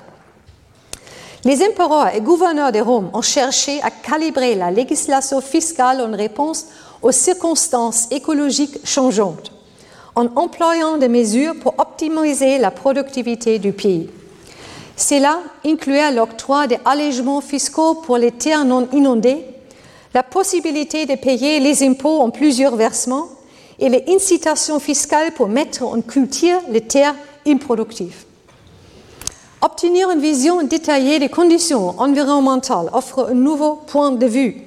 Les 1.44 1.68
empereurs 1.68 2.14
et 2.14 2.22
gouverneurs 2.22 2.72
de 2.72 2.82
Rome 2.82 3.10
ont 3.14 3.24
cherché 3.24 3.82
à 3.82 3.90
calibrer 3.90 4.54
la 4.54 4.70
législation 4.70 5.42
fiscale 5.42 6.02
en 6.02 6.16
réponse 6.16 6.68
aux 7.02 7.12
circonstances 7.12 8.08
écologiques 8.12 8.78
changeantes, 8.84 9.57
en 10.18 10.30
employant 10.36 10.98
des 10.98 11.10
mesures 11.10 11.54
pour 11.62 11.76
optimiser 11.78 12.58
la 12.58 12.72
productivité 12.72 13.60
du 13.60 13.72
pays. 13.72 14.10
Cela 14.96 15.38
incluait 15.64 16.12
l'octroi 16.12 16.66
des 16.66 16.80
allègements 16.86 17.40
fiscaux 17.40 17.94
pour 17.94 18.18
les 18.18 18.32
terres 18.32 18.66
non 18.66 18.88
inondées, 18.94 19.46
la 20.16 20.24
possibilité 20.24 21.06
de 21.06 21.14
payer 21.14 21.60
les 21.60 21.84
impôts 21.84 22.20
en 22.20 22.32
plusieurs 22.32 22.76
versements 22.76 23.28
et 23.78 23.90
les 23.90 24.06
incitations 24.08 24.80
fiscales 24.80 25.34
pour 25.34 25.50
mettre 25.50 25.84
en 25.84 26.02
culture 26.02 26.62
les 26.70 26.82
terres 26.82 27.14
improductives. 27.46 28.26
Obtenir 29.62 30.10
une 30.10 30.20
vision 30.20 30.64
détaillée 30.64 31.20
des 31.20 31.30
conditions 31.30 31.94
environnementales 32.00 32.90
offre 32.92 33.28
un 33.30 33.36
nouveau 33.36 33.76
point 33.86 34.10
de 34.10 34.26
vue, 34.26 34.64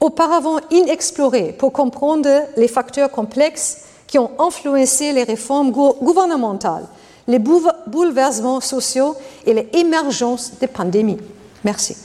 auparavant 0.00 0.58
inexploré 0.70 1.54
pour 1.58 1.72
comprendre 1.72 2.28
les 2.58 2.68
facteurs 2.68 3.10
complexes 3.10 3.86
qui 4.12 4.18
ont 4.18 4.30
influencé 4.38 5.12
les 5.14 5.24
réformes 5.24 5.72
gouvernementales, 5.72 6.86
les 7.26 7.38
bouleversements 7.38 8.60
sociaux 8.60 9.16
et 9.46 9.54
l'émergence 9.54 10.58
des 10.60 10.66
pandémies. 10.66 11.16
Merci. 11.64 11.96